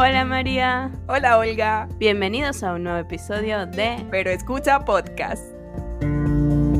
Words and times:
Hola 0.00 0.24
María. 0.24 0.92
Hola 1.08 1.38
Olga. 1.38 1.88
Bienvenidos 1.96 2.62
a 2.62 2.74
un 2.74 2.84
nuevo 2.84 3.00
episodio 3.00 3.66
de 3.66 4.06
Pero 4.12 4.30
escucha 4.30 4.84
podcast. 4.84 5.42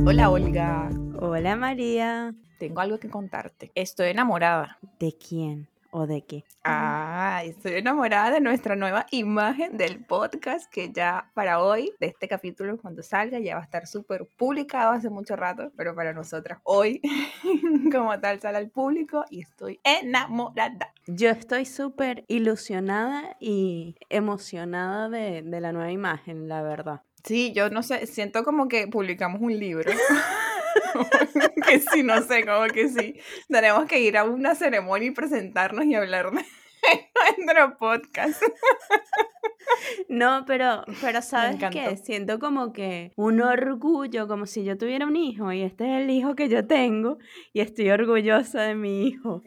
Hola 0.06 0.30
Olga. 0.30 0.88
Hola 1.18 1.56
María. 1.56 2.32
Tengo 2.60 2.80
algo 2.80 2.98
que 2.98 3.10
contarte. 3.10 3.72
Estoy 3.74 4.10
enamorada. 4.10 4.78
¿De 5.00 5.16
quién? 5.16 5.66
¿O 5.90 6.06
de 6.06 6.22
qué? 6.22 6.44
Ah, 6.64 7.40
estoy 7.44 7.74
enamorada 7.74 8.30
de 8.30 8.40
nuestra 8.40 8.76
nueva 8.76 9.06
imagen 9.10 9.78
del 9.78 10.04
podcast 10.04 10.70
que 10.70 10.92
ya 10.92 11.30
para 11.32 11.62
hoy, 11.62 11.92
de 11.98 12.08
este 12.08 12.28
capítulo 12.28 12.76
cuando 12.76 13.02
salga, 13.02 13.38
ya 13.38 13.54
va 13.54 13.62
a 13.62 13.64
estar 13.64 13.86
súper 13.86 14.26
publicado 14.36 14.92
hace 14.92 15.08
mucho 15.08 15.34
rato, 15.34 15.72
pero 15.76 15.94
para 15.94 16.12
nosotras 16.12 16.58
hoy, 16.64 17.00
como 17.92 18.20
tal, 18.20 18.38
sale 18.38 18.58
al 18.58 18.68
público 18.68 19.24
y 19.30 19.40
estoy 19.40 19.80
enamorada. 19.82 20.92
Yo 21.06 21.30
estoy 21.30 21.64
súper 21.64 22.24
ilusionada 22.28 23.36
y 23.40 23.96
emocionada 24.10 25.08
de, 25.08 25.40
de 25.42 25.60
la 25.60 25.72
nueva 25.72 25.90
imagen, 25.90 26.48
la 26.48 26.60
verdad. 26.60 27.00
Sí, 27.24 27.52
yo 27.54 27.70
no 27.70 27.82
sé, 27.82 28.06
siento 28.06 28.44
como 28.44 28.68
que 28.68 28.88
publicamos 28.88 29.40
un 29.40 29.58
libro. 29.58 29.90
que 31.66 31.80
sí, 31.80 32.02
no 32.02 32.22
sé, 32.22 32.44
como 32.44 32.66
que 32.66 32.88
sí. 32.88 33.20
Tenemos 33.48 33.86
que 33.86 34.00
ir 34.00 34.16
a 34.16 34.24
una 34.24 34.54
ceremonia 34.54 35.08
y 35.08 35.12
presentarnos 35.12 35.84
y 35.84 35.94
hablar 35.94 36.30
de 36.30 36.44
nuestro 37.44 37.78
podcast. 37.78 38.42
No, 40.08 40.44
pero, 40.46 40.84
pero 41.00 41.22
¿sabes 41.22 41.56
qué? 41.70 41.96
Siento 41.96 42.38
como 42.38 42.72
que 42.72 43.12
un 43.16 43.40
orgullo, 43.40 44.26
como 44.26 44.46
si 44.46 44.64
yo 44.64 44.78
tuviera 44.78 45.06
un 45.06 45.16
hijo 45.16 45.52
y 45.52 45.62
este 45.62 45.84
es 45.84 46.02
el 46.02 46.10
hijo 46.10 46.34
que 46.34 46.48
yo 46.48 46.66
tengo 46.66 47.18
y 47.52 47.60
estoy 47.60 47.90
orgullosa 47.90 48.62
de 48.62 48.74
mi 48.74 49.06
hijo. 49.06 49.42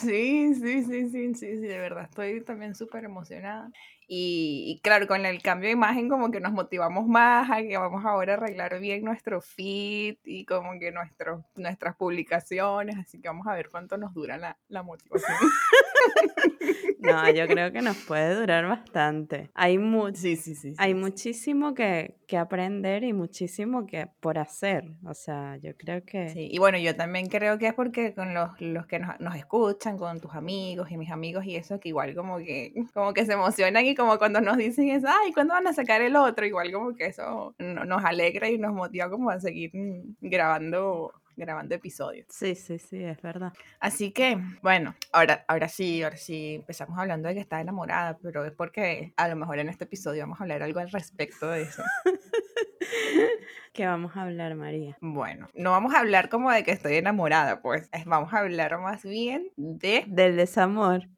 Sí, 0.00 0.54
sí, 0.54 0.82
sí, 0.84 1.10
sí, 1.10 1.34
sí, 1.34 1.34
sí, 1.34 1.56
de 1.58 1.78
verdad, 1.78 2.04
estoy 2.04 2.42
también 2.42 2.74
súper 2.74 3.04
emocionada. 3.04 3.70
Y, 4.12 4.80
claro, 4.82 5.06
con 5.06 5.24
el 5.26 5.40
cambio 5.42 5.68
de 5.68 5.74
imagen 5.74 6.08
como 6.08 6.30
que 6.30 6.40
nos 6.40 6.52
motivamos 6.52 7.06
más 7.06 7.48
a 7.50 7.62
que 7.62 7.76
vamos 7.76 8.04
ahora 8.04 8.32
a 8.32 8.36
arreglar 8.38 8.80
bien 8.80 9.04
nuestro 9.04 9.40
feed 9.40 10.16
y 10.24 10.44
como 10.46 10.78
que 10.80 10.90
nuestras 10.90 11.96
publicaciones, 11.96 12.96
así 12.98 13.20
que 13.20 13.28
vamos 13.28 13.46
a 13.46 13.54
ver 13.54 13.68
cuánto 13.70 13.98
nos 13.98 14.14
dura 14.14 14.36
la, 14.38 14.58
la 14.68 14.82
motivación. 14.82 15.38
No, 17.00 17.30
yo 17.30 17.46
creo 17.46 17.72
que 17.72 17.80
nos 17.80 17.96
puede 17.96 18.34
durar 18.34 18.66
bastante. 18.66 19.50
Hay, 19.54 19.78
sí, 20.14 20.36
sí, 20.36 20.54
sí, 20.54 20.74
hay 20.76 20.94
muchísimo 20.94 21.74
que, 21.74 22.16
que, 22.26 22.36
aprender 22.36 23.04
y 23.04 23.12
muchísimo 23.12 23.86
que 23.86 24.06
por 24.20 24.38
hacer. 24.38 24.84
O 25.06 25.14
sea, 25.14 25.56
yo 25.56 25.74
creo 25.76 26.04
que... 26.04 26.28
Sí, 26.28 26.48
y 26.50 26.58
bueno, 26.58 26.78
yo 26.78 26.94
también 26.94 27.26
creo 27.28 27.58
que 27.58 27.68
es 27.68 27.74
porque 27.74 28.14
con 28.14 28.34
los, 28.34 28.50
los 28.60 28.86
que 28.86 28.98
nos, 28.98 29.18
nos, 29.18 29.34
escuchan, 29.34 29.96
con 29.96 30.20
tus 30.20 30.34
amigos 30.34 30.90
y 30.90 30.98
mis 30.98 31.10
amigos 31.10 31.44
y 31.46 31.56
eso, 31.56 31.80
que 31.80 31.88
igual 31.88 32.14
como 32.14 32.38
que, 32.38 32.74
como 32.94 33.14
que 33.14 33.24
se 33.24 33.32
emocionan 33.32 33.84
y 33.86 33.94
como 33.94 34.18
cuando 34.18 34.40
nos 34.40 34.56
dicen 34.56 34.90
eso, 34.90 35.06
ay, 35.08 35.32
¿cuándo 35.32 35.54
van 35.54 35.66
a 35.66 35.72
sacar 35.72 36.02
el 36.02 36.16
otro? 36.16 36.44
Igual 36.46 36.70
como 36.72 36.94
que 36.94 37.06
eso 37.06 37.54
nos 37.58 38.04
alegra 38.04 38.48
y 38.48 38.58
nos 38.58 38.74
motiva 38.74 39.08
como 39.08 39.30
a 39.30 39.40
seguir 39.40 39.72
grabando 40.20 41.12
grabando 41.40 41.74
episodios. 41.74 42.26
Sí, 42.28 42.54
sí, 42.54 42.78
sí, 42.78 43.02
es 43.02 43.20
verdad. 43.20 43.52
Así 43.80 44.12
que, 44.12 44.38
bueno, 44.62 44.94
ahora, 45.12 45.44
ahora 45.48 45.68
sí, 45.68 46.02
ahora 46.02 46.16
sí 46.16 46.56
empezamos 46.56 46.98
hablando 46.98 47.28
de 47.28 47.34
que 47.34 47.40
está 47.40 47.60
enamorada, 47.60 48.18
pero 48.22 48.44
es 48.44 48.52
porque 48.52 49.12
a 49.16 49.28
lo 49.28 49.36
mejor 49.36 49.58
en 49.58 49.68
este 49.68 49.84
episodio 49.84 50.22
vamos 50.22 50.40
a 50.40 50.44
hablar 50.44 50.62
algo 50.62 50.80
al 50.80 50.90
respecto 50.90 51.48
de 51.48 51.62
eso. 51.62 51.82
¿Qué 53.72 53.86
vamos 53.86 54.16
a 54.16 54.22
hablar, 54.22 54.54
María? 54.54 54.96
Bueno, 55.00 55.48
no 55.54 55.70
vamos 55.70 55.94
a 55.94 56.00
hablar 56.00 56.28
como 56.28 56.50
de 56.50 56.62
que 56.62 56.72
estoy 56.72 56.96
enamorada, 56.96 57.62
pues 57.62 57.88
vamos 58.04 58.32
a 58.34 58.38
hablar 58.38 58.78
más 58.78 59.02
bien 59.02 59.50
de... 59.56 60.04
Del 60.06 60.36
desamor. 60.36 61.08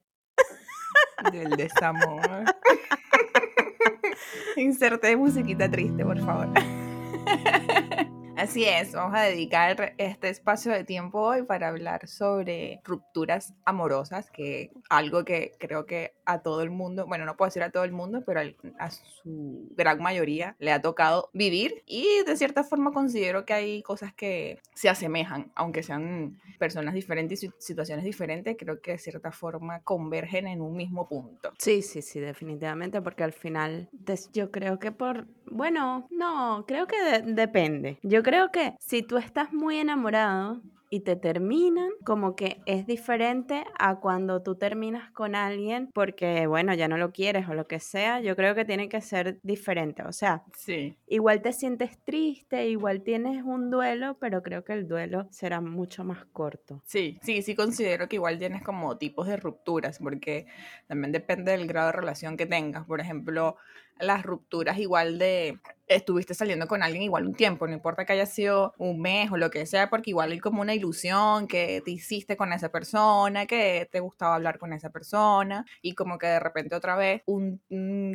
Del 1.32 1.50
desamor. 1.50 2.20
Inserte 4.56 5.16
musiquita 5.16 5.70
triste, 5.70 6.04
por 6.04 6.18
favor. 6.18 6.48
Así 8.42 8.64
es, 8.64 8.92
vamos 8.92 9.16
a 9.16 9.22
dedicar 9.22 9.94
este 9.98 10.28
espacio 10.28 10.72
de 10.72 10.82
tiempo 10.82 11.20
hoy 11.20 11.44
para 11.44 11.68
hablar 11.68 12.08
sobre 12.08 12.80
rupturas 12.82 13.54
amorosas, 13.64 14.32
que 14.32 14.72
algo 14.90 15.24
que 15.24 15.52
creo 15.60 15.86
que 15.86 16.12
a 16.24 16.42
todo 16.42 16.62
el 16.62 16.70
mundo, 16.70 17.06
bueno, 17.06 17.24
no 17.24 17.36
puedo 17.36 17.48
decir 17.48 17.62
a 17.62 17.70
todo 17.70 17.84
el 17.84 17.92
mundo, 17.92 18.22
pero 18.24 18.40
a 18.78 18.90
su 18.90 19.68
gran 19.76 20.00
mayoría 20.00 20.56
le 20.58 20.72
ha 20.72 20.80
tocado 20.80 21.30
vivir 21.32 21.82
y 21.86 22.06
de 22.26 22.36
cierta 22.36 22.64
forma 22.64 22.92
considero 22.92 23.44
que 23.44 23.52
hay 23.52 23.82
cosas 23.82 24.14
que 24.14 24.60
se 24.74 24.88
asemejan, 24.88 25.52
aunque 25.54 25.82
sean 25.82 26.40
personas 26.58 26.94
diferentes 26.94 27.42
y 27.42 27.50
situaciones 27.58 28.04
diferentes, 28.04 28.56
creo 28.58 28.80
que 28.80 28.92
de 28.92 28.98
cierta 28.98 29.32
forma 29.32 29.80
convergen 29.80 30.46
en 30.46 30.60
un 30.60 30.76
mismo 30.76 31.08
punto. 31.08 31.52
Sí, 31.58 31.82
sí, 31.82 32.02
sí, 32.02 32.20
definitivamente, 32.20 33.02
porque 33.02 33.24
al 33.24 33.32
final 33.32 33.88
yo 34.32 34.50
creo 34.50 34.78
que 34.78 34.92
por, 34.92 35.26
bueno, 35.46 36.06
no, 36.10 36.64
creo 36.66 36.86
que 36.86 36.96
depende. 37.24 37.98
Yo 38.02 38.22
creo 38.22 38.50
que 38.50 38.74
si 38.78 39.02
tú 39.02 39.16
estás 39.18 39.52
muy 39.52 39.78
enamorado, 39.78 40.62
y 40.92 41.00
te 41.00 41.16
terminan, 41.16 41.88
como 42.04 42.36
que 42.36 42.60
es 42.66 42.86
diferente 42.86 43.64
a 43.78 43.98
cuando 43.98 44.42
tú 44.42 44.56
terminas 44.56 45.10
con 45.12 45.34
alguien 45.34 45.88
porque, 45.94 46.46
bueno, 46.46 46.74
ya 46.74 46.86
no 46.86 46.98
lo 46.98 47.12
quieres 47.12 47.48
o 47.48 47.54
lo 47.54 47.66
que 47.66 47.80
sea, 47.80 48.20
yo 48.20 48.36
creo 48.36 48.54
que 48.54 48.66
tiene 48.66 48.90
que 48.90 49.00
ser 49.00 49.38
diferente. 49.42 50.02
O 50.02 50.12
sea, 50.12 50.44
sí. 50.54 50.94
igual 51.06 51.40
te 51.40 51.54
sientes 51.54 51.98
triste, 52.04 52.68
igual 52.68 53.02
tienes 53.04 53.42
un 53.42 53.70
duelo, 53.70 54.18
pero 54.20 54.42
creo 54.42 54.64
que 54.64 54.74
el 54.74 54.86
duelo 54.86 55.28
será 55.30 55.62
mucho 55.62 56.04
más 56.04 56.26
corto. 56.26 56.82
Sí, 56.84 57.18
sí, 57.22 57.40
sí 57.40 57.54
considero 57.54 58.06
que 58.06 58.16
igual 58.16 58.38
tienes 58.38 58.62
como 58.62 58.98
tipos 58.98 59.26
de 59.26 59.38
rupturas, 59.38 59.98
porque 59.98 60.44
también 60.88 61.10
depende 61.10 61.52
del 61.52 61.66
grado 61.66 61.86
de 61.86 61.92
relación 61.92 62.36
que 62.36 62.44
tengas. 62.44 62.84
Por 62.84 63.00
ejemplo, 63.00 63.56
las 63.98 64.24
rupturas 64.24 64.78
igual 64.78 65.18
de 65.18 65.58
estuviste 65.94 66.34
saliendo 66.34 66.66
con 66.66 66.82
alguien 66.82 67.02
igual 67.02 67.26
un 67.26 67.34
tiempo, 67.34 67.66
no 67.66 67.72
importa 67.72 68.04
que 68.04 68.12
haya 68.12 68.26
sido 68.26 68.74
un 68.78 69.00
mes 69.00 69.30
o 69.30 69.36
lo 69.36 69.50
que 69.50 69.66
sea, 69.66 69.90
porque 69.90 70.10
igual 70.10 70.32
hay 70.32 70.38
como 70.38 70.62
una 70.62 70.74
ilusión 70.74 71.46
que 71.46 71.82
te 71.84 71.90
hiciste 71.90 72.36
con 72.36 72.52
esa 72.52 72.70
persona, 72.70 73.46
que 73.46 73.88
te 73.90 74.00
gustaba 74.00 74.34
hablar 74.34 74.58
con 74.58 74.72
esa 74.72 74.90
persona 74.90 75.64
y 75.80 75.94
como 75.94 76.18
que 76.18 76.26
de 76.26 76.40
repente 76.40 76.74
otra 76.74 76.96
vez 76.96 77.22
un, 77.26 77.60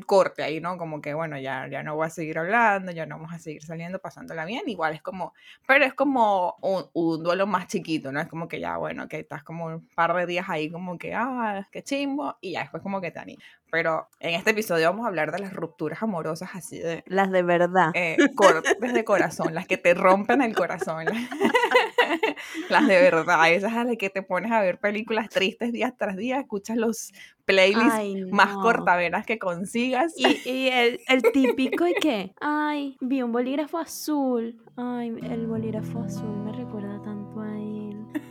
corte 0.06 0.44
ahí, 0.44 0.60
¿no? 0.60 0.78
Como 0.78 1.02
que 1.02 1.14
bueno, 1.14 1.38
ya, 1.38 1.68
ya 1.70 1.84
no 1.84 1.96
voy 1.96 2.08
a 2.08 2.10
seguir 2.10 2.40
hablando, 2.40 2.92
ya 2.92 3.06
no 3.06 3.18
vamos 3.18 3.34
a 3.34 3.40
seguir 3.40 3.64
saliendo, 3.64 4.00
pasándola 4.00 4.46
bien, 4.46 4.64
igual 4.68 4.94
es 4.94 5.02
como, 5.02 5.34
pero 5.68 5.86
es 5.86 5.94
como 5.94 6.56
un, 6.62 7.24
duelo 7.24 7.48
más 7.48 7.68
chiquito, 7.68 8.12
¿no? 8.12 8.22
Es 8.22 8.28
como 8.28 8.48
que 8.48 8.59
ya, 8.59 8.78
bueno, 8.78 9.08
que 9.08 9.20
estás 9.20 9.44
como 9.44 9.66
un 9.66 9.88
par 9.96 10.16
de 10.16 10.26
días 10.26 10.46
ahí 10.50 10.70
como 10.70 10.98
que, 10.98 11.14
ah, 11.14 11.68
qué 11.72 11.84
chimbo, 11.84 12.38
y 12.42 12.54
ya 12.54 12.62
después 12.62 12.84
como 12.84 13.02
que 13.02 13.12
te 13.12 13.20
animas. 13.20 13.44
Pero 13.70 14.08
en 14.20 14.36
este 14.36 14.52
episodio 14.52 14.90
vamos 14.90 15.06
a 15.06 15.09
hablar 15.09 15.32
de 15.32 15.40
las 15.40 15.54
rupturas 15.54 16.02
amorosas 16.02 16.52
así 16.54 16.80
de... 16.80 17.04
Las 17.06 17.32
de 17.32 17.44
verdad. 17.44 17.66
Eh, 17.94 18.17
cortes 18.35 18.94
de 18.94 19.03
corazón, 19.03 19.53
las 19.53 19.67
que 19.67 19.78
te 19.78 19.94
rompen 19.94 20.41
el 20.41 20.55
corazón. 20.55 21.05
las 22.69 22.88
de 22.88 23.01
verdad, 23.01 23.51
esas 23.51 23.73
a 23.73 23.83
las 23.83 23.97
que 23.97 24.09
te 24.09 24.22
pones 24.22 24.51
a 24.51 24.61
ver 24.61 24.79
películas 24.79 25.29
tristes 25.29 25.72
día 25.72 25.94
tras 25.97 26.16
día, 26.17 26.39
escuchas 26.39 26.78
los 26.78 27.13
playlists 27.45 28.31
más 28.31 28.55
cortaveras 28.57 29.25
que 29.25 29.39
consigas. 29.39 30.13
Y, 30.17 30.50
y 30.50 30.67
el, 30.67 31.00
el, 31.07 31.22
típico 31.31 31.88
y 31.88 31.94
que, 31.95 32.33
ay, 32.41 32.97
vi 33.00 33.22
un 33.22 33.31
bolígrafo 33.31 33.78
azul. 33.78 34.57
Ay, 34.75 35.16
el 35.23 35.47
bolígrafo 35.47 36.01
azul 36.01 36.38
me 36.44 36.51
recuerda. 36.51 36.97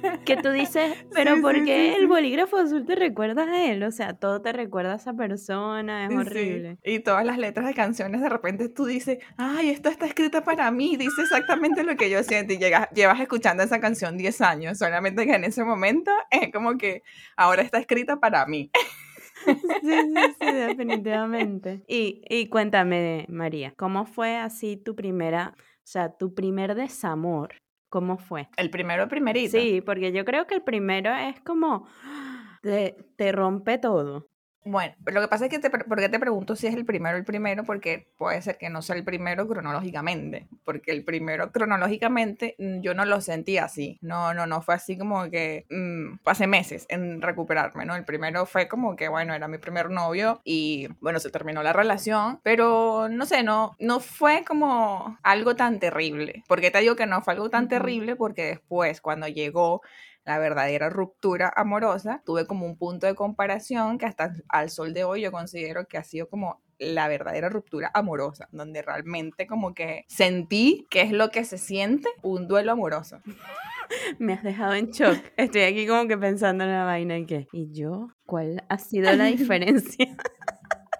Que 0.25 0.37
tú 0.37 0.51
dices, 0.51 0.93
pero 1.15 1.41
¿por 1.41 1.65
qué 1.65 1.97
el 1.97 2.07
bolígrafo 2.07 2.57
azul 2.57 2.85
te 2.85 2.95
recuerda 2.95 3.45
a 3.45 3.71
él? 3.71 3.83
O 3.83 3.91
sea, 3.91 4.15
todo 4.15 4.43
te 4.43 4.53
recuerda 4.53 4.95
a 4.95 4.97
esa 4.97 5.15
persona, 5.15 6.07
es 6.07 6.17
horrible. 6.17 6.79
Y 6.83 7.01
todas 7.01 7.25
las 7.25 7.39
letras 7.39 7.67
de 7.67 7.75
canciones, 7.75 8.21
de 8.21 8.29
repente 8.29 8.69
tú 8.69 8.87
dices, 8.87 9.19
ay, 9.37 9.71
esto 9.71 9.89
está 9.89 10.07
escrita 10.07 10.45
para 10.45 10.71
mí, 10.71 10.97
dice 10.97 11.23
exactamente 11.23 11.85
lo 11.85 11.97
que 11.97 12.11
yo 12.11 12.23
siento. 12.23 12.53
Y 12.53 12.59
llegas, 12.59 12.89
llevas 12.91 13.21
escuchando 13.21 13.63
esa 13.63 13.81
canción 13.81 14.17
10 14.17 14.41
años, 14.41 14.79
solamente 14.79 15.27
que 15.27 15.35
en 15.35 15.45
ese 15.45 15.65
momento 15.65 16.11
es 16.31 16.53
como 16.53 16.77
que 16.77 17.03
ahora 17.37 17.63
está 17.63 17.79
escrita 17.79 18.19
para 18.19 18.47
mí. 18.47 18.71
Sí, 19.47 19.53
sí, 19.83 20.35
sí, 20.41 20.53
definitivamente. 20.53 21.83
Y, 21.87 22.23
y 22.29 22.49
cuéntame, 22.49 23.27
María, 23.29 23.75
¿cómo 23.77 24.05
fue 24.05 24.37
así 24.37 24.77
tu 24.77 24.97
primera, 24.97 25.55
o 25.57 25.61
sea, 25.85 26.17
tu 26.17 26.35
primer 26.35 26.75
desamor? 26.75 27.55
¿Cómo 27.89 28.19
fue? 28.19 28.49
El 28.57 28.71
primero, 28.71 29.09
primerito. 29.09 29.59
Sí, 29.59 29.81
porque 29.81 30.13
yo 30.13 30.25
creo 30.25 30.47
que 30.47 30.55
el 30.57 30.63
primero 30.63 31.15
es 31.15 31.41
como, 31.41 31.87
te, 32.63 32.97
te 33.17 33.33
rompe 33.33 33.79
todo. 33.79 34.27
Bueno, 34.69 34.97
lo 35.07 35.21
que 35.21 35.29
pasa 35.29 35.45
es 35.45 35.51
que, 35.53 35.61
te, 35.61 35.71
¿por 35.71 35.97
qué 35.97 36.09
te 36.09 36.19
pregunto 36.19 36.57
si 36.57 36.67
es 36.67 36.75
el 36.75 36.85
primero 36.85 37.17
el 37.17 37.25
primero? 37.25 37.63
Porque 37.63 38.09
puede 38.19 38.43
ser 38.43 38.59
que 38.59 38.69
no 38.69 38.83
sea 38.83 38.97
el 38.97 39.05
primero 39.05 39.47
cronológicamente, 39.47 40.49
porque 40.65 40.91
el 40.91 41.05
primero 41.05 41.53
cronológicamente 41.53 42.57
mm, 42.59 42.81
yo 42.81 42.93
no 42.93 43.05
lo 43.05 43.21
sentí 43.21 43.59
así, 43.59 43.97
no, 44.03 44.35
no, 44.35 44.45
no 44.49 44.63
fue 44.63 44.75
así 44.75 44.99
como 44.99 45.31
que 45.31 45.67
mmm, 45.71 46.17
pasé 46.25 46.49
meses 46.49 46.85
en 46.89 47.23
recuperarme, 47.23 47.87
¿no? 47.87 47.95
El 47.95 48.05
primero 48.05 48.45
fue 48.45 48.67
como 48.67 48.97
que, 48.97 49.07
bueno, 49.07 49.35
era 49.35 49.47
mi 49.47 49.59
primer 49.59 49.89
novio 49.89 50.41
y, 50.43 50.89
bueno, 51.01 51.21
se 51.21 51.31
terminó 51.31 51.63
la 51.63 51.73
relación, 51.73 52.41
pero 52.43 53.09
no 53.09 53.25
sé, 53.25 53.45
no, 53.45 53.77
no 53.79 54.01
fue 54.01 54.45
como 54.45 55.17
algo 55.23 55.55
tan 55.55 55.79
terrible. 55.79 56.43
¿Por 56.49 56.61
qué 56.61 56.73
te 56.73 56.81
digo 56.81 56.97
que 56.97 57.07
no 57.07 57.23
fue 57.23 57.35
algo 57.35 57.51
tan 57.51 57.69
terrible? 57.69 58.17
Porque 58.17 58.47
después, 58.47 59.01
cuando 59.01 59.29
llegó 59.29 59.81
la 60.27 60.39
verdadera 60.39 60.91
ruptura 60.91 61.53
amorosa, 61.55 62.21
tuve 62.27 62.47
como 62.47 62.67
un 62.67 62.77
punto 62.77 63.07
de 63.07 63.15
comparación 63.15 63.97
que 63.97 64.07
hasta 64.07 64.35
al 64.49 64.71
sol 64.71 64.93
de 64.93 65.05
hoy 65.05 65.23
yo 65.23 65.33
considero 65.33 65.87
que 65.87 65.99
ha 65.99 66.05
sido 66.05 66.29
como 66.29 66.61
la 66.79 67.09
verdadera 67.09 67.49
ruptura 67.49 67.91
amorosa, 67.95 68.49
donde 68.51 68.83
realmente 68.83 69.47
como 69.47 69.73
que 69.73 70.05
sentí 70.09 70.87
que 70.91 71.03
es 71.03 71.13
lo 71.13 71.31
que 71.31 71.45
se 71.45 71.59
siente 71.59 72.09
un 72.23 72.49
duelo 72.49 72.73
amoroso. 72.73 73.21
Me 74.19 74.33
has 74.33 74.43
dejado 74.43 74.75
en 74.75 74.91
shock. 74.91 75.17
Estoy 75.37 75.63
aquí 75.63 75.87
como 75.87 76.09
que 76.09 76.19
pensando 76.19 76.65
en 76.65 76.73
la 76.73 76.85
vaina 76.85 77.19
y 77.19 77.25
que, 77.25 77.47
¿y 77.53 77.73
yo? 77.73 78.09
¿Cuál 78.27 78.65
ha 78.69 78.79
sido 78.79 79.13
la 79.13 79.25
diferencia? 79.27 80.17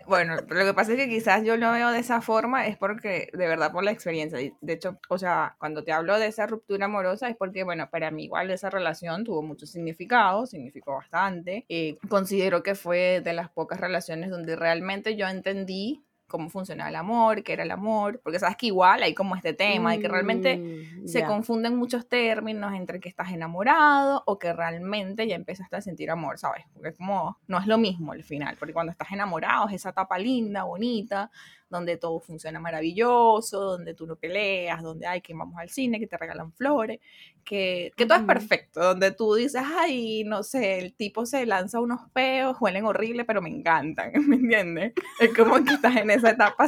Bueno, 0.07 0.37
lo 0.37 0.65
que 0.65 0.73
pasa 0.73 0.93
es 0.93 0.99
que 0.99 1.09
quizás 1.09 1.43
yo 1.43 1.57
lo 1.57 1.73
veo 1.73 1.91
de 1.91 1.99
esa 1.99 2.21
forma 2.21 2.69
es 2.69 2.77
porque, 2.77 3.29
de 3.33 3.49
verdad, 3.49 3.73
por 3.73 3.83
la 3.83 3.91
experiencia. 3.91 4.39
De 4.61 4.73
hecho, 4.73 4.99
o 5.09 5.19
sea, 5.19 5.57
cuando 5.59 5.83
te 5.83 5.93
hablo 5.93 6.17
de 6.19 6.27
esa 6.27 6.47
ruptura 6.47 6.85
amorosa 6.87 7.29
es 7.29 7.37
porque, 7.37 7.65
bueno, 7.65 7.91
para 7.91 8.13
mí 8.13 8.25
igual 8.25 8.51
esa 8.53 8.71
relación 8.71 9.25
tuvo 9.25 9.43
mucho 9.43 9.67
significado, 9.67 10.47
significó 10.47 10.95
bastante. 10.95 11.65
Y 11.69 11.97
considero 12.09 12.63
que 12.63 12.77
fue 12.77 13.21
de 13.21 13.33
las 13.33 13.51
pocas 13.51 13.81
relaciones 13.81 14.31
donde 14.31 14.55
realmente 14.55 15.17
yo 15.17 15.27
entendí 15.27 16.06
cómo 16.27 16.51
funcionaba 16.51 16.91
el 16.91 16.97
amor, 16.97 17.43
qué 17.43 17.53
era 17.53 17.63
el 17.63 17.71
amor, 17.71 18.21
porque 18.23 18.39
sabes 18.39 18.57
que 18.57 18.67
igual 18.67 19.03
hay 19.03 19.15
como 19.15 19.37
este 19.37 19.53
tema 19.53 19.93
de 19.93 20.01
que 20.01 20.09
realmente 20.09 20.57
mm, 20.59 21.07
se 21.07 21.25
confunden 21.25 21.77
muchos 21.77 22.09
términos 22.09 22.75
entre 22.75 23.01
que 23.01 23.09
estás 23.09 23.33
enamorado 23.33 24.23
o 24.27 24.39
que 24.39 24.53
realmente 24.53 25.27
ya 25.27 25.37
empezaste 25.37 25.77
a 25.77 25.81
sentir 25.81 26.11
amor, 26.11 26.39
¿sabes? 26.39 26.65
Porque 26.73 26.89
es 26.91 26.97
como, 26.97 27.39
no 27.47 27.59
es 27.59 27.67
lo 27.67 27.79
mismo 27.79 28.13
al 28.13 28.25
final, 28.25 28.57
porque 28.59 28.73
cuando 28.73 28.93
estás 28.93 29.13
enamorado 29.13 29.69
es 29.69 29.75
esa 29.75 29.91
etapa 29.91 30.19
linda, 30.19 30.65
bonita, 30.65 31.31
donde 31.69 31.97
todo 31.97 32.21
funciona 32.21 32.61
maravilloso, 32.61 33.61
donde 33.61 33.95
tú 33.95 34.07
no 34.07 34.17
peleas, 34.17 34.83
donde 34.83 35.07
hay 35.07 35.21
que 35.21 35.35
vamos 35.35 35.59
al 35.59 35.71
cine, 35.71 35.99
que 35.99 36.07
te 36.07 36.17
regalan 36.17 36.53
flores, 36.53 37.01
que, 37.45 37.93
que 37.97 38.07
todo 38.07 38.19
es 38.19 38.25
perfecto, 38.25 38.81
donde 38.81 39.13
tú 39.13 39.35
dices, 39.35 39.63
ay, 39.65 40.25
no 40.25 40.43
sé, 40.43 40.79
el 40.79 40.95
tipo 40.95 41.27
se 41.27 41.47
lanza 41.47 41.81
unos 41.81 42.01
peos, 42.13 42.57
huelen 42.61 42.85
horrible, 42.85 43.25
pero 43.25 43.41
me 43.41 43.49
encantan, 43.49 44.13
¿me 44.29 44.37
entiendes? 44.37 44.93
Es 45.21 45.35
como 45.35 45.65
que 45.65 45.75
estás 45.75 45.97
en 45.97 46.11
esa 46.11 46.31
etapa 46.31 46.67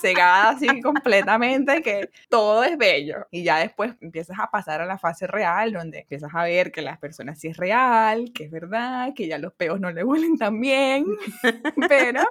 cegada 0.00 0.50
así 0.50 0.80
completamente, 0.80 1.82
que 1.82 2.10
todo 2.28 2.64
es 2.64 2.76
bello. 2.78 3.26
Y 3.30 3.44
ya 3.44 3.58
después 3.58 3.94
empiezas 4.00 4.38
a 4.40 4.50
pasar 4.50 4.80
a 4.80 4.86
la 4.86 4.98
fase 4.98 5.26
real, 5.26 5.72
donde 5.72 6.00
empiezas 6.00 6.30
a 6.34 6.44
ver 6.44 6.72
que 6.72 6.82
las 6.82 6.98
personas 6.98 7.38
sí 7.38 7.48
es 7.48 7.56
real, 7.56 8.32
que 8.34 8.44
es 8.44 8.50
verdad, 8.50 9.12
que 9.14 9.28
ya 9.28 9.38
los 9.38 9.52
peos 9.52 9.80
no 9.80 9.90
le 9.90 10.04
huelen 10.04 10.38
tan 10.38 10.60
bien, 10.60 11.04
pero 11.88 12.22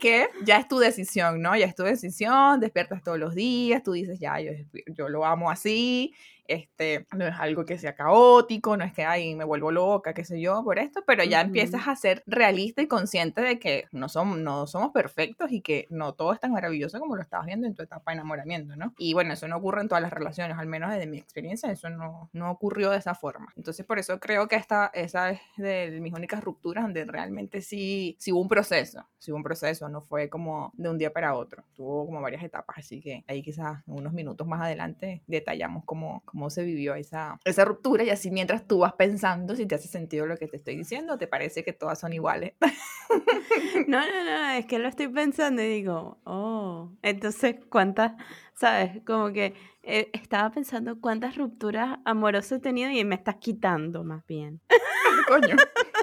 que 0.00 0.28
ya 0.44 0.58
es 0.58 0.68
tu 0.68 0.78
decisión, 0.78 1.42
¿no? 1.42 1.54
Es 1.62 1.74
tu 1.74 1.82
decisión, 1.82 2.60
despiertas 2.60 3.02
todos 3.02 3.18
los 3.18 3.34
días, 3.34 3.82
tú 3.82 3.92
dices, 3.92 4.18
ya, 4.18 4.40
yo, 4.40 4.52
yo 4.86 5.08
lo 5.08 5.24
amo 5.24 5.50
así, 5.50 6.14
este, 6.46 7.06
no 7.12 7.26
es 7.26 7.34
algo 7.38 7.64
que 7.64 7.78
sea 7.78 7.94
caótico, 7.94 8.76
no 8.76 8.84
es 8.84 8.92
que, 8.92 9.04
ay, 9.04 9.34
me 9.34 9.44
vuelvo 9.44 9.70
loca, 9.70 10.14
qué 10.14 10.24
sé 10.24 10.40
yo, 10.40 10.62
por 10.64 10.78
esto, 10.78 11.02
pero 11.06 11.24
ya 11.24 11.40
empiezas 11.40 11.88
a 11.88 11.96
ser 11.96 12.22
realista 12.26 12.82
y 12.82 12.88
consciente 12.88 13.40
de 13.40 13.58
que 13.58 13.86
no 13.92 14.08
somos, 14.08 14.38
no 14.38 14.66
somos 14.66 14.92
perfectos 14.92 15.52
y 15.52 15.60
que 15.60 15.86
no 15.90 16.14
todo 16.14 16.32
es 16.32 16.40
tan 16.40 16.52
maravilloso 16.52 16.98
como 16.98 17.16
lo 17.16 17.22
estabas 17.22 17.46
viendo 17.46 17.66
en 17.66 17.74
tu 17.74 17.82
etapa 17.82 18.10
de 18.10 18.16
enamoramiento, 18.16 18.76
¿no? 18.76 18.94
Y 18.98 19.14
bueno, 19.14 19.32
eso 19.32 19.48
no 19.48 19.56
ocurre 19.56 19.82
en 19.82 19.88
todas 19.88 20.02
las 20.02 20.12
relaciones, 20.12 20.58
al 20.58 20.66
menos 20.66 20.90
desde 20.90 21.06
mi 21.06 21.18
experiencia, 21.18 21.70
eso 21.70 21.90
no, 21.90 22.30
no 22.32 22.50
ocurrió 22.50 22.90
de 22.90 22.98
esa 22.98 23.14
forma. 23.14 23.52
Entonces, 23.56 23.86
por 23.86 23.98
eso 23.98 24.18
creo 24.18 24.48
que 24.48 24.56
esta, 24.56 24.90
esa 24.94 25.30
es 25.30 25.40
de 25.56 25.98
mis 26.00 26.12
únicas 26.12 26.42
rupturas 26.42 26.84
donde 26.84 27.04
realmente 27.04 27.62
sí, 27.62 28.16
sí 28.18 28.32
hubo 28.32 28.40
un 28.40 28.48
proceso, 28.48 29.06
sí 29.18 29.30
hubo 29.30 29.38
un 29.38 29.44
proceso, 29.44 29.88
no 29.88 30.00
fue 30.00 30.28
como 30.28 30.72
de 30.74 30.88
un 30.88 30.98
día 30.98 31.12
para 31.12 31.34
otro, 31.34 31.64
tuvo 31.74 32.06
como 32.06 32.20
varias 32.20 32.42
etapas, 32.42 32.78
así 32.78 33.00
que 33.00 33.24
ahí 33.28 33.42
quizás 33.42 33.82
unos 33.86 34.12
minutos 34.12 34.46
más 34.46 34.60
adelante 34.60 35.22
detallamos 35.26 35.84
cómo 35.84 36.22
cómo 36.32 36.41
se 36.50 36.62
vivió 36.62 36.94
esa, 36.94 37.38
esa 37.44 37.64
ruptura 37.64 38.04
y 38.04 38.10
así 38.10 38.30
mientras 38.30 38.66
tú 38.66 38.80
vas 38.80 38.94
pensando 38.94 39.54
si 39.56 39.66
te 39.66 39.74
hace 39.74 39.88
sentido 39.88 40.26
lo 40.26 40.36
que 40.36 40.48
te 40.48 40.56
estoy 40.56 40.76
diciendo, 40.76 41.18
te 41.18 41.26
parece 41.26 41.64
que 41.64 41.72
todas 41.72 41.98
son 41.98 42.12
iguales. 42.12 42.54
No, 43.88 44.00
no, 44.00 44.24
no, 44.24 44.50
es 44.52 44.64
que 44.66 44.78
lo 44.78 44.88
estoy 44.88 45.08
pensando 45.08 45.60
y 45.60 45.68
digo, 45.68 46.18
oh, 46.24 46.92
entonces 47.02 47.56
cuántas, 47.68 48.12
sabes, 48.54 49.02
como 49.04 49.32
que 49.32 49.54
eh, 49.82 50.08
estaba 50.12 50.50
pensando 50.50 50.98
cuántas 51.00 51.36
rupturas 51.36 51.98
amorosas 52.04 52.52
he 52.52 52.60
tenido 52.60 52.90
y 52.90 53.04
me 53.04 53.16
estás 53.16 53.36
quitando 53.36 54.04
más 54.04 54.24
bien. 54.26 54.60
Coño. 55.28 55.56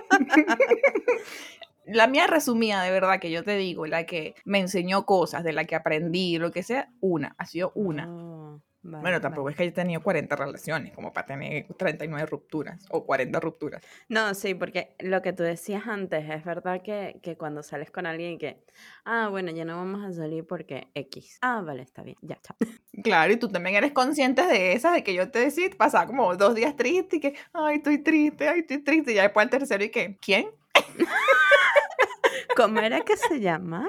la 1.85 2.07
mía 2.07 2.27
resumida, 2.27 2.83
de 2.83 2.92
verdad, 2.92 3.19
que 3.19 3.31
yo 3.31 3.44
te 3.44 3.57
digo, 3.57 3.85
la 3.88 4.06
que 4.06 4.35
me 4.45 4.59
enseñó 4.59 5.06
cosas, 5.06 5.44
de 5.44 5.53
la 5.53 5.65
que 5.65 5.75
aprendí, 5.75 6.38
lo 6.38 6.51
que 6.51 6.63
sea, 6.63 6.89
una, 7.00 7.35
ha 7.38 7.45
sido 7.45 7.71
una. 7.75 8.07
Oh 8.09 8.62
bueno, 8.81 9.20
tampoco 9.20 9.50
es 9.50 9.56
que 9.56 9.64
haya 9.64 9.74
tenido 9.74 10.02
40 10.02 10.36
relaciones, 10.36 10.94
como 10.94 11.12
para 11.12 11.28
tener 11.28 11.68
39 11.78 12.26
rupturas 12.26 12.86
o 12.90 13.06
40 13.06 13.40
rupturas. 13.40 13.84
No, 14.08 14.34
sí, 14.34 14.54
porque 14.54 14.96
lo 15.00 15.22
que 15.22 15.34
tú 15.34 15.44
decías 15.44 15.86
antes, 15.88 16.30
es 16.30 16.46
verdad 16.46 16.81
que, 16.81 17.20
que 17.22 17.36
cuando 17.36 17.62
sales 17.62 17.92
con 17.92 18.06
alguien 18.06 18.38
que, 18.38 18.64
ah, 19.04 19.28
bueno, 19.30 19.52
ya 19.52 19.66
no 19.66 19.76
vamos 19.76 20.06
a 20.06 20.14
salir 20.14 20.46
porque 20.46 20.88
X. 20.94 21.40
Ah, 21.42 21.62
vale, 21.62 21.81
está 21.81 22.04
bien, 22.04 22.18
ya, 22.22 22.40
chao. 22.42 22.56
Claro, 23.04 23.31
y 23.31 23.38
tú 23.38 23.48
también 23.48 23.78
eres 23.78 23.94
consciente 23.94 24.46
de 24.46 24.74
esas, 24.74 24.94
de 24.94 25.04
que 25.04 25.14
yo 25.14 25.31
te 25.31 25.40
decía, 25.40 25.70
pasaba 25.78 26.06
como 26.06 26.36
dos 26.36 26.54
días 26.54 26.76
triste 26.76 27.18
y 27.18 27.20
que, 27.22 27.34
ay, 27.54 27.78
estoy 27.78 28.00
triste, 28.00 28.50
ay, 28.50 28.60
estoy 28.60 28.80
triste, 28.80 29.14
y 29.14 29.16
ya 29.16 29.24
después 29.24 29.46
el 29.46 29.50
tercero 29.50 29.84
y 29.84 29.90
que, 29.90 30.18
¿quién? 30.22 30.50
¿Cómo 32.56 32.81
era 32.81 33.02
que 33.02 33.16
se 33.16 33.40
llama? 33.40 33.88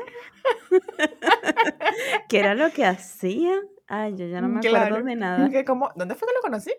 ¿Qué 2.28 2.38
era 2.38 2.54
lo 2.54 2.70
que 2.72 2.84
hacía? 2.84 3.60
Ay, 3.92 4.14
yo 4.16 4.24
ya 4.26 4.40
no 4.40 4.48
me 4.48 4.60
acuerdo 4.60 5.02
de 5.02 5.16
nada. 5.16 5.50
Que 5.50 5.64
como, 5.64 5.90
¿Dónde 5.96 6.14
fue 6.14 6.28
que 6.28 6.34
lo 6.34 6.40
conocí? 6.42 6.70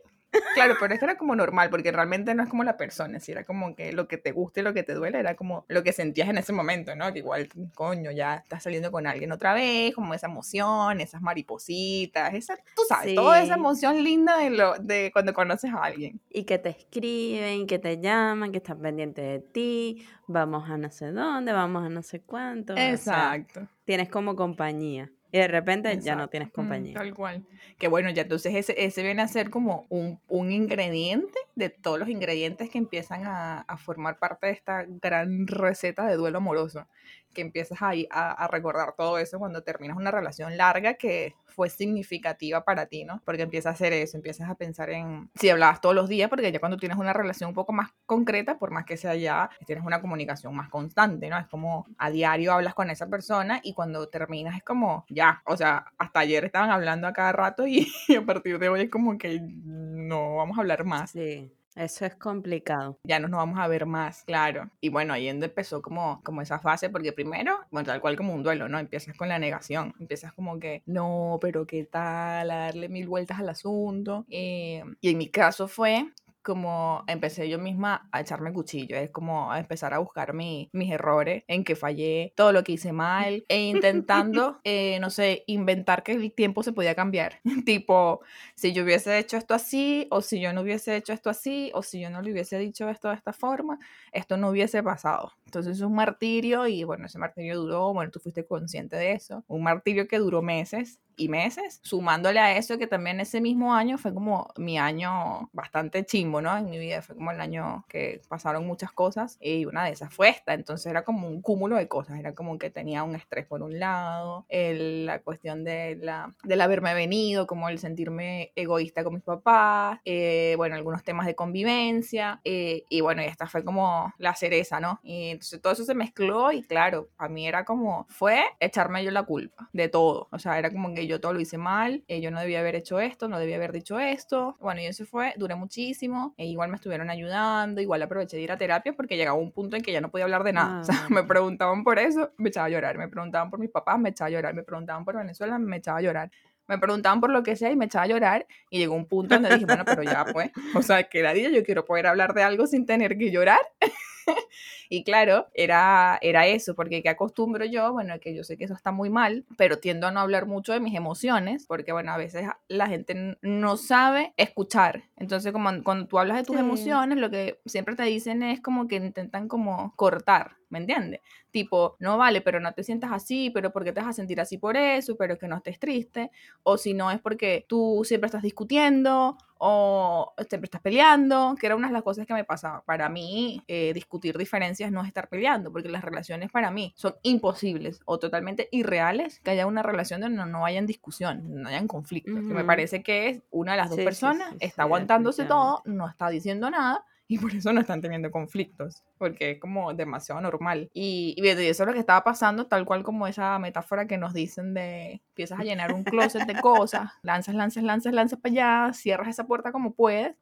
Claro, 0.53 0.75
pero 0.79 0.93
es 0.93 0.99
que 1.01 1.05
era 1.05 1.17
como 1.17 1.35
normal, 1.35 1.69
porque 1.69 1.91
realmente 1.91 2.33
no 2.33 2.41
es 2.41 2.47
como 2.47 2.63
la 2.63 2.77
persona, 2.77 3.19
si 3.19 3.33
era 3.33 3.43
como 3.43 3.75
que 3.75 3.91
lo 3.91 4.07
que 4.07 4.17
te 4.17 4.31
gusta 4.31 4.61
y 4.61 4.63
lo 4.63 4.73
que 4.73 4.83
te 4.83 4.93
duele 4.93 5.19
era 5.19 5.35
como 5.35 5.65
lo 5.67 5.83
que 5.83 5.91
sentías 5.91 6.29
en 6.29 6.37
ese 6.37 6.53
momento, 6.53 6.95
¿no? 6.95 7.11
Que 7.11 7.19
igual, 7.19 7.49
coño, 7.75 8.11
ya 8.11 8.35
estás 8.35 8.63
saliendo 8.63 8.93
con 8.93 9.07
alguien 9.07 9.33
otra 9.33 9.53
vez, 9.53 9.93
como 9.93 10.13
esa 10.13 10.27
emoción, 10.27 11.01
esas 11.01 11.21
maripositas, 11.21 12.33
esa, 12.33 12.55
tú 12.77 12.83
sabes, 12.87 13.13
toda 13.13 13.43
esa 13.43 13.55
emoción 13.55 14.05
linda 14.05 14.37
de, 14.37 14.51
lo, 14.51 14.75
de 14.75 15.09
cuando 15.11 15.33
conoces 15.33 15.73
a 15.73 15.83
alguien. 15.83 16.21
Y 16.29 16.45
que 16.45 16.59
te 16.59 16.69
escriben, 16.69 17.67
que 17.67 17.77
te 17.77 17.99
llaman, 17.99 18.53
que 18.53 18.59
están 18.59 18.79
pendientes 18.79 19.25
de 19.25 19.39
ti, 19.39 20.07
vamos 20.27 20.69
a 20.69 20.77
no 20.77 20.89
sé 20.91 21.11
dónde, 21.11 21.51
vamos 21.51 21.83
a 21.83 21.89
no 21.89 22.03
sé 22.03 22.21
cuánto. 22.21 22.77
Exacto. 22.77 23.67
tienes 23.83 24.07
como 24.07 24.37
compañía. 24.37 25.11
Y 25.31 25.37
de 25.37 25.47
repente 25.47 25.97
ya 25.99 26.15
no 26.15 26.27
tienes 26.27 26.51
compañía. 26.51 26.93
tal 26.93 27.13
cual. 27.13 27.45
Que 27.77 27.87
bueno, 27.87 28.09
ya 28.09 28.23
entonces 28.23 28.53
ese, 28.55 28.83
ese 28.83 29.01
viene 29.03 29.21
a 29.21 29.27
ser 29.27 29.49
como 29.49 29.85
un, 29.89 30.19
un 30.27 30.51
ingrediente 30.51 31.37
de 31.55 31.69
todos 31.69 31.99
los 31.99 32.09
ingredientes 32.09 32.69
que 32.69 32.77
empiezan 32.77 33.25
a, 33.25 33.61
a, 33.61 33.77
formar 33.77 34.19
parte 34.19 34.47
de 34.47 34.53
esta 34.53 34.85
gran 34.87 35.47
receta 35.47 36.05
de 36.05 36.15
duelo 36.15 36.39
amoroso 36.39 36.87
que 37.33 37.41
empiezas 37.41 37.81
ahí 37.81 38.07
a, 38.11 38.47
recordar 38.47 38.93
todo 38.95 39.17
eso 39.17 39.39
cuando 39.39 39.63
terminas 39.63 39.97
una 39.97 40.11
relación 40.11 40.57
larga 40.57 40.95
que 40.95 41.35
fue 41.45 41.69
significativa 41.69 42.63
para 42.63 42.85
ti, 42.85 43.03
¿no? 43.03 43.21
Porque 43.25 43.43
empiezas 43.43 43.71
a 43.71 43.73
hacer 43.73 43.93
eso, 43.93 44.17
empiezas 44.17 44.49
a 44.49 44.55
pensar 44.55 44.89
en 44.89 45.29
si 45.35 45.49
hablabas 45.49 45.81
todos 45.81 45.95
los 45.95 46.09
días, 46.09 46.29
porque 46.29 46.51
ya 46.51 46.59
cuando 46.59 46.77
tienes 46.77 46.97
una 46.97 47.13
relación 47.13 47.49
un 47.49 47.53
poco 47.53 47.73
más 47.73 47.91
concreta, 48.05 48.57
por 48.57 48.71
más 48.71 48.85
que 48.85 48.97
sea 48.97 49.15
ya, 49.15 49.49
tienes 49.65 49.85
una 49.85 50.01
comunicación 50.01 50.55
más 50.55 50.69
constante, 50.69 51.29
¿no? 51.29 51.37
Es 51.37 51.47
como 51.47 51.87
a 51.97 52.09
diario 52.09 52.53
hablas 52.53 52.73
con 52.73 52.89
esa 52.89 53.07
persona 53.07 53.59
y 53.63 53.73
cuando 53.73 54.07
terminas 54.09 54.55
es 54.57 54.63
como, 54.63 55.05
ya, 55.09 55.41
o 55.45 55.57
sea, 55.57 55.85
hasta 55.97 56.19
ayer 56.19 56.45
estaban 56.45 56.71
hablando 56.71 57.07
a 57.07 57.13
cada 57.13 57.31
rato 57.31 57.67
y, 57.67 57.91
y 58.07 58.15
a 58.15 58.25
partir 58.25 58.59
de 58.59 58.69
hoy 58.69 58.81
es 58.81 58.89
como 58.89 59.17
que 59.17 59.39
no 59.41 60.37
vamos 60.37 60.57
a 60.57 60.61
hablar 60.61 60.83
más. 60.85 61.11
Sí. 61.11 61.51
Eso 61.75 62.05
es 62.05 62.15
complicado. 62.15 62.99
Ya 63.03 63.19
no 63.19 63.27
nos 63.27 63.37
vamos 63.39 63.59
a 63.59 63.67
ver 63.67 63.85
más, 63.85 64.23
claro. 64.23 64.69
Y 64.81 64.89
bueno, 64.89 65.13
ahí 65.13 65.29
empezó 65.29 65.81
como, 65.81 66.21
como 66.23 66.41
esa 66.41 66.59
fase, 66.59 66.89
porque 66.89 67.13
primero, 67.13 67.59
bueno, 67.71 67.85
tal 67.85 68.01
cual 68.01 68.17
como 68.17 68.33
un 68.33 68.43
duelo, 68.43 68.67
¿no? 68.67 68.77
Empiezas 68.77 69.15
con 69.15 69.29
la 69.29 69.39
negación, 69.39 69.93
empiezas 69.99 70.33
como 70.33 70.59
que, 70.59 70.83
no, 70.85 71.37
pero 71.41 71.65
¿qué 71.65 71.85
tal? 71.85 72.51
A 72.51 72.55
darle 72.55 72.89
mil 72.89 73.07
vueltas 73.07 73.39
al 73.39 73.49
asunto. 73.49 74.25
Eh, 74.29 74.83
y 74.99 75.09
en 75.09 75.17
mi 75.17 75.29
caso 75.29 75.67
fue 75.67 76.11
como 76.41 77.03
empecé 77.07 77.49
yo 77.49 77.59
misma 77.59 78.09
a 78.11 78.21
echarme 78.21 78.53
cuchillo, 78.53 78.97
es 78.97 79.09
como 79.09 79.51
a 79.51 79.59
empezar 79.59 79.93
a 79.93 79.99
buscar 79.99 80.33
mi, 80.33 80.69
mis 80.73 80.91
errores, 80.91 81.43
en 81.47 81.63
que 81.63 81.75
fallé, 81.75 82.33
todo 82.35 82.51
lo 82.51 82.63
que 82.63 82.73
hice 82.73 82.91
mal, 82.91 83.45
e 83.47 83.61
intentando, 83.61 84.59
eh, 84.63 84.99
no 84.99 85.09
sé, 85.09 85.43
inventar 85.47 86.03
que 86.03 86.13
el 86.13 86.31
tiempo 86.33 86.63
se 86.63 86.73
podía 86.73 86.95
cambiar. 86.95 87.39
tipo, 87.65 88.21
si 88.55 88.73
yo 88.73 88.83
hubiese 88.83 89.17
hecho 89.17 89.37
esto 89.37 89.53
así, 89.53 90.07
o 90.09 90.21
si 90.21 90.39
yo 90.39 90.53
no 90.53 90.61
hubiese 90.61 90.95
hecho 90.95 91.13
esto 91.13 91.29
así, 91.29 91.71
o 91.73 91.83
si 91.83 91.99
yo 91.99 92.09
no 92.09 92.21
le 92.21 92.31
hubiese 92.31 92.57
dicho 92.57 92.89
esto 92.89 93.09
de 93.09 93.15
esta 93.15 93.33
forma, 93.33 93.79
esto 94.11 94.37
no 94.37 94.49
hubiese 94.49 94.83
pasado. 94.83 95.33
Entonces 95.51 95.79
es 95.79 95.83
un 95.83 95.95
martirio 95.95 96.65
y 96.65 96.85
bueno, 96.85 97.07
ese 97.07 97.19
martirio 97.19 97.59
duró, 97.59 97.93
bueno, 97.93 98.09
tú 98.09 98.21
fuiste 98.21 98.45
consciente 98.45 98.95
de 98.95 99.11
eso, 99.11 99.43
un 99.49 99.63
martirio 99.63 100.07
que 100.07 100.17
duró 100.17 100.41
meses, 100.41 101.01
y 101.21 101.29
meses, 101.29 101.79
sumándole 101.83 102.39
a 102.39 102.57
eso 102.57 102.77
que 102.77 102.87
también 102.87 103.19
ese 103.19 103.41
mismo 103.41 103.75
año 103.75 103.97
fue 103.97 104.13
como 104.13 104.51
mi 104.57 104.79
año 104.79 105.49
bastante 105.53 106.05
chimbo, 106.05 106.41
¿no? 106.41 106.57
En 106.57 106.69
mi 106.69 106.79
vida 106.79 107.01
fue 107.01 107.15
como 107.15 107.31
el 107.31 107.39
año 107.39 107.85
que 107.87 108.21
pasaron 108.27 108.65
muchas 108.65 108.91
cosas 108.91 109.37
y 109.39 109.65
una 109.65 109.85
de 109.85 109.91
esas 109.91 110.13
fue 110.13 110.29
esta, 110.29 110.53
entonces 110.53 110.87
era 110.87 111.03
como 111.03 111.27
un 111.27 111.41
cúmulo 111.41 111.75
de 111.75 111.87
cosas, 111.87 112.17
era 112.17 112.33
como 112.33 112.57
que 112.57 112.69
tenía 112.69 113.03
un 113.03 113.15
estrés 113.15 113.45
por 113.45 113.61
un 113.61 113.79
lado, 113.79 114.45
el, 114.49 115.05
la 115.05 115.19
cuestión 115.19 115.63
de 115.63 115.97
la, 115.97 116.33
del 116.43 116.61
haberme 116.61 116.93
venido, 116.93 117.45
como 117.45 117.69
el 117.69 117.77
sentirme 117.77 118.51
egoísta 118.55 119.03
con 119.03 119.13
mis 119.13 119.23
papás, 119.23 119.99
eh, 120.05 120.55
bueno, 120.57 120.75
algunos 120.75 121.03
temas 121.03 121.27
de 121.27 121.35
convivencia 121.35 122.41
eh, 122.43 122.83
y 122.89 123.01
bueno, 123.01 123.21
y 123.21 123.25
esta 123.25 123.47
fue 123.47 123.63
como 123.63 124.13
la 124.17 124.35
cereza, 124.35 124.79
¿no? 124.79 124.99
Y 125.03 125.37
entonces 125.41 125.61
todo 125.61 125.73
eso 125.73 125.85
se 125.85 125.95
mezcló 125.95 126.51
y 126.51 126.61
claro, 126.61 127.09
a 127.17 127.27
mí 127.27 127.47
era 127.47 127.65
como, 127.65 128.05
fue 128.09 128.43
echarme 128.59 129.03
yo 129.03 129.09
la 129.09 129.23
culpa 129.23 129.69
de 129.73 129.89
todo, 129.89 130.27
o 130.31 130.37
sea, 130.37 130.59
era 130.59 130.71
como 130.71 130.93
que 130.93 131.07
yo 131.07 131.19
todo 131.19 131.33
lo 131.33 131.39
hice 131.39 131.57
mal, 131.57 132.03
eh, 132.07 132.21
yo 132.21 132.29
no 132.29 132.39
debía 132.39 132.59
haber 132.59 132.75
hecho 132.75 132.99
esto, 132.99 133.27
no 133.27 133.39
debía 133.39 133.55
haber 133.55 133.71
dicho 133.71 133.99
esto, 133.99 134.55
bueno, 134.59 134.81
y 134.81 134.85
eso 134.85 135.03
fue, 135.05 135.33
duré 135.37 135.55
muchísimo, 135.55 136.35
e 136.37 136.45
igual 136.45 136.69
me 136.69 136.75
estuvieron 136.75 137.09
ayudando, 137.09 137.81
igual 137.81 138.03
aproveché 138.03 138.37
de 138.37 138.43
ir 138.43 138.51
a 138.51 138.57
terapia 138.57 138.93
porque 138.93 139.17
llegaba 139.17 139.37
un 139.37 139.51
punto 139.51 139.75
en 139.75 139.81
que 139.81 139.91
ya 139.91 139.99
no 139.99 140.11
podía 140.11 140.25
hablar 140.25 140.43
de 140.43 140.53
nada, 140.53 140.81
o 140.81 140.83
sea, 140.83 140.93
me 141.09 141.23
preguntaban 141.23 141.83
por 141.83 141.97
eso, 141.97 142.31
me 142.37 142.49
echaba 142.49 142.67
a 142.67 142.69
llorar, 142.69 142.99
me 142.99 143.07
preguntaban 143.07 143.49
por 143.49 143.59
mis 143.59 143.71
papás, 143.71 143.99
me 143.99 144.09
echaba 144.09 144.27
a 144.27 144.31
llorar, 144.31 144.53
me 144.53 144.63
preguntaban 144.63 145.03
por 145.03 145.17
Venezuela, 145.17 145.57
me 145.57 145.77
echaba 145.77 145.97
a 145.97 146.01
llorar. 146.01 146.31
Me 146.67 146.77
preguntaban 146.77 147.19
por 147.19 147.31
lo 147.31 147.43
que 147.43 147.57
sea 147.57 147.69
y 147.69 147.75
me 147.75 147.85
echaba 147.85 148.05
a 148.05 148.07
llorar 148.07 148.47
y 148.69 148.77
llegó 148.77 148.95
un 148.95 149.05
punto 149.05 149.33
donde 149.33 149.49
dije, 149.49 149.65
bueno, 149.65 149.83
pero 149.83 150.03
ya 150.03 150.23
pues, 150.31 150.51
o 150.73 150.81
sea, 150.81 151.03
que 151.03 151.19
era 151.19 151.33
día 151.33 151.49
yo 151.49 151.65
quiero 151.65 151.83
poder 151.83 152.07
hablar 152.07 152.33
de 152.33 152.43
algo 152.43 152.65
sin 152.65 152.85
tener 152.85 153.17
que 153.17 153.29
llorar. 153.29 153.59
y 154.89 155.03
claro, 155.03 155.47
era, 155.53 156.17
era 156.21 156.47
eso, 156.47 156.75
porque 156.75 157.01
que 157.01 157.09
acostumbro 157.09 157.65
yo, 157.65 157.91
bueno, 157.93 158.19
que 158.19 158.35
yo 158.35 158.43
sé 158.43 158.57
que 158.57 158.65
eso 158.65 158.73
está 158.73 158.91
muy 158.91 159.09
mal, 159.09 159.45
pero 159.57 159.79
tiendo 159.79 160.07
a 160.07 160.11
no 160.11 160.19
hablar 160.19 160.45
mucho 160.45 160.73
de 160.73 160.79
mis 160.79 160.95
emociones, 160.95 161.65
porque 161.67 161.91
bueno, 161.91 162.11
a 162.11 162.17
veces 162.17 162.45
la 162.67 162.87
gente 162.87 163.37
no 163.41 163.77
sabe 163.77 164.33
escuchar. 164.37 165.03
Entonces, 165.17 165.51
como 165.51 165.69
cuando 165.83 166.07
tú 166.07 166.19
hablas 166.19 166.37
de 166.37 166.43
tus 166.43 166.57
emociones, 166.57 167.17
lo 167.17 167.29
que 167.29 167.59
siempre 167.65 167.95
te 167.95 168.03
dicen 168.03 168.43
es 168.43 168.61
como 168.61 168.87
que 168.87 168.95
intentan 168.95 169.47
como 169.47 169.93
cortar, 169.95 170.57
¿me 170.71 170.79
entiendes? 170.79 171.21
Tipo, 171.51 171.95
no 171.99 172.17
vale, 172.17 172.41
pero 172.41 172.59
no 172.59 172.73
te 172.73 172.83
sientas 172.83 173.11
así, 173.11 173.51
pero 173.51 173.71
¿por 173.71 173.83
qué 173.83 173.91
te 173.91 173.99
vas 173.99 174.09
a 174.09 174.13
sentir 174.13 174.39
así 174.39 174.57
por 174.57 174.77
eso? 174.77 175.15
Pero 175.17 175.37
que 175.37 175.47
no 175.47 175.57
estés 175.57 175.79
triste. 175.79 176.31
O 176.63 176.77
si 176.77 176.93
no 176.93 177.11
es 177.11 177.19
porque 177.19 177.65
tú 177.67 178.01
siempre 178.05 178.25
estás 178.27 178.41
discutiendo 178.41 179.37
o 179.63 180.33
siempre 180.49 180.65
estás 180.65 180.81
peleando, 180.81 181.55
que 181.59 181.67
era 181.67 181.75
una 181.75 181.87
de 181.87 181.93
las 181.93 182.01
cosas 182.01 182.25
que 182.25 182.33
me 182.33 182.43
pasaba. 182.43 182.81
Para 182.81 183.09
mí, 183.09 183.61
eh, 183.67 183.91
discutir 183.93 184.35
diferencias 184.35 184.91
no 184.91 185.01
es 185.01 185.07
estar 185.07 185.29
peleando, 185.29 185.71
porque 185.71 185.89
las 185.89 186.03
relaciones 186.03 186.49
para 186.49 186.71
mí 186.71 186.93
son 186.95 187.13
imposibles 187.21 188.01
o 188.05 188.17
totalmente 188.17 188.69
irreales 188.71 189.39
que 189.41 189.51
haya 189.51 189.67
una 189.67 189.83
relación 189.83 190.21
donde 190.21 190.37
no, 190.37 190.47
no 190.47 190.65
hayan 190.65 190.87
discusión, 190.87 191.61
no 191.61 191.69
hayan 191.69 191.87
conflictos. 191.87 192.33
Que 192.33 192.53
me 192.53 192.63
parece 192.63 193.03
que 193.03 193.29
es 193.29 193.41
una 193.51 193.73
de 193.73 193.77
las 193.77 193.89
dos 193.91 193.99
personas, 193.99 194.55
está 194.59 194.83
aguantándose 194.83 195.45
todo, 195.45 195.83
no 195.85 196.07
está 196.07 196.29
diciendo 196.29 196.69
nada 196.71 197.05
y 197.31 197.37
por 197.37 197.55
eso 197.55 197.71
no 197.71 197.79
están 197.79 198.01
teniendo 198.01 198.29
conflictos, 198.29 199.05
porque 199.17 199.51
es 199.51 199.59
como 199.61 199.93
demasiado 199.93 200.41
normal. 200.41 200.89
Y, 200.93 201.33
y, 201.37 201.47
eso 201.47 201.83
es 201.83 201.87
lo 201.87 201.93
que 201.93 201.99
estaba 201.99 202.25
pasando, 202.25 202.67
tal 202.67 202.83
cual 202.83 203.03
como 203.03 203.25
esa 203.25 203.57
metáfora 203.57 204.05
que 204.05 204.17
nos 204.17 204.33
dicen 204.33 204.73
de 204.73 205.21
empiezas 205.29 205.57
a 205.57 205.63
llenar 205.63 205.93
un 205.93 206.03
closet 206.03 206.45
de 206.45 206.59
cosas, 206.59 207.09
lanzas, 207.23 207.55
lanzas, 207.55 207.83
lanzas, 207.83 208.13
lanzas 208.13 208.37
para 208.37 208.51
allá, 208.51 208.93
cierras 208.93 209.29
esa 209.29 209.47
puerta 209.47 209.71
como 209.71 209.93
puedes. 209.93 210.35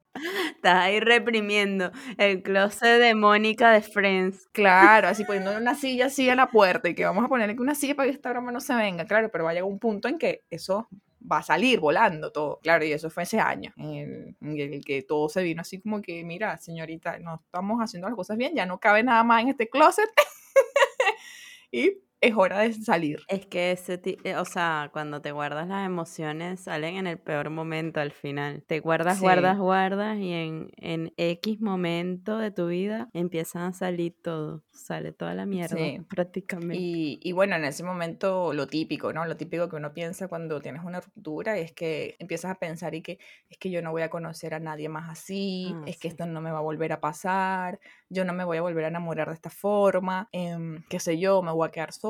Estás 0.55 0.77
ahí 0.77 0.99
reprimiendo 0.99 1.91
el 2.17 2.41
closet 2.41 2.99
de 2.99 3.13
Mónica 3.13 3.71
de 3.71 3.81
Friends. 3.81 4.47
Claro, 4.51 5.09
así 5.09 5.23
poniendo 5.25 5.55
una 5.55 5.75
silla 5.75 6.07
así 6.07 6.27
a 6.27 6.33
la 6.33 6.47
puerta 6.47 6.89
y 6.89 6.95
que 6.95 7.05
vamos 7.05 7.23
a 7.23 7.27
ponerle 7.27 7.55
una 7.59 7.75
silla 7.75 7.93
para 7.93 8.09
que 8.09 8.15
esta 8.15 8.31
broma 8.31 8.51
no 8.51 8.61
se 8.61 8.73
venga, 8.73 9.05
claro, 9.05 9.29
pero 9.31 9.43
va 9.43 9.51
a 9.51 9.53
llegar 9.53 9.69
un 9.69 9.77
punto 9.77 10.07
en 10.07 10.17
que 10.17 10.41
eso 10.49 10.89
va 11.19 11.39
a 11.39 11.43
salir 11.43 11.79
volando 11.79 12.31
todo. 12.31 12.59
Claro, 12.61 12.85
y 12.85 12.91
eso 12.91 13.09
fue 13.09 13.23
ese 13.23 13.39
año, 13.39 13.73
en 13.77 14.35
el, 14.41 14.83
que 14.83 15.03
todo 15.03 15.29
se 15.29 15.43
vino 15.43 15.61
así 15.61 15.79
como 15.79 16.01
que, 16.01 16.23
mira, 16.23 16.57
señorita, 16.57 17.19
no 17.19 17.35
estamos 17.35 17.79
haciendo 17.79 18.07
las 18.07 18.15
cosas 18.15 18.37
bien, 18.37 18.55
ya 18.55 18.65
no 18.65 18.79
cabe 18.79 19.03
nada 19.03 19.23
más 19.23 19.43
en 19.43 19.49
este 19.49 19.69
closet. 19.69 20.09
y 21.71 21.99
es 22.21 22.35
hora 22.35 22.59
de 22.59 22.73
salir. 22.73 23.19
Es 23.27 23.45
que 23.45 23.71
ese, 23.71 23.99
eh, 24.03 24.35
o 24.35 24.45
sea, 24.45 24.89
cuando 24.91 25.21
te 25.21 25.31
guardas 25.31 25.67
las 25.67 25.85
emociones 25.85 26.61
salen 26.61 26.97
en 26.97 27.07
el 27.07 27.17
peor 27.17 27.49
momento 27.49 27.99
al 27.99 28.11
final. 28.11 28.63
Te 28.67 28.79
guardas, 28.79 29.21
guardas, 29.21 29.57
guardas 29.57 30.17
y 30.17 30.33
en, 30.33 30.71
en 30.77 31.13
X 31.17 31.61
momento 31.61 32.37
de 32.37 32.51
tu 32.51 32.67
vida 32.67 33.09
empiezan 33.13 33.63
a 33.63 33.73
salir 33.73 34.15
todo. 34.21 34.63
Sale 34.71 35.11
toda 35.11 35.33
la 35.33 35.45
mierda 35.45 35.77
prácticamente. 36.09 36.77
Y, 36.77 37.19
y, 37.21 37.31
bueno, 37.31 37.55
en 37.55 37.65
ese 37.65 37.83
momento 37.83 38.53
lo 38.53 38.67
típico, 38.67 39.13
¿no? 39.13 39.25
Lo 39.25 39.37
típico 39.37 39.69
que 39.69 39.75
uno 39.75 39.93
piensa 39.93 40.27
cuando 40.27 40.61
tienes 40.61 40.83
una 40.83 41.01
ruptura 41.01 41.57
es 41.57 41.73
que 41.73 42.15
empiezas 42.19 42.51
a 42.51 42.55
pensar 42.55 42.95
y 42.95 43.01
que 43.01 43.19
es 43.49 43.57
que 43.57 43.69
yo 43.69 43.81
no 43.81 43.91
voy 43.91 44.01
a 44.01 44.09
conocer 44.09 44.53
a 44.53 44.59
nadie 44.59 44.89
más 44.89 45.09
así, 45.09 45.73
ah, 45.75 45.83
es 45.85 45.97
que 45.97 46.07
esto 46.07 46.25
no 46.25 46.41
me 46.41 46.51
va 46.51 46.59
a 46.59 46.61
volver 46.61 46.93
a 46.93 47.01
pasar, 47.01 47.79
yo 48.09 48.25
no 48.25 48.33
me 48.33 48.43
voy 48.43 48.57
a 48.57 48.61
volver 48.61 48.85
a 48.85 48.87
enamorar 48.87 49.27
de 49.27 49.35
esta 49.35 49.49
forma, 49.49 50.29
eh, 50.31 50.57
qué 50.89 50.99
sé 50.99 51.19
yo, 51.19 51.41
me 51.41 51.51
voy 51.51 51.67
a 51.67 51.71
quedar 51.71 51.93
sola. 51.93 52.08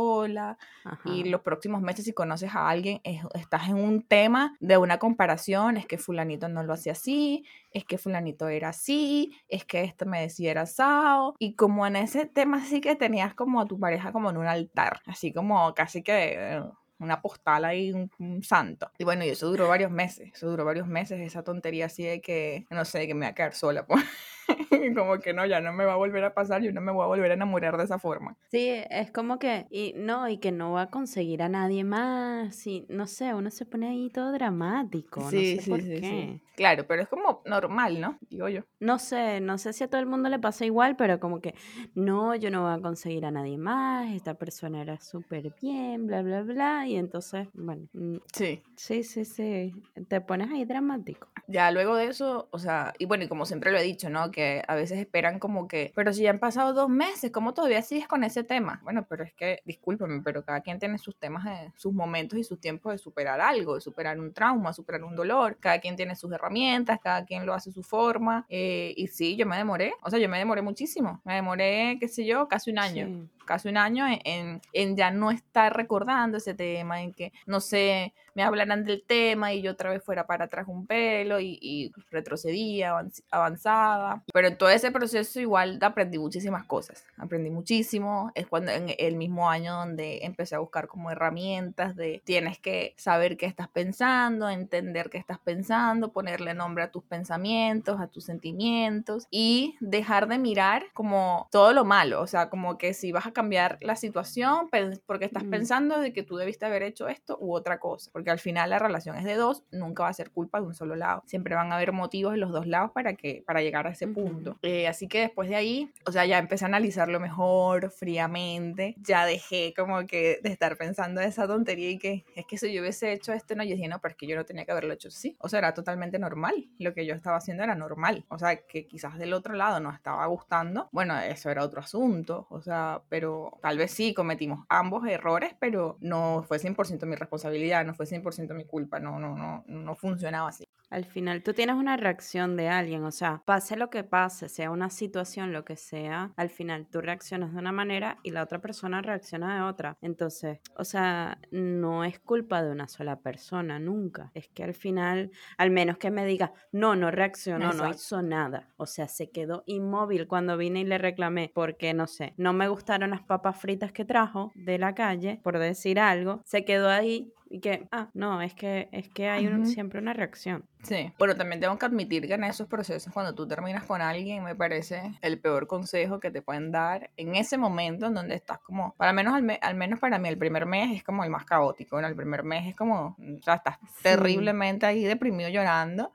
Y 1.06 1.26
los 1.26 1.42
próximos 1.42 1.82
meses, 1.82 2.06
si 2.06 2.14
conoces 2.14 2.56
a 2.56 2.70
alguien, 2.70 3.02
estás 3.34 3.70
en 3.70 3.76
un 3.76 4.02
tema 4.02 4.56
de 4.60 4.78
una 4.78 4.98
comparación, 4.98 5.78
es 5.78 5.86
que 5.86 5.98
fulanito 5.98 6.48
no 6.50 6.64
lo 6.64 6.74
hacía 6.74 6.94
así, 6.94 7.46
es 7.72 7.86
que 7.86 7.98
fulanito 7.98 8.48
era 8.48 8.70
así, 8.70 9.36
es 9.48 9.66
que 9.66 9.84
esto 9.84 10.06
me 10.06 10.22
decía 10.22 10.52
era 10.52 10.66
sao. 10.66 11.36
Y 11.40 11.56
como 11.56 11.86
en 11.86 11.96
ese 11.96 12.26
tema 12.26 12.62
sí 12.62 12.82
que 12.82 12.96
tenías 12.96 13.34
como 13.34 13.62
a 13.62 13.66
tu 13.66 13.80
pareja 13.80 14.12
como 14.12 14.30
en 14.30 14.38
un 14.38 14.48
altar, 14.48 15.02
así 15.06 15.32
como 15.34 15.74
casi 15.74 16.04
que... 16.04 16.62
Una 17.00 17.22
postal 17.22 17.66
ahí, 17.66 17.92
un, 17.92 18.44
santo. 18.44 18.92
Y 18.98 19.04
bueno, 19.04 19.26
y 19.26 19.30
eso 19.30 19.48
duró 19.48 19.68
varios 19.68 19.92
meses, 19.92 20.32
eso 20.34 20.50
duró 20.50 20.66
varios 20.66 20.88
meses, 20.88 21.20
esa 21.22 21.44
tontería 21.44 21.86
así 21.86 22.04
de 22.04 22.22
que, 22.22 22.66
no 22.70 22.86
sé, 22.86 23.08
que 23.08 23.14
me 23.14 23.26
voy 23.26 23.32
a 23.32 23.36
quedar 23.36 23.54
sola, 23.54 23.86
pues. 23.86 24.04
como 24.96 25.20
que 25.20 25.34
no, 25.34 25.46
ya 25.46 25.62
no 25.62 25.74
me 25.74 25.86
va 25.86 25.94
a 25.94 25.98
volver 25.98 26.24
a 26.24 26.34
pasar, 26.34 26.62
yo 26.62 26.72
no 26.72 26.82
me 26.82 26.92
voy 26.92 27.04
a 27.04 27.08
volver 27.08 27.32
a 27.32 27.34
enamorar 27.34 27.78
de 27.78 27.84
esa 27.84 28.00
forma. 28.00 28.36
Sí, 28.52 28.70
es 28.90 29.12
como 29.12 29.40
que, 29.40 29.68
y 29.70 29.94
no, 29.96 30.28
y 30.30 30.38
que 30.38 30.52
no 30.52 30.72
va 30.72 30.84
a 30.84 30.90
conseguir 30.90 31.42
a 31.42 31.50
nadie 31.50 31.84
más, 31.84 32.66
y 32.68 32.86
no 32.90 33.08
sé, 33.08 33.34
uno 33.34 33.50
se 33.52 33.66
pone 33.66 33.88
ahí 33.90 34.10
todo 34.10 34.32
dramático, 34.32 35.30
sí, 35.30 35.36
no 35.36 35.42
sé 35.42 35.62
sí, 35.62 35.70
por 35.70 35.82
sí, 35.82 35.88
qué. 36.02 36.42
Claro, 36.56 36.86
pero 36.88 37.04
es 37.04 37.08
como 37.08 37.42
normal, 37.46 38.02
¿no? 38.02 38.18
Digo 38.30 38.50
yo. 38.50 38.64
No 38.80 39.00
sé, 39.00 39.40
no 39.40 39.58
sé 39.58 39.72
si 39.72 39.84
a 39.84 39.90
todo 39.90 40.02
el 40.02 40.08
mundo 40.08 40.28
le 40.30 40.40
pasa 40.40 40.66
igual, 40.66 40.96
pero 40.98 41.20
como 41.20 41.40
que, 41.40 41.56
no, 41.96 42.36
yo 42.36 42.52
no 42.52 42.64
voy 42.64 42.74
a 42.74 42.82
conseguir 42.82 43.26
a 43.26 43.32
nadie 43.32 43.58
más, 43.58 44.14
esta 44.14 44.34
persona 44.34 44.82
era 44.82 45.00
súper 45.00 45.54
bien, 45.62 46.08
bla, 46.08 46.22
bla, 46.22 46.42
bla, 46.42 46.88
y 46.90 46.98
entonces, 46.98 47.48
bueno. 47.54 47.88
Mm, 47.94 48.18
sí. 48.34 48.62
Sí, 48.76 49.04
sí, 49.04 49.26
sí, 49.26 49.74
te 50.08 50.22
pones 50.22 50.50
ahí 50.52 50.66
dramático. 50.66 51.28
Ya 51.48 51.72
luego 51.72 51.96
de 51.96 52.06
eso, 52.06 52.48
o 52.52 52.60
sea, 52.60 52.94
y 53.00 53.06
bueno, 53.06 53.24
y 53.24 53.28
como 53.28 53.46
siempre 53.46 53.72
lo 53.72 53.78
he 53.78 53.84
dicho, 53.84 54.10
¿no? 54.10 54.32
Que 54.32 54.64
a 54.68 54.76
veces 54.76 55.00
esperan 55.00 55.40
como 55.40 55.68
que, 55.68 55.92
pero 55.96 56.14
si 56.14 56.24
ya 56.24 56.30
han 56.30 56.40
pasado 56.40 56.74
dos 56.74 56.90
meses, 56.90 57.32
¿cómo 57.32 57.54
todavía 57.54 57.82
sigues 57.82 58.08
con 58.08 58.24
ese 58.24 58.44
tema? 58.44 58.82
Bueno, 58.84 59.06
pero 59.10 59.24
es 59.24 59.34
que, 59.34 59.62
discúlpeme, 59.66 60.22
pero 60.24 60.44
cada 60.44 60.62
quien 60.62 60.80
tiene 60.80 60.98
sus 60.98 61.16
temas, 61.18 61.46
de, 61.46 61.72
sus 61.76 61.94
momentos 61.94 62.38
y 62.38 62.44
sus 62.44 62.60
tiempos 62.60 62.92
de 62.94 62.98
superar 62.98 63.42
algo, 63.42 63.76
de 63.76 63.82
superar 63.82 64.20
un 64.20 64.34
trauma, 64.34 64.74
superar 64.74 65.04
un 65.04 65.16
dolor, 65.16 65.58
cada 65.60 65.80
quien 65.80 65.96
tiene 65.96 66.16
sus 66.16 66.32
herramientas, 66.32 67.00
cada 67.02 67.26
quien 67.26 67.46
lo 67.46 67.54
hace 67.54 67.72
a 67.72 67.74
su 67.74 67.84
forma, 67.84 68.46
eh, 68.50 68.94
y 68.96 69.08
sí, 69.08 69.36
yo 69.36 69.46
me 69.46 69.58
demoré, 69.58 69.94
o 70.04 70.10
sea, 70.10 70.20
yo 70.20 70.30
me 70.30 70.38
demoré 70.38 70.62
muchísimo, 70.62 71.22
me 71.26 71.36
demoré, 71.36 71.98
qué 72.00 72.08
sé 72.08 72.26
yo, 72.26 72.48
casi 72.48 72.72
un 72.72 72.80
año. 72.80 73.28
Casi 73.50 73.68
un 73.68 73.78
año 73.78 74.06
en, 74.08 74.62
en, 74.74 74.96
ya 74.96 75.10
no 75.10 75.32
estar 75.32 75.76
recordando 75.76 76.38
ese 76.38 76.54
tema, 76.54 77.02
en 77.02 77.14
que, 77.14 77.34
no 77.48 77.60
sé, 77.60 78.14
me 78.40 78.46
hablaran 78.46 78.86
del 78.86 79.04
tema 79.04 79.52
y 79.54 79.62
yo 79.62 79.72
otra 79.72 79.90
vez 79.90 80.02
fuera 80.02 80.26
para 80.26 80.46
atrás 80.46 80.66
un 80.70 80.88
pelo 80.88 81.42
y, 81.42 81.60
y 81.62 81.92
retrocedía, 82.10 82.96
avanzaba. 83.32 84.24
Pero 84.32 84.48
en 84.48 84.58
todo 84.58 84.70
ese 84.70 84.92
proceso 84.92 85.42
igual 85.42 85.78
aprendí 85.82 86.18
muchísimas 86.18 86.64
cosas. 86.64 87.04
Aprendí 87.18 87.50
muchísimo. 87.50 88.32
Es 88.36 88.48
cuando 88.48 88.72
en 88.72 88.96
el 88.98 89.18
mismo 89.18 89.50
año 89.50 89.76
donde 89.76 90.20
empecé 90.24 90.56
a 90.56 90.60
buscar 90.60 90.88
como 90.88 91.12
herramientas 91.12 91.98
de 91.98 92.22
tienes 92.24 92.58
que 92.58 92.94
saber 92.96 93.36
qué 93.36 93.46
estás 93.46 93.68
pensando, 93.68 94.48
entender 94.48 95.10
qué 95.10 95.18
estás 95.18 95.40
pensando, 95.40 96.14
ponerle 96.14 96.54
nombre 96.54 96.86
a 96.86 96.92
tus 96.92 97.04
pensamientos, 97.04 98.00
a 98.00 98.08
tus 98.08 98.24
sentimientos 98.24 99.28
y 99.32 99.76
dejar 99.82 100.30
de 100.30 100.38
mirar 100.38 100.86
como 100.94 101.50
todo 101.52 101.74
lo 101.74 101.84
malo. 101.84 102.22
O 102.22 102.28
sea, 102.28 102.50
como 102.50 102.78
que 102.78 102.94
si 102.94 103.12
vas 103.12 103.28
a 103.28 103.34
cambiar 103.34 103.80
la 103.82 103.98
situación 103.98 104.70
porque 105.06 105.26
estás 105.26 105.44
pensando 105.44 106.00
de 106.00 106.14
que 106.14 106.24
tú 106.24 106.38
debiste 106.38 106.66
haber 106.66 106.84
hecho 106.84 107.10
esto 107.10 107.38
u 107.42 107.54
otra 107.54 107.82
cosa. 107.82 108.10
Porque 108.14 108.29
al 108.30 108.40
final 108.40 108.70
la 108.70 108.80
relación 108.80 109.16
es 109.16 109.24
de 109.24 109.36
dos, 109.36 109.64
nunca 109.72 110.04
va 110.04 110.10
a 110.10 110.14
ser 110.14 110.32
culpa 110.32 110.60
de 110.60 110.68
un 110.68 110.74
solo 110.74 110.96
lado. 110.96 111.24
Siempre 111.26 111.56
van 111.56 111.72
a 111.72 111.76
haber 111.76 111.92
motivos 111.92 112.34
de 112.34 112.38
los 112.38 112.52
dos 112.52 112.68
lados 112.68 112.92
para, 112.92 113.14
que, 113.14 113.44
para 113.46 113.62
llegar 113.62 113.88
a 113.88 113.92
ese 113.92 114.08
punto. 114.08 114.58
Eh, 114.62 114.88
así 114.88 115.08
que 115.08 115.22
después 115.22 115.50
de 115.50 115.56
ahí, 115.56 115.92
o 116.06 116.12
sea, 116.12 116.26
ya 116.26 116.38
empecé 116.38 116.66
a 116.66 116.68
analizarlo 116.68 117.20
mejor, 117.20 117.92
fríamente. 117.92 118.96
Ya 118.98 119.26
dejé 119.26 119.74
como 119.76 120.06
que 120.06 120.40
de 120.44 120.50
estar 120.50 120.78
pensando 120.78 121.22
esa 121.22 121.48
tontería 121.48 121.90
y 121.90 121.98
que 121.98 122.26
es 122.36 122.46
que 122.46 122.58
si 122.58 122.74
yo 122.74 122.82
hubiese 122.82 123.12
hecho 123.12 123.34
esto, 123.34 123.56
no, 123.56 123.64
yo 123.64 123.76
dije, 123.76 123.88
no, 123.88 124.00
pero 124.00 124.12
es 124.14 124.18
que 124.18 124.28
yo 124.28 124.36
no 124.36 124.46
tenía 124.46 124.66
que 124.66 124.72
haberlo 124.72 124.94
hecho 124.94 125.10
así. 125.10 125.36
O 125.40 125.50
sea, 125.50 125.60
era 125.60 125.74
totalmente 125.74 126.20
normal. 126.20 126.70
Lo 126.78 126.94
que 126.94 127.06
yo 127.06 127.16
estaba 127.16 127.38
haciendo 127.38 127.64
era 127.64 127.76
normal. 127.76 128.26
O 128.30 128.38
sea, 128.38 128.56
que 128.56 128.86
quizás 128.88 129.18
del 129.18 129.34
otro 129.34 129.54
lado 129.54 129.80
no 129.80 129.92
estaba 129.92 130.26
gustando. 130.28 130.90
Bueno, 130.92 131.20
eso 131.20 131.50
era 131.50 131.64
otro 131.64 131.82
asunto. 131.82 132.48
O 132.50 132.62
sea, 132.62 133.02
pero 133.10 133.58
tal 133.62 133.78
vez 133.78 133.92
sí 133.92 134.14
cometimos 134.14 134.66
ambos 134.70 135.08
errores, 135.08 135.56
pero 135.60 135.98
no 136.02 136.44
fue 136.48 136.60
100% 136.60 137.06
mi 137.06 137.16
responsabilidad, 137.16 137.86
no 137.86 137.94
fue 137.94 138.06
100% 138.10 138.54
mi 138.54 138.66
culpa, 138.66 139.00
no, 139.00 139.20
no, 139.20 139.36
no, 139.36 139.64
no 139.68 139.96
funcionaba 139.96 140.50
así. 140.50 140.66
Al 140.90 141.06
final 141.06 141.44
tú 141.44 141.54
tienes 141.54 141.76
una 141.76 141.98
reacción 141.98 142.56
de 142.58 142.68
alguien, 142.68 143.04
o 143.04 143.12
sea, 143.12 143.44
pase 143.46 143.76
lo 143.76 143.92
que 143.92 144.04
pase, 144.04 144.50
sea 144.50 144.72
una 144.72 144.90
situación, 144.90 145.54
lo 145.54 145.64
que 145.64 145.76
sea, 145.76 146.34
al 146.36 146.50
final 146.50 146.88
tú 146.88 147.00
reaccionas 147.00 147.54
de 147.54 147.60
una 147.60 147.72
manera 147.72 148.18
y 148.24 148.32
la 148.32 148.42
otra 148.42 148.60
persona 148.60 149.02
reacciona 149.02 149.56
de 149.56 149.62
otra. 149.62 149.98
Entonces, 150.02 150.60
o 150.76 150.84
sea, 150.84 151.38
no 151.52 152.04
es 152.04 152.20
culpa 152.20 152.64
de 152.64 152.72
una 152.72 152.88
sola 152.88 153.20
persona, 153.20 153.78
nunca. 153.80 154.32
Es 154.34 154.48
que 154.48 154.64
al 154.64 154.74
final, 154.74 155.32
al 155.58 155.70
menos 155.70 155.98
que 155.98 156.10
me 156.10 156.26
diga, 156.26 156.54
no, 156.72 156.96
no 156.96 157.12
reaccionó, 157.12 157.72
no 157.72 157.88
hizo 157.90 158.24
nada. 158.24 158.70
O 158.78 158.88
sea, 158.88 159.08
se 159.08 159.30
quedó 159.30 159.64
inmóvil 159.68 160.28
cuando 160.28 160.58
vine 160.58 160.82
y 160.82 160.86
le 160.86 160.98
reclamé 160.98 161.52
porque, 161.54 161.94
no 161.94 162.08
sé, 162.08 162.34
no 162.38 162.52
me 162.54 162.68
gustaron 162.68 163.12
las 163.12 163.22
papas 163.22 163.60
fritas 163.60 163.92
que 163.92 164.06
trajo 164.06 164.52
de 164.56 164.80
la 164.80 164.96
calle, 164.96 165.40
por 165.44 165.60
decir 165.60 166.00
algo. 166.00 166.42
Se 166.46 166.66
quedó 166.66 166.90
ahí 166.90 167.32
y 167.50 167.60
que, 167.60 167.88
ah, 167.92 168.10
no, 168.14 168.42
es 168.42 168.54
que, 168.54 168.90
es 168.92 169.10
que 169.10 169.28
hay 169.28 169.66
siempre 169.66 170.00
una 170.00 170.14
reacción. 170.14 170.66
Sí, 170.84 171.12
bueno, 171.18 171.36
también 171.36 171.60
tengo 171.60 171.78
que 171.78 171.86
admitir 171.86 172.28
que 172.28 172.36
en 172.36 172.44
esos 172.44 172.68
procesos, 172.68 173.12
cuando 173.12 173.34
tú 173.34 173.48
terminas 173.48 173.84
con 173.84 174.02
alguien, 174.02 174.44
me 174.44 174.56
parece 174.56 175.18
el 175.22 175.40
peor 175.40 175.66
consejo 175.68 176.20
que 176.20 176.30
te 176.30 176.42
pueden 176.42 176.72
dar 176.72 177.10
en 177.18 177.36
ese 177.36 177.58
momento 177.58 178.06
en 178.06 178.14
donde 178.14 178.36
estás 178.36 178.60
como, 178.60 178.94
para 178.96 179.14
menos 179.14 179.34
al, 179.34 179.76
menos 179.76 180.00
para 180.00 180.20
mí, 180.20 180.30
el 180.30 180.38
primer 180.38 180.68
mes 180.68 180.96
es 180.96 181.04
como 181.04 181.24
el 181.24 181.32
más 181.32 181.46
caótico, 181.46 182.00
¿no? 182.00 182.08
El 182.08 182.16
primer 182.16 182.44
mes 182.44 182.68
es 182.68 182.76
como, 182.76 183.18
o 183.18 183.44
sea, 183.44 183.56
estás 183.56 183.78
terriblemente 184.04 184.86
ahí 184.86 185.04
deprimido 185.04 185.50
llorando 185.50 186.14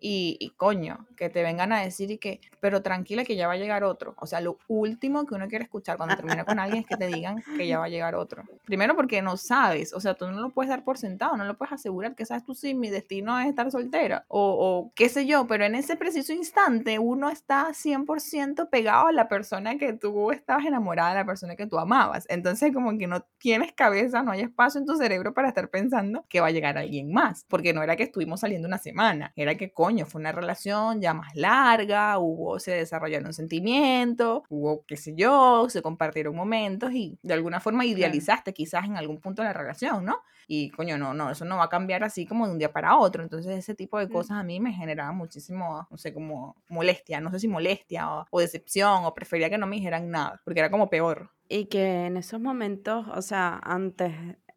y, 0.00 0.52
coño, 0.56 1.06
que 1.16 1.28
te 1.28 1.42
vengan 1.42 1.72
a 1.72 1.80
decir 1.80 2.10
y 2.10 2.18
que, 2.18 2.40
pero 2.60 2.82
tranquila 2.82 3.24
que 3.24 3.36
ya 3.36 3.46
va 3.46 3.54
a 3.54 3.56
llegar 3.56 3.84
otro. 3.84 4.14
O 4.18 4.26
sea, 4.26 4.40
lo 4.40 4.58
último 4.68 5.26
que 5.26 5.34
uno 5.34 5.48
quiere 5.48 5.64
escuchar 5.64 5.96
cuando 5.96 6.16
termina 6.16 6.44
con 6.44 6.58
alguien 6.58 6.82
es 6.82 6.86
que 6.86 6.96
te 6.96 7.06
digan 7.06 7.42
que 7.56 7.66
ya 7.66 7.78
va 7.78 7.86
a 7.86 7.88
llegar 7.88 8.14
otro. 8.14 8.44
Primero 8.64 8.94
porque 8.94 9.22
no 9.22 9.36
sabes, 9.36 9.92
o 9.92 10.00
sea, 10.00 10.14
tú 10.14 10.30
no 10.30 10.40
lo 10.40 10.50
puedes 10.50 10.70
dar 10.70 10.84
por 10.84 10.98
sentado, 10.98 11.36
no 11.36 11.44
lo 11.44 11.56
puedes 11.56 11.72
asegurar 11.72 12.14
que 12.14 12.26
sabes 12.26 12.44
tú 12.44 12.54
sí, 12.54 12.74
mi 12.74 12.90
destino 12.90 13.38
es 13.40 13.48
estar 13.48 13.70
soltera 13.70 14.24
o, 14.28 14.40
o 14.40 14.92
qué 14.94 15.08
sé 15.08 15.26
yo, 15.26 15.46
pero 15.46 15.64
en 15.64 15.74
ese 15.74 15.96
preciso 15.96 16.32
instante 16.32 16.98
uno 16.98 17.30
está 17.30 17.68
100% 17.68 18.68
pegado 18.70 19.08
a 19.08 19.12
la 19.12 19.28
persona 19.28 19.78
que 19.78 19.92
tú 19.92 20.30
estabas 20.30 20.66
enamorada, 20.66 21.12
a 21.12 21.14
la 21.14 21.26
persona 21.26 21.56
que 21.56 21.66
tú 21.66 21.78
amabas. 21.78 22.26
Entonces 22.28 22.72
como 22.72 22.96
que 22.98 23.06
no 23.06 23.24
tienes 23.38 23.72
cabeza, 23.72 24.22
no 24.22 24.32
hay 24.32 24.40
espacio 24.40 24.80
en 24.80 24.86
tu 24.86 24.96
cerebro 24.96 25.34
para 25.34 25.48
estar 25.48 25.68
pensando 25.68 26.24
que 26.28 26.40
va 26.40 26.48
a 26.48 26.50
llegar 26.50 26.78
alguien 26.78 27.12
más, 27.12 27.44
porque 27.48 27.72
no 27.72 27.82
era 27.82 27.96
que 27.96 28.04
estuvimos 28.04 28.40
saliendo 28.40 28.68
una 28.68 28.78
semana, 28.78 29.32
era 29.36 29.56
que 29.56 29.72
fue 30.06 30.20
una 30.20 30.32
relación 30.32 31.00
ya 31.00 31.14
más 31.14 31.34
larga, 31.34 32.18
hubo, 32.18 32.58
se 32.58 32.72
desarrollaron 32.72 33.32
sentimientos, 33.32 34.42
hubo, 34.48 34.84
qué 34.86 34.96
sé 34.96 35.14
yo, 35.16 35.66
se 35.68 35.82
compartieron 35.82 36.34
momentos 36.34 36.92
y 36.92 37.18
de 37.22 37.34
alguna 37.34 37.60
forma 37.60 37.84
idealizaste 37.84 38.52
quizás 38.52 38.84
en 38.84 38.96
algún 38.96 39.18
punto 39.18 39.42
la 39.42 39.52
relación, 39.52 40.04
¿no? 40.04 40.22
Y 40.46 40.70
coño, 40.70 40.96
no, 40.96 41.12
no, 41.12 41.30
eso 41.30 41.44
no 41.44 41.58
va 41.58 41.64
a 41.64 41.68
cambiar 41.68 42.04
así 42.04 42.26
como 42.26 42.46
de 42.46 42.52
un 42.52 42.58
día 42.58 42.72
para 42.72 42.96
otro. 42.96 43.22
Entonces 43.22 43.58
ese 43.58 43.74
tipo 43.74 43.98
de 43.98 44.08
cosas 44.08 44.38
a 44.38 44.42
mí 44.42 44.60
me 44.60 44.72
generaban 44.72 45.16
muchísimo, 45.16 45.86
no 45.90 45.96
sé, 45.98 46.14
como 46.14 46.56
molestia, 46.68 47.20
no 47.20 47.30
sé 47.30 47.38
si 47.38 47.48
molestia 47.48 48.10
o, 48.10 48.26
o 48.30 48.40
decepción 48.40 49.04
o 49.04 49.14
prefería 49.14 49.50
que 49.50 49.58
no 49.58 49.66
me 49.66 49.76
dijeran 49.76 50.10
nada, 50.10 50.40
porque 50.44 50.60
era 50.60 50.70
como 50.70 50.88
peor. 50.88 51.30
Y 51.50 51.66
que 51.66 52.06
en 52.06 52.16
esos 52.16 52.40
momentos, 52.40 53.06
o 53.14 53.22
sea, 53.22 53.60
antes 53.62 54.12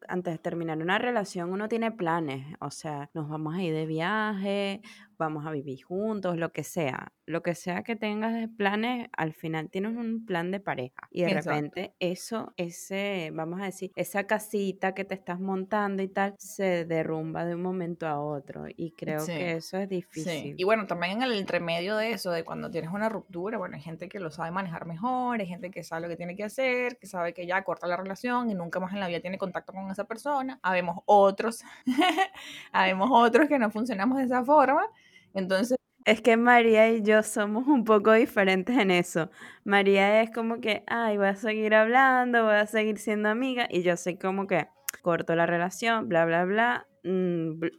antes 0.08 0.34
de 0.34 0.38
terminar 0.40 0.78
una 0.80 0.98
relación 0.98 1.52
uno 1.52 1.68
tiene 1.68 1.92
planes, 1.92 2.46
o 2.60 2.72
sea, 2.72 3.10
nos 3.14 3.30
vamos 3.30 3.56
a 3.56 3.64
ir 3.64 3.74
de 3.74 3.86
viaje, 3.86 4.82
vamos 5.22 5.46
a 5.46 5.51
vivir 5.51 5.84
juntos, 5.84 6.36
lo 6.36 6.51
que 6.51 6.63
sea. 6.63 7.13
Lo 7.28 7.44
que 7.44 7.54
sea 7.54 7.84
que 7.84 7.96
tengas 7.96 8.34
de 8.34 8.48
planes, 8.48 9.08
al 9.16 9.34
final 9.34 9.70
tienes 9.70 9.96
un 9.96 10.25
plan 10.25 10.50
de 10.51 10.60
pareja. 10.60 11.08
Y 11.12 11.22
de 11.22 11.30
repente 11.30 11.94
eso, 12.00 12.54
ese, 12.58 13.32
vamos 13.34 13.62
a 13.62 13.66
decir, 13.66 13.92
esa 13.96 14.25
casita 14.25 14.94
que 14.94 15.06
te 15.06 15.13
estás 15.13 15.40
montando 15.40 16.01
y 16.01 16.08
tal, 16.08 16.34
se 16.40 16.86
derrumba 16.86 17.46
de 17.46 17.54
un 17.54 17.62
momento 17.62 18.08
a 18.08 18.20
otro. 18.20 18.66
Y 18.75 18.92
creo 18.92 19.24
que 19.25 19.54
eso 19.54 19.78
es 19.78 19.88
difícil. 19.88 20.56
Y 20.58 20.63
bueno, 20.63 20.88
también 20.88 21.13
en 21.13 21.24
el 21.24 21.34
entremedio 21.34 21.96
de 21.96 22.12
eso, 22.12 22.32
de 22.32 22.44
cuando 22.44 22.72
tienes 22.72 22.92
una 22.92 23.08
ruptura, 23.08 23.60
bueno, 23.60 23.75
hay 23.75 23.82
gente 23.82 24.10
que 24.10 24.20
lo 24.20 24.32
sabe 24.32 24.50
manejar 24.50 24.88
mejor, 24.88 25.40
hay 25.40 25.48
gente 25.48 25.70
que 25.70 25.84
sabe 25.84 26.01
lo 26.01 26.10
que 26.10 26.18
tiene 26.18 26.36
que 26.36 26.44
hacer, 26.44 26.98
que 26.98 27.06
sabe 27.06 27.34
que 27.34 27.46
ya 27.46 27.63
corta 27.63 27.86
la 27.86 27.96
relación 27.96 28.50
y 28.50 28.56
nunca 28.56 28.80
más 28.80 28.92
en 28.94 29.00
la 29.00 29.08
vida 29.08 29.20
tiene 29.20 29.38
contacto 29.38 29.72
con 29.72 29.90
esa 29.92 30.06
persona. 30.06 30.60
Habemos 30.63 31.04
otros, 31.06 31.63
habemos 32.72 33.10
otros 33.13 33.48
que 33.48 33.60
no 33.60 33.70
funcionamos 33.70 34.18
de 34.18 34.24
esa 34.24 34.44
forma 34.44 34.88
entonces... 35.34 35.78
Es 36.04 36.22
que 36.22 36.36
María 36.36 36.90
y 36.90 37.04
yo 37.04 37.22
somos 37.22 37.68
un 37.68 37.84
poco 37.84 38.14
diferentes 38.14 38.76
en 38.76 38.90
eso. 38.90 39.30
María 39.64 40.24
es 40.24 40.32
como 40.32 40.60
que, 40.60 40.84
ay, 40.88 41.18
voy 41.18 41.28
a 41.28 41.36
seguir 41.36 41.76
hablando, 41.76 42.44
voy 42.44 42.56
a 42.56 42.66
seguir 42.66 42.98
siendo 42.98 43.30
amiga, 43.30 43.68
y 43.70 43.84
yo 43.84 43.96
soy 43.98 44.18
como 44.18 44.48
que 44.48 44.68
corto 45.03 45.36
la 45.36 45.46
relación, 45.46 46.10
bla, 46.10 46.25
bla, 46.25 46.46
bla, 46.46 46.88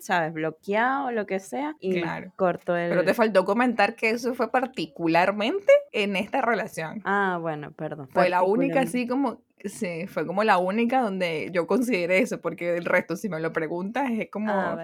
¿sabes? 0.01 0.33
Bloqueado, 0.33 1.13
lo 1.13 1.27
que 1.27 1.39
sea, 1.41 1.77
y 1.81 2.03
corto 2.37 2.77
el... 2.77 2.91
Pero 2.91 3.05
te 3.05 3.15
faltó 3.15 3.45
comentar 3.45 3.95
que 3.95 4.11
eso 4.11 4.35
fue 4.35 4.51
particularmente 4.51 5.73
en 5.93 6.17
esta 6.17 6.43
relación. 6.43 7.01
Ah, 7.05 7.39
bueno, 7.41 7.73
perdón. 7.73 8.09
Fue 8.09 8.29
la 8.29 8.43
única 8.43 8.81
así 8.81 9.07
como 9.07 9.41
Sí, 9.65 10.07
fue 10.09 10.27
como 10.27 10.43
la 10.43 10.59
única 10.59 11.01
donde 11.01 11.51
yo 11.53 11.67
consideré 11.67 12.19
eso, 12.19 12.41
porque 12.41 12.77
el 12.77 12.85
resto, 12.85 13.17
si 13.17 13.29
me 13.29 13.39
lo 13.39 13.53
preguntas, 13.53 14.11
es 14.11 14.29
como... 14.29 14.53
Ah, 14.53 14.77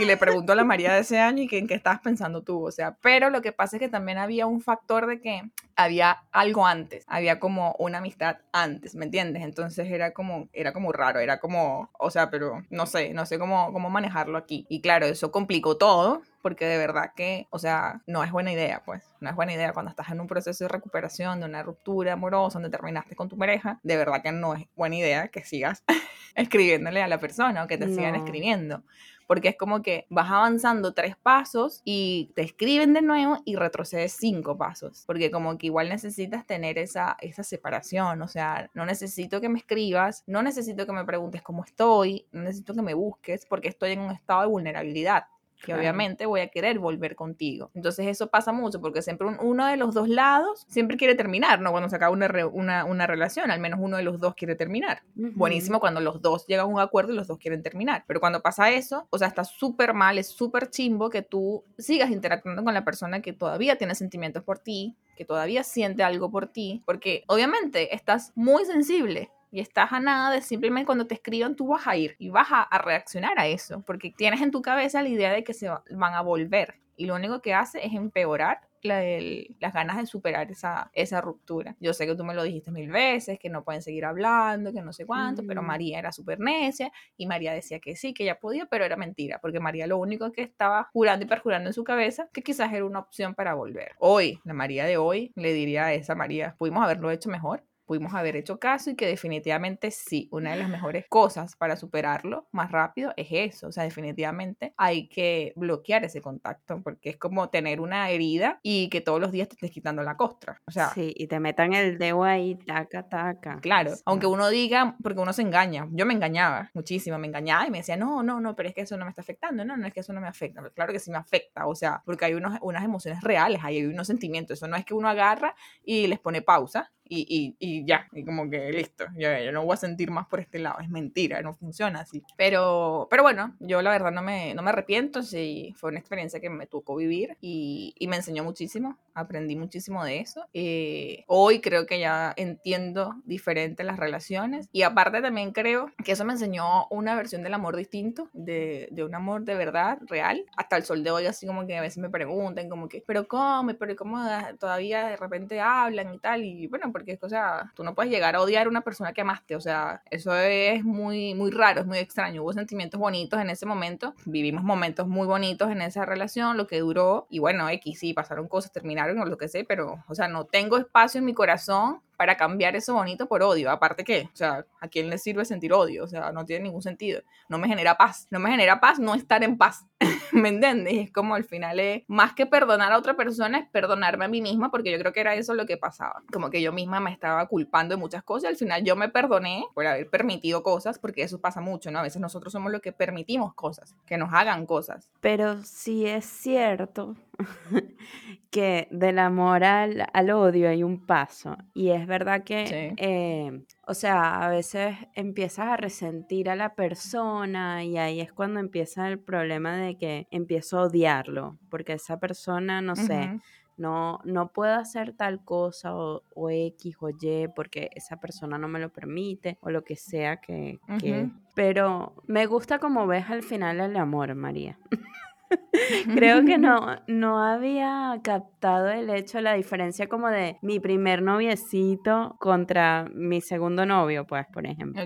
y 0.00 0.04
le 0.04 0.16
pregunto 0.16 0.52
a 0.52 0.56
la 0.56 0.64
María 0.64 0.94
de 0.94 1.00
ese 1.00 1.18
año 1.18 1.42
y 1.42 1.46
que, 1.46 1.58
en 1.58 1.66
qué 1.66 1.74
estabas 1.74 2.00
pensando 2.00 2.42
tú, 2.42 2.66
o 2.66 2.70
sea, 2.70 2.96
pero 3.02 3.28
lo 3.28 3.42
que 3.42 3.52
pasa 3.52 3.76
es 3.76 3.80
que 3.80 3.88
también 3.88 4.18
había 4.18 4.46
un 4.46 4.62
factor 4.62 5.06
de 5.06 5.20
que 5.20 5.42
había 5.76 6.22
algo 6.32 6.66
antes, 6.66 7.04
había 7.06 7.38
como 7.38 7.74
una 7.78 7.98
amistad 7.98 8.38
antes, 8.52 8.94
¿me 8.94 9.04
entiendes? 9.04 9.42
Entonces 9.42 9.90
era 9.90 10.12
como, 10.12 10.48
era 10.52 10.72
como 10.72 10.92
raro, 10.92 11.20
era 11.20 11.38
como, 11.38 11.90
o 11.98 12.10
sea, 12.10 12.30
pero 12.30 12.62
no 12.70 12.86
sé, 12.86 13.12
no 13.12 13.26
sé 13.26 13.38
cómo, 13.38 13.72
cómo 13.74 13.90
manejarlo 13.90 14.38
aquí. 14.38 14.66
Y 14.68 14.80
claro, 14.80 15.04
eso 15.06 15.32
complicó 15.32 15.76
todo, 15.76 16.22
porque 16.42 16.64
de 16.64 16.78
verdad 16.78 17.10
que, 17.16 17.48
o 17.50 17.58
sea, 17.58 18.02
no 18.06 18.22
es 18.22 18.30
buena 18.30 18.52
idea, 18.52 18.82
pues, 18.86 19.02
no 19.18 19.28
es 19.28 19.34
buena 19.34 19.52
idea 19.52 19.72
cuando 19.72 19.90
estás 19.90 20.10
en 20.10 20.20
un 20.20 20.28
proceso 20.28 20.62
de 20.62 20.68
recuperación, 20.68 21.40
de 21.40 21.46
una 21.46 21.64
ruptura 21.64 22.12
amorosa, 22.12 22.60
donde 22.60 22.70
terminaste 22.70 23.16
con 23.16 23.28
tu 23.28 23.36
pareja, 23.36 23.80
de 23.82 23.96
verdad 23.96 24.22
que 24.22 24.30
no 24.30 24.54
es 24.54 24.68
buena 24.76 24.94
idea 24.94 25.26
que 25.26 25.42
sigas 25.44 25.82
escribiéndole 26.36 27.02
a 27.02 27.08
la 27.08 27.18
persona 27.18 27.64
o 27.64 27.66
que 27.66 27.76
te 27.76 27.88
sigan 27.88 28.14
escribiendo 28.14 28.84
porque 29.26 29.48
es 29.48 29.56
como 29.56 29.82
que 29.82 30.06
vas 30.10 30.30
avanzando 30.30 30.94
tres 30.94 31.16
pasos 31.16 31.80
y 31.84 32.30
te 32.34 32.42
escriben 32.42 32.92
de 32.92 33.02
nuevo 33.02 33.38
y 33.44 33.56
retrocedes 33.56 34.12
cinco 34.12 34.56
pasos, 34.56 35.04
porque 35.06 35.30
como 35.30 35.58
que 35.58 35.66
igual 35.66 35.88
necesitas 35.88 36.46
tener 36.46 36.78
esa, 36.78 37.16
esa 37.20 37.42
separación, 37.42 38.22
o 38.22 38.28
sea, 38.28 38.70
no 38.74 38.86
necesito 38.86 39.40
que 39.40 39.48
me 39.48 39.58
escribas, 39.58 40.24
no 40.26 40.42
necesito 40.42 40.86
que 40.86 40.92
me 40.92 41.04
preguntes 41.04 41.42
cómo 41.42 41.64
estoy, 41.64 42.26
no 42.32 42.42
necesito 42.42 42.74
que 42.74 42.82
me 42.82 42.94
busques 42.94 43.46
porque 43.46 43.68
estoy 43.68 43.92
en 43.92 44.00
un 44.00 44.12
estado 44.12 44.42
de 44.42 44.46
vulnerabilidad 44.48 45.24
que 45.64 45.74
obviamente 45.74 46.26
voy 46.26 46.40
a 46.40 46.48
querer 46.48 46.78
volver 46.78 47.16
contigo. 47.16 47.70
Entonces 47.74 48.06
eso 48.06 48.28
pasa 48.28 48.52
mucho 48.52 48.80
porque 48.80 49.02
siempre 49.02 49.26
uno 49.40 49.66
de 49.66 49.76
los 49.76 49.94
dos 49.94 50.08
lados 50.08 50.64
siempre 50.68 50.96
quiere 50.96 51.14
terminar, 51.14 51.60
¿no? 51.60 51.70
Cuando 51.70 51.88
se 51.88 51.96
acaba 51.96 52.12
una, 52.12 52.28
una, 52.46 52.84
una 52.84 53.06
relación, 53.06 53.50
al 53.50 53.60
menos 53.60 53.80
uno 53.82 53.96
de 53.96 54.02
los 54.02 54.20
dos 54.20 54.34
quiere 54.34 54.54
terminar. 54.54 55.02
Buenísimo 55.14 55.80
cuando 55.80 56.00
los 56.00 56.20
dos 56.20 56.46
llegan 56.46 56.66
a 56.66 56.68
un 56.68 56.80
acuerdo 56.80 57.12
y 57.12 57.16
los 57.16 57.26
dos 57.26 57.38
quieren 57.38 57.62
terminar. 57.62 58.04
Pero 58.06 58.20
cuando 58.20 58.42
pasa 58.42 58.70
eso, 58.70 59.06
o 59.10 59.18
sea, 59.18 59.28
está 59.28 59.44
súper 59.44 59.94
mal, 59.94 60.18
es 60.18 60.28
súper 60.28 60.70
chimbo 60.70 61.10
que 61.10 61.22
tú 61.22 61.64
sigas 61.78 62.10
interactuando 62.10 62.64
con 62.64 62.74
la 62.74 62.84
persona 62.84 63.20
que 63.20 63.32
todavía 63.32 63.76
tiene 63.76 63.94
sentimientos 63.94 64.42
por 64.42 64.58
ti, 64.58 64.96
que 65.16 65.24
todavía 65.24 65.62
siente 65.64 66.02
algo 66.02 66.30
por 66.30 66.48
ti, 66.48 66.82
porque 66.86 67.24
obviamente 67.28 67.94
estás 67.94 68.32
muy 68.34 68.64
sensible 68.64 69.30
y 69.54 69.60
estás 69.60 69.92
a 69.92 70.00
nada 70.00 70.32
de 70.32 70.42
simplemente 70.42 70.84
cuando 70.84 71.06
te 71.06 71.14
escriban 71.14 71.54
tú 71.54 71.68
vas 71.68 71.86
a 71.86 71.96
ir 71.96 72.16
y 72.18 72.28
vas 72.28 72.48
a, 72.50 72.66
reaccionar 72.78 73.38
a 73.38 73.46
eso, 73.46 73.82
porque 73.86 74.10
tienes 74.10 74.42
en 74.42 74.50
tu 74.50 74.62
cabeza 74.62 75.00
la 75.00 75.08
idea 75.08 75.32
de 75.32 75.44
que 75.44 75.54
se 75.54 75.68
van 75.68 76.14
a 76.14 76.22
volver 76.22 76.80
y 76.96 77.06
lo 77.06 77.14
único 77.14 77.40
que 77.40 77.54
hace 77.54 77.86
es 77.86 77.94
empeorar 77.94 78.62
las 78.82 79.72
ganas 79.72 79.96
de 79.96 80.06
superar 80.06 80.50
esa, 80.50 80.90
esa 80.92 81.20
ruptura. 81.20 81.74
Yo 81.80 81.94
sé 81.94 82.06
que 82.06 82.14
tú 82.14 82.24
me 82.24 82.34
lo 82.34 82.42
dijiste 82.42 82.70
mil 82.70 82.90
veces, 82.90 83.38
que 83.38 83.48
no 83.48 83.64
pueden 83.64 83.80
seguir 83.80 84.04
hablando, 84.04 84.72
que 84.72 84.82
no 84.82 84.92
sé 84.92 85.06
cuánto, 85.06 85.42
pero 85.46 85.62
María 85.62 86.00
era 86.00 86.10
súper 86.10 86.40
necia 86.40 86.90
y 87.16 87.26
María 87.26 87.52
decía 87.52 87.78
que 87.78 87.94
sí, 87.94 88.12
que 88.12 88.24
ella 88.24 88.40
podía, 88.40 88.66
pero 88.66 88.84
era 88.84 88.96
mentira, 88.96 89.38
porque 89.40 89.60
María 89.60 89.86
lo 89.86 89.98
único 89.98 90.32
que 90.32 90.42
estaba 90.42 90.90
jurando 90.92 91.24
y 91.24 91.28
perjurando 91.28 91.70
en 91.70 91.74
su 91.74 91.84
cabeza 91.84 92.28
que 92.32 92.42
quizás 92.42 92.72
era 92.72 92.84
una 92.84 92.98
opción 92.98 93.34
para 93.34 93.54
volver. 93.54 93.92
Hoy, 93.98 94.40
la 94.42 94.52
María 94.52 94.84
de 94.84 94.96
hoy, 94.96 95.32
le 95.36 95.52
diría 95.52 95.86
a 95.86 95.94
esa 95.94 96.16
María, 96.16 96.56
pudimos 96.58 96.82
haberlo 96.82 97.10
hecho 97.10 97.30
mejor, 97.30 97.62
pudimos 97.86 98.14
haber 98.14 98.36
hecho 98.36 98.58
caso 98.58 98.90
y 98.90 98.96
que 98.96 99.06
definitivamente 99.06 99.90
sí, 99.90 100.28
una 100.30 100.52
de 100.52 100.56
las 100.56 100.68
mejores 100.68 101.06
cosas 101.08 101.56
para 101.56 101.76
superarlo 101.76 102.48
más 102.52 102.70
rápido 102.70 103.12
es 103.16 103.28
eso, 103.30 103.68
o 103.68 103.72
sea, 103.72 103.84
definitivamente 103.84 104.74
hay 104.76 105.08
que 105.08 105.52
bloquear 105.56 106.04
ese 106.04 106.20
contacto 106.20 106.80
porque 106.82 107.10
es 107.10 107.16
como 107.16 107.50
tener 107.50 107.80
una 107.80 108.10
herida 108.10 108.60
y 108.62 108.88
que 108.88 109.00
todos 109.00 109.20
los 109.20 109.32
días 109.32 109.48
te 109.48 109.54
estés 109.54 109.70
quitando 109.70 110.02
la 110.02 110.16
costra, 110.16 110.60
o 110.66 110.70
sea, 110.70 110.90
sí, 110.90 111.12
y 111.16 111.26
te 111.26 111.40
metan 111.40 111.72
el 111.72 111.98
dedo 111.98 112.24
ahí, 112.24 112.56
taca, 112.56 113.08
taca. 113.08 113.58
Claro, 113.60 113.92
aunque 114.04 114.26
uno 114.26 114.48
diga, 114.48 114.96
porque 115.02 115.20
uno 115.20 115.32
se 115.32 115.42
engaña, 115.42 115.88
yo 115.92 116.06
me 116.06 116.14
engañaba 116.14 116.70
muchísimo, 116.74 117.18
me 117.18 117.26
engañaba 117.26 117.66
y 117.66 117.70
me 117.70 117.78
decía, 117.78 117.96
no, 117.96 118.22
no, 118.22 118.40
no, 118.40 118.56
pero 118.56 118.68
es 118.68 118.74
que 118.74 118.82
eso 118.82 118.96
no 118.96 119.04
me 119.04 119.10
está 119.10 119.22
afectando, 119.22 119.64
no, 119.64 119.76
no 119.76 119.86
es 119.86 119.92
que 119.92 120.00
eso 120.00 120.12
no 120.12 120.20
me 120.20 120.28
afecta, 120.28 120.60
pero 120.60 120.72
claro 120.72 120.92
que 120.92 120.98
sí 120.98 121.10
me 121.10 121.18
afecta, 121.18 121.66
o 121.66 121.74
sea, 121.74 122.02
porque 122.04 122.24
hay 122.24 122.34
unos, 122.34 122.58
unas 122.62 122.84
emociones 122.84 123.22
reales, 123.22 123.60
hay 123.62 123.84
unos 123.84 124.06
sentimientos, 124.06 124.58
eso 124.58 124.68
no 124.68 124.76
es 124.76 124.84
que 124.84 124.94
uno 124.94 125.08
agarra 125.08 125.54
y 125.84 126.06
les 126.06 126.18
pone 126.18 126.42
pausa 126.42 126.92
y, 127.08 127.54
y, 127.58 127.84
ya, 127.84 128.08
y 128.12 128.24
como 128.24 128.48
que 128.48 128.72
listo, 128.72 129.04
yo, 129.16 129.28
yo, 129.38 129.52
no 129.52 129.64
voy 129.64 129.74
a 129.74 129.76
sentir 129.76 130.10
más 130.10 130.26
por 130.26 130.40
este 130.40 130.58
lado, 130.58 130.80
es 130.80 130.88
mentira, 130.88 131.42
no 131.42 131.54
funciona 131.54 132.00
así. 132.00 132.22
Pero, 132.36 133.06
pero 133.10 133.22
bueno, 133.22 133.54
yo 133.60 133.82
la 133.82 133.90
verdad 133.90 134.12
no 134.12 134.22
me, 134.22 134.54
no 134.54 134.62
me 134.62 134.70
arrepiento, 134.70 135.22
sí, 135.22 135.74
fue 135.76 135.90
una 135.90 136.00
experiencia 136.00 136.40
que 136.40 136.50
me 136.50 136.66
tocó 136.66 136.96
vivir 136.96 137.36
y, 137.40 137.94
y 137.98 138.08
me 138.08 138.16
enseñó 138.16 138.44
muchísimo, 138.44 138.98
aprendí 139.14 139.56
muchísimo 139.56 140.04
de 140.04 140.20
eso. 140.20 140.46
Eh, 140.54 141.24
hoy 141.26 141.60
creo 141.60 141.86
que 141.86 142.00
ya 142.00 142.32
entiendo 142.36 143.14
diferente 143.24 143.84
las 143.84 143.98
relaciones 143.98 144.68
y 144.72 144.82
aparte 144.82 145.20
también 145.20 145.52
creo 145.52 145.90
que 146.04 146.12
eso 146.12 146.24
me 146.24 146.32
enseñó 146.32 146.86
una 146.88 147.14
versión 147.14 147.42
del 147.42 147.54
amor 147.54 147.76
distinto, 147.76 148.28
de, 148.32 148.88
de 148.90 149.04
un 149.04 149.14
amor 149.14 149.44
de 149.44 149.54
verdad, 149.54 149.98
real, 150.06 150.44
hasta 150.56 150.76
el 150.76 150.84
sol 150.84 151.04
de 151.04 151.10
hoy, 151.10 151.26
así 151.26 151.46
como 151.46 151.66
que 151.66 151.76
a 151.76 151.80
veces 151.80 151.98
me 151.98 152.10
preguntan 152.10 152.68
como 152.68 152.88
que, 152.88 153.02
pero 153.06 153.28
¿cómo? 153.28 153.72
¿Pero 153.78 153.96
cómo 153.96 154.18
todavía 154.58 155.08
de 155.08 155.16
repente 155.16 155.60
hablan 155.60 156.14
y 156.14 156.18
tal? 156.18 156.44
Y 156.44 156.66
bueno, 156.66 156.92
porque 156.94 157.12
es 157.12 157.18
que, 157.18 157.26
o 157.26 157.28
sea, 157.28 157.72
tú 157.74 157.82
no 157.82 157.96
puedes 157.96 158.12
llegar 158.12 158.36
a 158.36 158.40
odiar 158.40 158.68
a 158.68 158.70
una 158.70 158.82
persona 158.82 159.12
que 159.12 159.22
amaste, 159.22 159.56
o 159.56 159.60
sea, 159.60 160.02
eso 160.10 160.32
es 160.36 160.84
muy, 160.84 161.34
muy 161.34 161.50
raro, 161.50 161.80
es 161.80 161.86
muy 161.86 161.98
extraño. 161.98 162.44
Hubo 162.44 162.52
sentimientos 162.52 163.00
bonitos 163.00 163.40
en 163.40 163.50
ese 163.50 163.66
momento, 163.66 164.14
vivimos 164.24 164.62
momentos 164.62 165.08
muy 165.08 165.26
bonitos 165.26 165.72
en 165.72 165.82
esa 165.82 166.06
relación, 166.06 166.56
lo 166.56 166.68
que 166.68 166.78
duró, 166.78 167.26
y 167.28 167.40
bueno, 167.40 167.68
X, 167.68 167.98
sí, 167.98 168.14
pasaron 168.14 168.46
cosas, 168.46 168.70
terminaron 168.70 169.18
o 169.18 169.24
lo 169.24 169.36
que 169.36 169.48
sé, 169.48 169.64
pero, 169.64 170.04
o 170.06 170.14
sea, 170.14 170.28
no 170.28 170.44
tengo 170.44 170.76
espacio 170.76 171.18
en 171.18 171.24
mi 171.24 171.34
corazón 171.34 172.00
para 172.16 172.36
cambiar 172.36 172.76
eso 172.76 172.94
bonito 172.94 173.26
por 173.26 173.42
odio. 173.42 173.70
Aparte 173.70 174.04
que, 174.04 174.28
o 174.32 174.36
sea, 174.36 174.66
¿a 174.80 174.88
quién 174.88 175.10
le 175.10 175.18
sirve 175.18 175.44
sentir 175.44 175.72
odio? 175.72 176.04
O 176.04 176.08
sea, 176.08 176.32
no 176.32 176.44
tiene 176.44 176.64
ningún 176.64 176.82
sentido. 176.82 177.22
No 177.48 177.58
me 177.58 177.68
genera 177.68 177.96
paz. 177.96 178.26
No 178.30 178.38
me 178.38 178.50
genera 178.50 178.80
paz 178.80 178.98
no 178.98 179.14
estar 179.14 179.42
en 179.42 179.58
paz. 179.58 179.86
¿Me 180.32 180.48
entiendes? 180.48 180.94
Es 180.94 181.12
como 181.12 181.34
al 181.34 181.44
final 181.44 181.80
es, 181.80 182.02
más 182.08 182.34
que 182.34 182.46
perdonar 182.46 182.92
a 182.92 182.98
otra 182.98 183.14
persona, 183.14 183.58
es 183.58 183.68
perdonarme 183.68 184.24
a 184.24 184.28
mí 184.28 184.40
misma, 184.40 184.70
porque 184.70 184.90
yo 184.90 184.98
creo 184.98 185.12
que 185.12 185.20
era 185.20 185.34
eso 185.34 185.54
lo 185.54 185.66
que 185.66 185.76
pasaba. 185.76 186.22
Como 186.32 186.50
que 186.50 186.60
yo 186.60 186.72
misma 186.72 187.00
me 187.00 187.12
estaba 187.12 187.46
culpando 187.46 187.94
de 187.94 188.00
muchas 188.00 188.22
cosas. 188.22 188.50
Al 188.50 188.56
final 188.56 188.84
yo 188.84 188.96
me 188.96 189.08
perdoné 189.08 189.64
por 189.74 189.86
haber 189.86 190.08
permitido 190.08 190.62
cosas, 190.62 190.98
porque 190.98 191.22
eso 191.22 191.40
pasa 191.40 191.60
mucho, 191.60 191.90
¿no? 191.90 191.98
A 191.98 192.02
veces 192.02 192.20
nosotros 192.20 192.52
somos 192.52 192.72
los 192.72 192.80
que 192.80 192.92
permitimos 192.92 193.54
cosas, 193.54 193.94
que 194.06 194.16
nos 194.16 194.32
hagan 194.32 194.66
cosas. 194.66 195.08
Pero 195.20 195.62
sí 195.62 196.06
es 196.06 196.24
cierto 196.24 197.16
que 198.50 198.88
del 198.90 199.18
amor 199.18 199.64
al, 199.64 200.06
al, 200.12 200.30
odio 200.30 200.68
hay 200.68 200.82
un 200.82 201.04
paso. 201.04 201.56
Y 201.74 201.90
es 201.90 202.03
verdad 202.06 202.44
que, 202.44 202.94
eh, 202.96 203.64
o 203.86 203.94
sea, 203.94 204.44
a 204.44 204.48
veces 204.48 204.96
empiezas 205.14 205.66
a 205.66 205.76
resentir 205.76 206.50
a 206.50 206.56
la 206.56 206.74
persona 206.74 207.84
y 207.84 207.98
ahí 207.98 208.20
es 208.20 208.32
cuando 208.32 208.60
empieza 208.60 209.08
el 209.08 209.18
problema 209.18 209.76
de 209.76 209.96
que 209.96 210.26
empiezo 210.30 210.78
a 210.78 210.82
odiarlo, 210.84 211.58
porque 211.70 211.94
esa 211.94 212.18
persona, 212.18 212.80
no 212.80 212.96
sé, 212.96 213.38
no, 213.76 214.20
no 214.24 214.52
puedo 214.52 214.74
hacer 214.74 215.12
tal 215.14 215.44
cosa 215.44 215.94
o, 215.94 216.50
X 216.50 216.96
o 217.00 217.10
Y 217.10 217.48
porque 217.54 217.90
esa 217.94 218.18
persona 218.18 218.58
no 218.58 218.68
me 218.68 218.78
lo 218.78 218.90
permite 218.90 219.58
o 219.60 219.70
lo 219.70 219.84
que 219.84 219.96
sea 219.96 220.40
que... 220.40 220.78
que... 221.00 221.30
Pero 221.54 222.14
me 222.26 222.46
gusta 222.46 222.80
como 222.80 223.06
ves 223.06 223.30
al 223.30 223.44
final 223.44 223.80
el 223.80 223.96
amor, 223.96 224.34
María. 224.34 224.78
Creo 226.14 226.44
que 226.44 226.58
no, 226.58 226.96
no 227.06 227.42
había 227.42 228.20
captado 228.22 228.88
el 228.90 229.10
hecho, 229.10 229.40
la 229.40 229.54
diferencia 229.54 230.08
como 230.08 230.28
de 230.28 230.58
mi 230.62 230.80
primer 230.80 231.22
noviecito 231.22 232.36
contra 232.38 233.06
mi 233.12 233.40
segundo 233.40 233.86
novio, 233.86 234.26
pues, 234.26 234.46
por 234.52 234.66
ejemplo. 234.66 235.02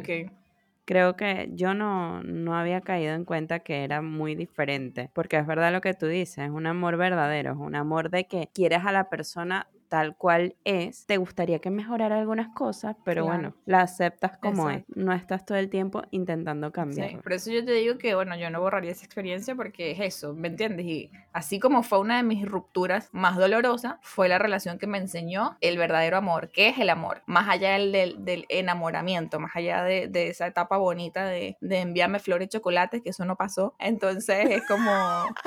Creo 0.84 1.16
que 1.16 1.50
yo 1.52 1.74
no, 1.74 2.22
no 2.22 2.56
había 2.56 2.80
caído 2.80 3.12
en 3.14 3.26
cuenta 3.26 3.58
que 3.58 3.84
era 3.84 4.00
muy 4.00 4.34
diferente, 4.34 5.10
porque 5.12 5.36
es 5.36 5.46
verdad 5.46 5.70
lo 5.70 5.82
que 5.82 5.92
tú 5.92 6.06
dices, 6.06 6.44
es 6.46 6.50
un 6.50 6.66
amor 6.66 6.96
verdadero, 6.96 7.52
es 7.52 7.58
un 7.58 7.74
amor 7.74 8.08
de 8.08 8.26
que 8.26 8.48
quieres 8.54 8.86
a 8.86 8.92
la 8.92 9.10
persona 9.10 9.68
tal 9.88 10.16
cual 10.16 10.56
es, 10.64 11.06
te 11.06 11.16
gustaría 11.16 11.58
que 11.58 11.70
mejorara 11.70 12.18
algunas 12.18 12.48
cosas, 12.54 12.96
pero 13.04 13.24
bueno, 13.24 13.54
la 13.66 13.82
aceptas 13.82 14.38
como 14.38 14.70
es. 14.70 14.84
No 14.94 15.12
estás 15.12 15.44
todo 15.44 15.58
el 15.58 15.70
tiempo 15.70 16.02
intentando 16.10 16.72
cambiar. 16.72 17.10
Sí, 17.10 17.16
por 17.16 17.32
eso 17.32 17.50
yo 17.50 17.64
te 17.64 17.72
digo 17.72 17.98
que, 17.98 18.14
bueno, 18.14 18.36
yo 18.36 18.50
no 18.50 18.60
borraría 18.60 18.92
esa 18.92 19.04
experiencia 19.04 19.54
porque 19.54 19.90
es 19.92 20.00
eso, 20.00 20.34
¿me 20.34 20.48
entiendes? 20.48 20.86
Y 20.86 21.10
así 21.32 21.58
como 21.58 21.82
fue 21.82 22.00
una 22.00 22.18
de 22.18 22.22
mis 22.22 22.46
rupturas 22.46 23.08
más 23.12 23.36
dolorosas, 23.36 23.96
fue 24.02 24.28
la 24.28 24.38
relación 24.38 24.78
que 24.78 24.86
me 24.86 24.98
enseñó 24.98 25.56
el 25.60 25.78
verdadero 25.78 26.16
amor. 26.16 26.50
¿Qué 26.52 26.68
es 26.68 26.78
el 26.78 26.90
amor? 26.90 27.22
Más 27.26 27.48
allá 27.48 27.72
del, 27.72 27.92
del, 28.24 28.46
enamoramiento, 28.48 29.40
más 29.40 29.54
allá 29.54 29.82
de, 29.82 30.08
de, 30.08 30.28
esa 30.28 30.46
etapa 30.46 30.76
bonita 30.76 31.24
de, 31.26 31.56
de 31.60 31.80
enviarme 31.80 32.18
flores 32.18 32.46
y 32.46 32.48
chocolates, 32.50 33.02
que 33.02 33.10
eso 33.10 33.24
no 33.24 33.36
pasó. 33.36 33.74
Entonces 33.78 34.50
es 34.50 34.66
como... 34.66 34.90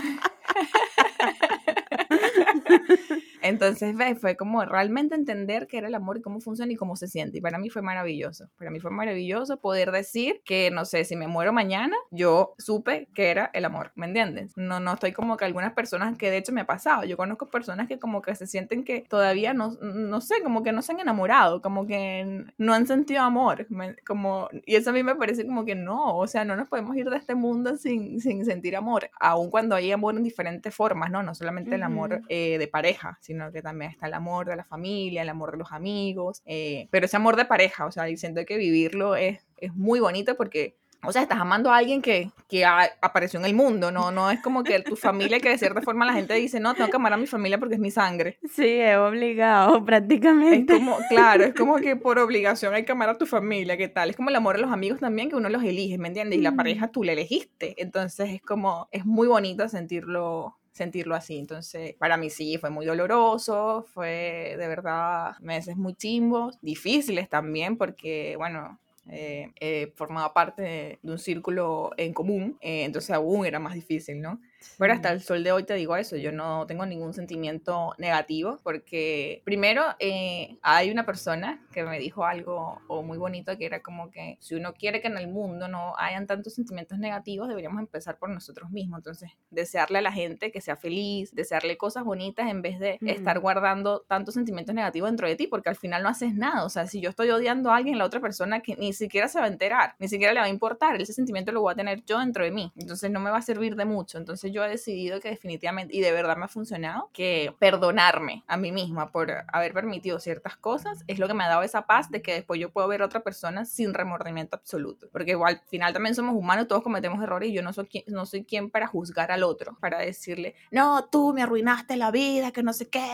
Entonces, 3.42 3.96
fue 4.20 4.36
como 4.36 4.64
realmente 4.66 5.16
entender 5.16 5.68
qué 5.68 5.78
era 5.78 5.88
el 5.88 5.96
amor 5.96 6.18
y 6.18 6.22
cómo 6.22 6.40
funciona 6.40 6.72
y 6.72 6.76
cómo 6.76 6.96
se 6.96 7.08
siente. 7.08 7.38
Y 7.38 7.42
para 7.42 7.58
mí 7.58 7.70
fue 7.70 7.82
maravilloso. 7.82 8.50
Para 8.58 8.72
mí 8.72 8.80
fue 8.80 8.92
maravilloso 8.92 9.60
poder 9.60 9.92
decir 9.92 10.42
que, 10.46 10.72
no 10.72 10.86
sé, 10.86 11.06
si 11.06 11.16
me 11.16 11.28
muero 11.28 11.54
mañana, 11.54 11.96
yo 12.12 12.54
supe 12.58 13.08
que 13.14 13.30
era 13.30 13.50
el 13.54 13.66
amor. 13.66 13.92
¿Me 13.96 14.06
entiendes? 14.06 14.54
No, 14.56 14.80
no 14.80 14.94
estoy 14.94 15.12
como 15.12 15.38
que 15.38 15.46
algunas 15.46 15.74
personas 15.74 16.18
que 16.18 16.30
de 16.30 16.38
hecho 16.38 16.52
me 16.52 16.62
ha 16.62 16.68
pasado. 16.68 17.04
Yo 17.04 17.18
conozco 17.18 17.50
personas 17.50 17.88
que 17.88 18.00
como 18.00 18.22
que 18.22 18.36
se 18.36 18.48
sienten 18.48 18.84
que 18.84 19.02
todavía 19.02 19.54
no, 19.54 19.72
no 19.82 20.22
sé, 20.22 20.36
como 20.44 20.64
que 20.64 20.72
no 20.72 20.82
se 20.82 20.94
han 20.94 21.00
enamorado, 21.00 21.62
como 21.62 21.86
que 21.88 22.46
no 22.58 22.74
han 22.74 22.88
sentido 22.88 23.22
amor. 23.22 23.68
como, 24.06 24.50
y 24.66 24.76
eso 24.76 24.90
a 24.90 24.94
mí 24.94 25.04
me 25.04 25.16
parece 25.16 25.46
como 25.46 25.66
que 25.66 25.76
no, 25.76 26.18
o 26.18 26.28
sea, 26.28 26.46
no 26.46 26.56
nos 26.56 26.68
podemos 26.68 26.96
ir 26.96 27.10
de 27.10 27.18
este 27.18 27.36
mundo 27.36 27.78
sin, 27.78 28.20
sin 28.20 28.46
sentir 28.46 28.76
amor, 28.76 29.10
aun 29.20 29.50
cuando 29.50 29.76
hay 29.76 29.92
amor 29.92 30.16
en 30.16 30.24
diferentes 30.24 30.74
formas, 30.74 31.12
¿no? 31.12 31.24
No 31.24 31.34
solamente 31.36 31.76
el 31.76 31.84
amor 31.84 32.22
eh, 32.30 32.58
de 32.58 32.68
pareja, 32.68 33.18
sino 33.22 33.31
que 33.52 33.62
también 33.62 33.92
está 33.92 34.08
el 34.08 34.14
amor 34.14 34.48
de 34.48 34.56
la 34.56 34.64
familia, 34.64 35.22
el 35.22 35.30
amor 35.30 35.52
de 35.52 35.58
los 35.58 35.72
amigos, 35.72 36.42
eh, 36.46 36.88
pero 36.92 37.06
ese 37.06 37.18
amor 37.18 37.36
de 37.36 37.46
pareja, 37.46 37.86
o 37.86 37.92
sea, 37.92 38.04
diciendo 38.06 38.44
que 38.46 38.58
vivirlo 38.58 39.16
es, 39.16 39.40
es 39.58 39.74
muy 39.74 40.00
bonito 40.00 40.36
porque 40.36 40.76
o 41.04 41.12
sea, 41.12 41.24
estás 41.24 41.40
amando 41.40 41.72
a 41.72 41.78
alguien 41.78 42.02
que, 42.02 42.30
que 42.48 42.64
apareció 42.64 43.40
en 43.40 43.46
el 43.46 43.56
mundo, 43.56 43.92
¿no? 43.92 44.12
No 44.12 44.30
es 44.30 44.40
como 44.42 44.64
que 44.64 44.80
tu 44.82 44.96
familia, 44.96 45.40
que 45.40 45.50
de 45.50 45.58
cierta 45.58 45.82
forma 45.82 46.06
la 46.06 46.14
gente 46.14 46.36
dice, 46.36 46.60
no, 46.60 46.76
tengo 46.76 46.90
que 46.90 46.96
amar 46.96 47.14
a 47.14 47.18
mi 47.18 47.26
familia 47.26 47.58
porque 47.58 47.76
es 47.76 47.82
mi 47.82 47.90
sangre. 47.90 48.38
Sí, 48.52 48.68
es 48.68 48.98
obligado 48.98 49.84
prácticamente. 49.86 50.74
Es 50.74 50.80
como, 50.80 50.98
claro, 51.10 51.44
es 51.46 51.56
como 51.56 51.78
que 51.78 51.96
por 51.96 52.20
obligación 52.20 52.76
hay 52.76 52.86
que 52.86 52.92
amar 52.92 53.10
a 53.10 53.18
tu 53.18 53.26
familia, 53.26 53.78
¿qué 53.78 53.88
tal? 53.88 54.12
Es 54.12 54.16
como 54.16 54.30
el 54.30 54.36
amor 54.36 54.56
a 54.58 54.60
los 54.60 54.72
amigos 54.72 55.00
también, 55.00 55.30
que 55.30 55.36
uno 55.36 55.50
los 55.50 55.64
elige, 55.64 55.98
¿me 55.98 56.08
entiendes? 56.08 56.38
Y 56.38 56.42
la 56.42 56.52
pareja 56.52 56.92
tú 56.92 57.04
le 57.04 57.14
elegiste. 57.14 57.82
Entonces 57.82 58.30
es 58.30 58.42
como, 58.42 58.88
es 58.92 59.06
muy 59.06 59.28
bonito 59.28 59.68
sentirlo 59.70 60.58
sentirlo 60.72 61.16
así. 61.16 61.38
Entonces, 61.38 61.96
para 61.96 62.18
mí 62.18 62.30
sí, 62.30 62.58
fue 62.58 62.70
muy 62.70 62.86
doloroso, 62.86 63.86
fue 63.94 64.56
de 64.58 64.68
verdad 64.68 65.38
meses 65.40 65.76
muy 65.78 65.96
chimbos, 65.96 66.58
difíciles 66.62 67.30
también, 67.30 67.78
porque, 67.78 68.36
bueno, 68.38 68.80
eh, 69.10 69.52
eh, 69.60 69.92
formaba 69.96 70.34
parte 70.34 70.62
de, 70.62 71.00
un 71.04 71.18
círculo 71.20 71.92
en 71.98 72.14
común, 72.14 72.58
eh, 72.62 72.84
entonces 72.84 73.12
aún 73.12 73.46
era 73.46 73.60
más 73.60 73.74
difícil, 73.74 74.22
¿no? 74.22 74.40
Pero 74.78 74.94
hasta 74.94 75.12
el 75.12 75.22
sol 75.22 75.44
de 75.44 75.52
hoy 75.52 75.64
te 75.64 75.74
digo 75.76 75.96
eso, 75.96 76.16
yo 76.18 76.32
no 76.32 76.66
tengo 76.68 76.86
ningún 76.86 77.14
sentimiento 77.14 77.94
negativo 77.98 78.60
porque 78.64 79.42
primero 79.46 79.84
eh, 80.00 80.58
hay 80.62 80.92
una 80.92 81.06
persona 81.06 81.62
que 81.72 81.84
me 81.84 82.00
dijo 82.00 82.26
algo 82.26 82.82
muy 83.04 83.18
bonito 83.18 83.58
que 83.58 83.66
era 83.66 83.82
como 83.82 84.12
que 84.12 84.38
si 84.40 84.56
uno 84.56 84.74
quiere 84.74 85.02
que 85.02 85.08
en 85.08 85.18
el 85.18 85.28
mundo 85.28 85.68
no 85.68 85.96
hayan 85.98 86.28
tantos 86.28 86.54
sentimientos 86.54 86.98
negativos, 86.98 87.48
deberíamos 87.48 87.80
empezar 87.80 88.18
por 88.18 88.30
nosotros 88.30 88.72
mismos. 88.72 89.00
Entonces, 89.00 89.32
desearle 89.50 90.00
a 90.00 90.02
la 90.02 90.12
gente 90.12 90.52
que 90.52 90.62
sea 90.62 90.76
feliz, 90.76 91.34
desearle 91.34 91.78
cosas 91.78 92.04
bonitas 92.04 92.50
en 92.50 92.62
vez 92.62 92.80
de 92.80 92.98
estar 93.02 93.40
guardando 93.40 94.02
tantos 94.08 94.34
sentimientos 94.34 94.76
negativos 94.76 95.10
dentro 95.10 95.28
de 95.28 95.36
ti 95.36 95.48
porque 95.48 95.70
al 95.70 95.76
final 95.76 96.04
no 96.04 96.10
haces 96.10 96.34
nada. 96.34 96.66
O 96.66 96.70
sea, 96.70 96.88
si 96.88 97.02
yo 97.02 97.10
estoy 97.10 97.30
odiando 97.30 97.72
a 97.72 97.78
alguien, 97.78 97.98
la 97.98 98.06
otra 98.06 98.20
persona 98.20 98.62
que 98.62 98.76
ni 98.76 98.94
siquiera 98.94 99.28
se 99.28 99.40
va 99.40 99.46
a 99.46 99.50
enterar, 99.50 99.96
ni 100.00 100.08
siquiera 100.08 100.34
le 100.34 100.40
va 100.40 100.46
a 100.46 100.50
importar, 100.50 101.02
ese 101.02 101.14
sentimiento 101.14 101.52
lo 101.52 101.62
voy 101.62 101.74
a 101.74 101.76
tener 101.76 102.04
yo 102.06 102.20
dentro 102.20 102.44
de 102.44 102.52
mí. 102.52 102.72
Entonces, 102.76 103.12
no 103.12 103.20
me 103.20 103.30
va 103.30 103.38
a 103.38 103.42
servir 103.42 103.76
de 103.76 103.86
mucho. 103.86 104.18
Entonces, 104.18 104.51
yo 104.52 104.64
he 104.64 104.70
decidido 104.70 105.20
que 105.20 105.30
definitivamente, 105.30 105.96
y 105.96 106.02
de 106.02 106.12
verdad 106.12 106.38
me 106.38 106.46
ha 106.46 106.48
funcionado, 106.48 107.10
que 107.14 107.54
perdonarme 107.60 108.44
a 108.48 108.58
mí 108.58 108.72
misma 108.72 109.12
por 109.12 109.32
haber 109.52 109.74
permitido 109.74 110.20
ciertas 110.20 110.58
cosas 110.58 111.04
es 111.08 111.20
lo 111.20 111.28
que 111.28 111.34
me 111.34 111.44
ha 111.44 111.50
dado 111.50 111.64
esa 111.64 111.86
paz 111.86 112.10
de 112.12 112.22
que 112.22 112.34
después 112.34 112.60
yo 112.60 112.72
puedo 112.72 112.88
ver 112.88 113.02
a 113.02 113.06
otra 113.06 113.22
persona 113.22 113.66
sin 113.66 113.94
remordimiento 113.94 114.56
absoluto. 114.56 115.10
Porque 115.12 115.32
igual, 115.32 115.62
al 115.62 115.70
final 115.70 115.94
también 115.94 116.16
somos 116.16 116.36
humanos, 116.36 116.68
todos 116.68 116.84
cometemos 116.84 117.22
errores 117.22 117.50
y 117.50 117.54
yo 117.54 117.62
no 117.62 117.74
soy, 117.74 117.88
quien, 117.88 118.04
no 118.08 118.26
soy 118.26 118.44
quien 118.44 118.70
para 118.70 118.88
juzgar 118.88 119.32
al 119.32 119.44
otro, 119.44 119.78
para 119.80 120.00
decirle, 120.00 120.56
no, 120.72 121.06
tú 121.06 121.34
me 121.34 121.42
arruinaste 121.42 121.96
la 121.98 122.12
vida, 122.12 122.52
que 122.52 122.64
no 122.64 122.74
sé 122.74 122.90
qué. 122.90 123.06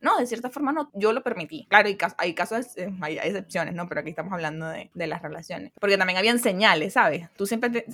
No, 0.00 0.18
de 0.18 0.26
cierta 0.26 0.50
forma 0.50 0.72
no, 0.72 0.90
yo 0.94 1.12
lo 1.12 1.22
permití. 1.22 1.66
Claro, 1.68 1.88
hay, 1.88 1.96
casos, 1.96 2.16
hay 2.18 2.34
casos, 2.34 2.76
eh, 2.76 2.92
hay 3.00 3.18
excepciones, 3.18 3.74
¿no? 3.74 3.88
Pero 3.88 4.00
aquí 4.00 4.10
estamos 4.10 4.32
hablando 4.32 4.68
de, 4.68 4.90
de 4.94 5.06
las 5.06 5.22
relaciones. 5.22 5.72
Porque 5.80 5.98
también 5.98 6.18
habían 6.18 6.38
señales, 6.38 6.94
¿sabes? 6.94 7.28
Tú 7.36 7.46
siempre 7.46 7.84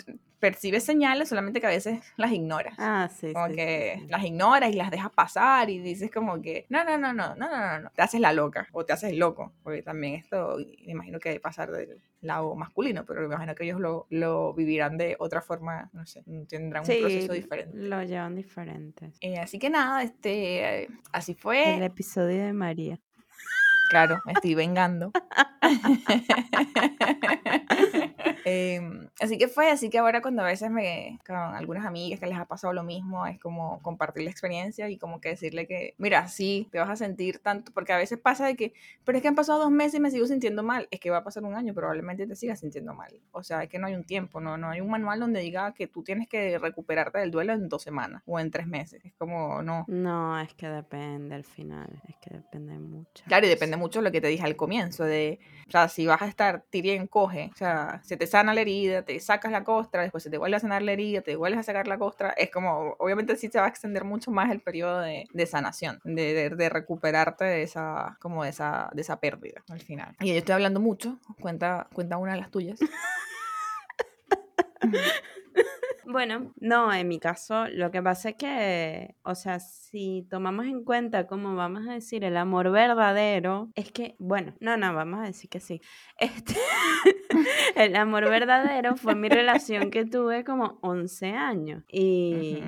percibes 0.40 0.84
señales, 0.84 1.28
solamente 1.28 1.60
que 1.60 1.66
a 1.66 1.70
veces 1.70 2.00
las 2.16 2.32
ignoras. 2.32 2.74
Ah, 2.78 2.89
sí. 3.08 3.32
Como 3.32 3.48
que 3.54 4.04
las 4.08 4.24
ignoras 4.24 4.70
y 4.70 4.74
las 4.74 4.90
dejas 4.90 5.10
pasar 5.10 5.70
y 5.70 5.78
dices 5.78 6.10
como 6.10 6.40
que, 6.40 6.66
no, 6.68 6.84
no, 6.84 6.98
no, 6.98 7.12
no, 7.12 7.34
no, 7.34 7.48
no, 7.48 7.80
no, 7.80 7.90
te 7.90 8.02
haces 8.02 8.20
la 8.20 8.32
loca 8.32 8.68
o 8.72 8.84
te 8.84 8.92
haces 8.92 9.16
loco, 9.16 9.52
porque 9.62 9.82
también 9.82 10.14
esto, 10.14 10.56
me 10.58 10.92
imagino 10.92 11.18
que 11.18 11.30
debe 11.30 11.40
pasar 11.40 11.70
del 11.70 12.00
lado 12.20 12.54
masculino, 12.54 13.04
pero 13.06 13.20
me 13.20 13.34
imagino 13.34 13.54
que 13.54 13.64
ellos 13.64 13.80
lo, 13.80 14.06
lo 14.10 14.54
vivirán 14.54 14.98
de 14.98 15.16
otra 15.18 15.40
forma, 15.40 15.90
no 15.92 16.06
sé, 16.06 16.22
tendrán 16.48 16.82
un 16.82 17.00
proceso 17.00 17.32
diferente. 17.32 17.76
lo 17.76 18.02
llevan 18.02 18.34
diferente. 18.34 19.12
Eh, 19.20 19.38
así 19.38 19.58
que 19.58 19.70
nada, 19.70 20.02
este, 20.02 20.88
así 21.12 21.34
fue. 21.34 21.76
El 21.76 21.82
episodio 21.82 22.44
de 22.44 22.52
María. 22.52 23.00
Claro, 23.90 24.20
me 24.24 24.32
estoy 24.32 24.54
vengando. 24.54 25.10
Em, 28.44 29.08
así 29.20 29.36
que 29.38 29.48
fue, 29.48 29.70
así 29.70 29.90
que 29.90 29.98
ahora 29.98 30.22
cuando 30.22 30.42
a 30.42 30.46
veces 30.46 30.70
me, 30.70 31.18
con 31.26 31.36
algunas 31.36 31.84
amigas 31.84 32.20
que 32.20 32.26
les 32.26 32.38
ha 32.38 32.46
pasado 32.46 32.72
lo 32.72 32.82
mismo, 32.82 33.26
es 33.26 33.38
como 33.38 33.80
compartir 33.82 34.22
la 34.24 34.30
experiencia 34.30 34.88
y 34.88 34.96
como 34.96 35.20
que 35.20 35.30
decirle 35.30 35.66
que, 35.66 35.94
mira, 35.98 36.26
sí, 36.28 36.68
te 36.72 36.78
vas 36.78 36.88
a 36.88 36.96
sentir 36.96 37.38
tanto, 37.38 37.72
porque 37.72 37.92
a 37.92 37.98
veces 37.98 38.18
pasa 38.18 38.46
de 38.46 38.56
que, 38.56 38.72
pero 39.04 39.18
es 39.18 39.22
que 39.22 39.28
han 39.28 39.34
pasado 39.34 39.58
dos 39.58 39.70
meses 39.70 39.94
y 39.96 40.00
me 40.00 40.10
sigo 40.10 40.26
sintiendo 40.26 40.62
mal, 40.62 40.88
es 40.90 41.00
que 41.00 41.10
va 41.10 41.18
a 41.18 41.24
pasar 41.24 41.44
un 41.44 41.54
año, 41.54 41.74
probablemente 41.74 42.26
te 42.26 42.34
sigas 42.34 42.60
sintiendo 42.60 42.94
mal. 42.94 43.12
O 43.32 43.42
sea, 43.42 43.62
es 43.62 43.68
que 43.68 43.78
no 43.78 43.86
hay 43.86 43.94
un 43.94 44.04
tiempo, 44.04 44.40
no, 44.40 44.56
no 44.56 44.70
hay 44.70 44.80
un 44.80 44.90
manual 44.90 45.20
donde 45.20 45.40
diga 45.40 45.74
que 45.74 45.86
tú 45.86 46.02
tienes 46.02 46.28
que 46.28 46.58
recuperarte 46.58 47.18
del 47.18 47.30
duelo 47.30 47.52
en 47.52 47.68
dos 47.68 47.82
semanas 47.82 48.22
o 48.26 48.40
en 48.40 48.50
tres 48.50 48.66
meses. 48.66 49.04
Es 49.04 49.12
como, 49.14 49.62
no. 49.62 49.84
No, 49.88 50.40
es 50.40 50.54
que 50.54 50.68
depende 50.68 51.34
al 51.34 51.44
final, 51.44 52.02
es 52.08 52.16
que 52.16 52.34
depende 52.34 52.78
mucho. 52.78 53.24
Claro, 53.26 53.46
y 53.46 53.50
depende 53.50 53.76
mucho 53.80 53.98
de 53.98 54.04
lo 54.04 54.12
que 54.12 54.20
te 54.20 54.28
dije 54.28 54.44
al 54.44 54.54
comienzo, 54.54 55.04
de, 55.04 55.40
o 55.66 55.70
sea, 55.70 55.88
si 55.88 56.06
vas 56.06 56.22
a 56.22 56.26
estar 56.26 56.62
tirien 56.70 57.06
coge, 57.06 57.50
o 57.52 57.56
sea, 57.56 58.00
se 58.04 58.16
te 58.16 58.26
sana 58.26 58.54
la 58.54 58.60
herida, 58.60 59.02
te 59.02 59.18
sacas 59.18 59.50
la 59.50 59.64
costra, 59.64 60.02
después 60.02 60.22
se 60.22 60.30
te 60.30 60.38
vuelve 60.38 60.56
a 60.56 60.60
sanar 60.60 60.82
la 60.82 60.92
herida, 60.92 61.22
te 61.22 61.34
vuelves 61.36 61.60
a 61.60 61.62
sacar 61.64 61.88
la 61.88 61.98
costra, 61.98 62.30
es 62.30 62.50
como, 62.50 62.94
obviamente 62.98 63.36
sí 63.36 63.48
se 63.48 63.58
va 63.58 63.66
a 63.66 63.68
extender 63.68 64.04
mucho 64.04 64.30
más 64.30 64.50
el 64.50 64.60
periodo 64.60 65.00
de, 65.00 65.26
de 65.32 65.46
sanación, 65.46 66.00
de, 66.04 66.50
de, 66.50 66.68
recuperarte 66.68 67.44
de 67.44 67.62
esa, 67.62 68.16
como 68.20 68.44
de 68.44 68.50
esa, 68.50 68.90
de 68.92 69.00
esa 69.02 69.18
pérdida 69.18 69.62
al 69.68 69.80
final. 69.80 70.14
Y 70.20 70.28
yo 70.28 70.34
estoy 70.34 70.54
hablando 70.54 70.78
mucho, 70.78 71.18
cuenta, 71.40 71.88
cuenta 71.92 72.18
una 72.18 72.34
de 72.34 72.40
las 72.40 72.50
tuyas. 72.50 72.78
Bueno, 76.10 76.52
no, 76.58 76.92
en 76.92 77.06
mi 77.06 77.20
caso, 77.20 77.68
lo 77.68 77.92
que 77.92 78.02
pasa 78.02 78.30
es 78.30 78.34
que, 78.34 79.14
o 79.22 79.36
sea, 79.36 79.60
si 79.60 80.26
tomamos 80.28 80.66
en 80.66 80.82
cuenta, 80.82 81.28
como 81.28 81.54
vamos 81.54 81.86
a 81.86 81.92
decir, 81.92 82.24
el 82.24 82.36
amor 82.36 82.72
verdadero, 82.72 83.70
es 83.76 83.92
que, 83.92 84.16
bueno, 84.18 84.54
no, 84.58 84.76
no, 84.76 84.92
vamos 84.92 85.20
a 85.20 85.24
decir 85.24 85.48
que 85.48 85.60
sí. 85.60 85.80
Este, 86.18 86.54
el 87.76 87.94
amor 87.94 88.28
verdadero 88.28 88.96
fue 88.96 89.14
mi 89.14 89.28
relación 89.28 89.90
que 89.90 90.04
tuve 90.04 90.42
como 90.42 90.78
11 90.82 91.28
años. 91.28 91.84
Y, 91.88 92.60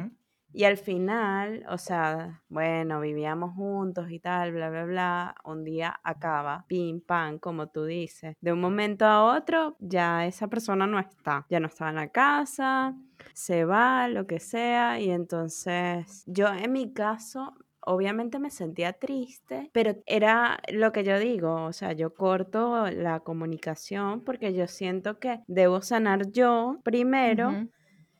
y 0.52 0.64
al 0.64 0.76
final, 0.76 1.64
o 1.68 1.78
sea, 1.78 2.42
bueno, 2.48 3.00
vivíamos 3.00 3.54
juntos 3.54 4.10
y 4.10 4.18
tal, 4.20 4.52
bla, 4.52 4.70
bla, 4.70 4.84
bla. 4.84 5.34
Un 5.44 5.64
día 5.64 5.98
acaba, 6.02 6.64
pim, 6.68 7.00
pam, 7.00 7.38
como 7.38 7.68
tú 7.68 7.84
dices. 7.84 8.36
De 8.40 8.52
un 8.52 8.60
momento 8.60 9.06
a 9.06 9.36
otro, 9.36 9.76
ya 9.80 10.26
esa 10.26 10.48
persona 10.48 10.86
no 10.86 10.98
está. 10.98 11.46
Ya 11.48 11.60
no 11.60 11.68
estaba 11.68 11.90
en 11.90 11.96
la 11.96 12.08
casa, 12.08 12.94
se 13.32 13.64
va, 13.64 14.08
lo 14.08 14.26
que 14.26 14.40
sea. 14.40 15.00
Y 15.00 15.10
entonces, 15.10 16.24
yo 16.26 16.48
en 16.48 16.72
mi 16.72 16.92
caso, 16.92 17.54
obviamente 17.80 18.38
me 18.38 18.50
sentía 18.50 18.92
triste, 18.92 19.70
pero 19.72 19.96
era 20.06 20.60
lo 20.72 20.92
que 20.92 21.04
yo 21.04 21.18
digo, 21.18 21.64
o 21.64 21.72
sea, 21.72 21.92
yo 21.92 22.14
corto 22.14 22.90
la 22.90 23.20
comunicación 23.20 24.22
porque 24.22 24.54
yo 24.54 24.66
siento 24.66 25.18
que 25.18 25.40
debo 25.46 25.82
sanar 25.82 26.30
yo 26.30 26.78
primero. 26.84 27.68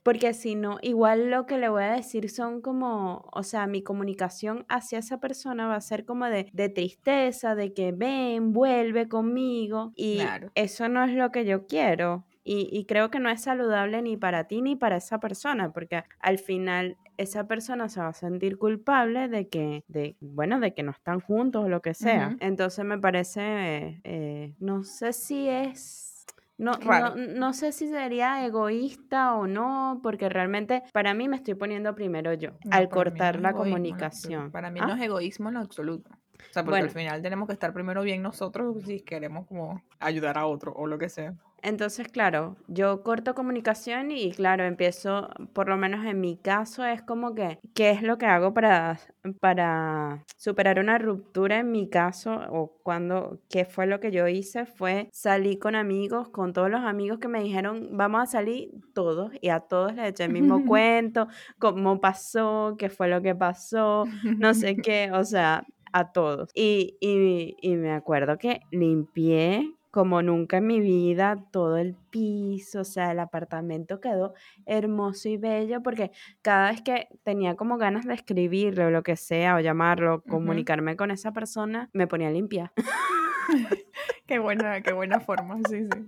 Porque 0.03 0.35
si 0.35 0.55
no, 0.55 0.79
igual 0.83 1.31
lo 1.31 1.47
que 1.47 1.59
le 1.59 1.69
voy 1.69 1.85
a 1.85 1.93
decir 1.93 2.29
son 2.29 2.61
como, 2.61 3.29
o 3.33 3.43
sea, 3.43 3.67
mi 3.67 3.83
comunicación 3.83 4.65
hacia 4.69 4.99
esa 4.99 5.21
persona 5.21 5.69
va 5.69 5.77
a 5.77 5.81
ser 5.81 6.05
como 6.05 6.27
de, 6.27 6.45
tristeza, 6.75 7.55
de 7.55 7.73
que 7.73 7.93
ven, 7.93 8.53
vuelve 8.53 9.09
conmigo. 9.09 9.93
Y 9.95 10.21
eso 10.55 10.89
no 10.89 11.05
es 11.05 11.13
lo 11.13 11.31
que 11.31 11.45
yo 11.45 11.67
quiero. 11.67 12.25
Y, 12.45 12.87
creo 12.87 13.09
que 13.11 13.21
no 13.21 13.31
es 13.31 13.43
saludable 13.43 14.03
ni 14.03 14.17
para 14.17 14.49
ti 14.49 14.63
ni 14.63 14.75
para 14.75 14.97
esa 14.97 15.21
persona, 15.21 15.73
porque 15.73 16.03
al 16.19 16.39
final 16.39 16.97
esa 17.17 17.47
persona 17.47 17.89
se 17.89 18.01
va 18.01 18.09
a 18.09 18.13
sentir 18.13 18.59
culpable 18.59 19.29
de 19.29 19.49
que, 19.49 19.85
de, 19.87 20.17
bueno, 20.21 20.59
de 20.59 20.75
que 20.75 20.83
no 20.83 20.91
están 20.91 21.21
juntos 21.21 21.65
o 21.65 21.69
lo 21.69 21.83
que 21.83 21.95
sea. 21.95 22.37
Entonces 22.41 22.85
me 22.85 22.99
parece, 22.99 24.01
eh, 24.03 24.55
no 24.59 24.83
sé 24.83 25.13
si 25.13 25.49
es 25.49 26.12
no, 26.59 26.73
no, 27.17 27.53
sé 27.53 27.73
si 27.73 27.89
sería 27.89 28.45
egoísta 28.45 29.35
o 29.35 29.47
no, 29.47 30.01
porque 30.03 30.29
realmente 30.29 30.83
para 30.93 31.15
mí 31.15 31.29
me 31.29 31.37
estoy 31.37 31.55
poniendo 31.55 31.95
primero 31.95 32.33
yo, 32.35 32.51
al 32.71 32.89
cortar 32.89 33.41
la 33.41 33.53
comunicación. 33.53 34.51
Para 34.53 34.71
mí 34.71 34.81
no 34.81 34.93
¿Ah? 34.93 34.97
es 34.97 35.03
egoísmo 35.03 35.49
en 35.49 35.55
lo 35.55 35.61
absoluto. 35.61 36.11
O 36.13 36.53
sea, 36.53 36.65
porque 36.65 36.81
al 36.81 36.91
final 36.91 37.23
tenemos 37.23 37.47
que 37.47 37.55
estar 37.55 37.73
primero 37.73 38.03
bien 38.03 38.23
nosotros 38.23 38.83
si 38.85 39.01
queremos 39.01 39.47
como 39.47 39.83
ayudar 39.99 40.39
a 40.39 40.47
otro 40.47 40.73
o 40.75 40.87
lo 40.87 40.99
que 40.99 41.09
sea. 41.09 41.35
Entonces, 41.63 42.09
claro, 42.09 42.57
yo 42.67 43.03
corto 43.05 43.35
comunicación 43.37 44.11
y 44.11 44.33
claro, 44.33 44.65
empiezo, 44.65 45.29
por 45.53 45.69
lo 45.69 45.77
menos 45.77 46.05
en 46.05 46.21
mi 46.21 46.37
caso, 46.37 46.85
es 46.85 47.03
como 47.03 47.35
que, 47.37 47.61
¿qué 47.75 47.91
es 47.91 48.03
lo 48.03 48.19
que 48.19 48.27
hago 48.27 48.53
para, 48.53 48.99
para 49.41 50.25
superar 50.37 50.81
una 50.81 50.99
ruptura 50.99 51.61
en 51.61 51.71
mi 51.71 51.89
caso? 51.89 52.35
O 52.51 52.75
cuando, 52.83 53.39
¿qué 53.49 53.65
fue 53.65 53.87
lo 53.87 54.01
que 54.01 54.11
yo 54.11 54.27
hice? 54.27 54.67
Fue 54.67 55.09
salir 55.13 55.61
con 55.61 55.77
amigos, 55.77 56.29
con 56.31 56.53
todos 56.53 56.69
los 56.69 56.81
amigos 56.81 57.21
que 57.21 57.29
me 57.29 57.41
dijeron, 57.43 57.91
vamos 57.93 58.23
a 58.23 58.27
salir 58.27 58.71
todos, 58.93 59.31
y 59.41 59.49
a 59.51 59.61
todos 59.61 59.95
les 59.95 60.09
eché 60.09 60.25
el 60.25 60.33
mismo 60.33 60.65
cuento, 60.67 61.29
cómo 61.61 62.01
pasó, 62.01 62.75
qué 62.77 62.91
fue 62.91 63.07
lo 63.09 63.23
que 63.23 63.37
pasó, 63.37 64.05
no 64.39 64.53
sé 64.55 64.77
qué, 64.83 65.11
o 65.13 65.23
sea, 65.23 65.65
a 65.93 66.11
todos. 66.13 66.51
Y, 66.55 66.97
y, 67.01 67.57
y 67.61 67.77
me 67.77 67.93
acuerdo 67.93 68.37
que 68.39 68.63
limpié 68.73 69.73
como 69.93 70.23
nunca 70.23 70.57
en 70.57 70.67
mi 70.67 70.81
vida, 70.81 71.45
todo 71.53 71.77
el 71.77 71.95
piso, 72.11 72.81
o 72.81 72.85
sea, 72.85 73.13
el 73.13 73.21
apartamento 73.21 74.01
quedó 74.01 74.33
hermoso 74.65 75.29
y 75.29 75.37
bello 75.37 75.83
porque 75.83 76.11
cada 76.41 76.71
vez 76.71 76.81
que 76.81 77.09
tenía 77.23 77.57
como 77.57 77.77
ganas 77.77 78.07
de 78.07 78.15
escribirlo 78.15 78.87
o 78.87 78.91
lo 78.91 79.03
que 79.03 79.17
sea, 79.17 79.55
o 79.55 79.61
llamarlo, 79.61 80.23
comunicarme 80.23 80.97
con 80.97 81.11
esa 81.11 81.33
persona, 81.33 81.91
me 81.93 82.07
ponía 82.07 82.29
a 82.29 82.31
limpiar. 82.31 82.73
qué 84.27 84.39
buena, 84.39 84.81
qué 84.81 84.95
buena 84.95 85.21
forma, 85.21 85.59
sí, 85.69 85.85
sí. 85.85 86.01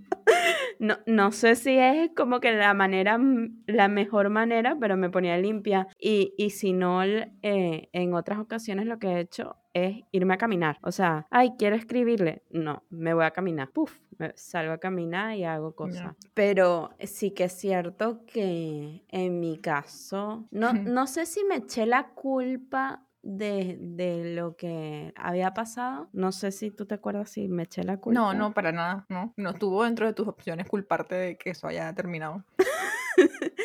No, 0.78 0.98
no 1.06 1.32
sé 1.32 1.54
si 1.56 1.78
es 1.78 2.10
como 2.16 2.40
que 2.40 2.52
la 2.52 2.74
manera, 2.74 3.18
la 3.66 3.88
mejor 3.88 4.30
manera, 4.30 4.76
pero 4.80 4.96
me 4.96 5.10
ponía 5.10 5.36
limpia. 5.38 5.88
Y, 5.98 6.34
y 6.36 6.50
si 6.50 6.72
no, 6.72 7.02
eh, 7.02 7.88
en 7.92 8.14
otras 8.14 8.38
ocasiones 8.38 8.86
lo 8.86 8.98
que 8.98 9.08
he 9.08 9.20
hecho 9.20 9.56
es 9.72 10.02
irme 10.12 10.34
a 10.34 10.38
caminar. 10.38 10.78
O 10.82 10.92
sea, 10.92 11.26
ay, 11.30 11.54
quiero 11.58 11.76
escribirle. 11.76 12.42
No, 12.50 12.84
me 12.90 13.12
voy 13.12 13.24
a 13.24 13.32
caminar. 13.32 13.70
Puf, 13.70 13.98
me 14.18 14.32
salgo 14.36 14.72
a 14.72 14.78
caminar 14.78 15.36
y 15.36 15.44
hago 15.44 15.74
cosas. 15.74 16.14
Pero 16.32 16.90
sí 17.00 17.32
que 17.32 17.44
es 17.44 17.52
cierto 17.52 18.24
que 18.26 19.04
en 19.08 19.40
mi 19.40 19.58
caso, 19.58 20.46
no, 20.50 20.72
no 20.72 21.06
sé 21.06 21.26
si 21.26 21.44
me 21.44 21.56
eché 21.56 21.86
la 21.86 22.08
culpa 22.14 23.04
de, 23.24 23.78
de, 23.80 24.34
lo 24.34 24.56
que 24.56 25.12
había 25.16 25.54
pasado. 25.54 26.08
No 26.12 26.32
sé 26.32 26.52
si 26.52 26.70
tú 26.70 26.86
te 26.86 26.94
acuerdas 26.94 27.30
si 27.30 27.48
me 27.48 27.64
eché 27.64 27.82
la 27.82 27.98
culpa. 27.98 28.20
No, 28.20 28.34
no, 28.34 28.52
para 28.52 28.72
nada. 28.72 29.06
No, 29.08 29.32
no 29.36 29.50
estuvo 29.50 29.84
dentro 29.84 30.06
de 30.06 30.12
tus 30.12 30.28
opciones 30.28 30.68
culparte 30.68 31.14
de 31.14 31.36
que 31.36 31.50
eso 31.50 31.66
haya 31.66 31.92
terminado. 31.94 32.44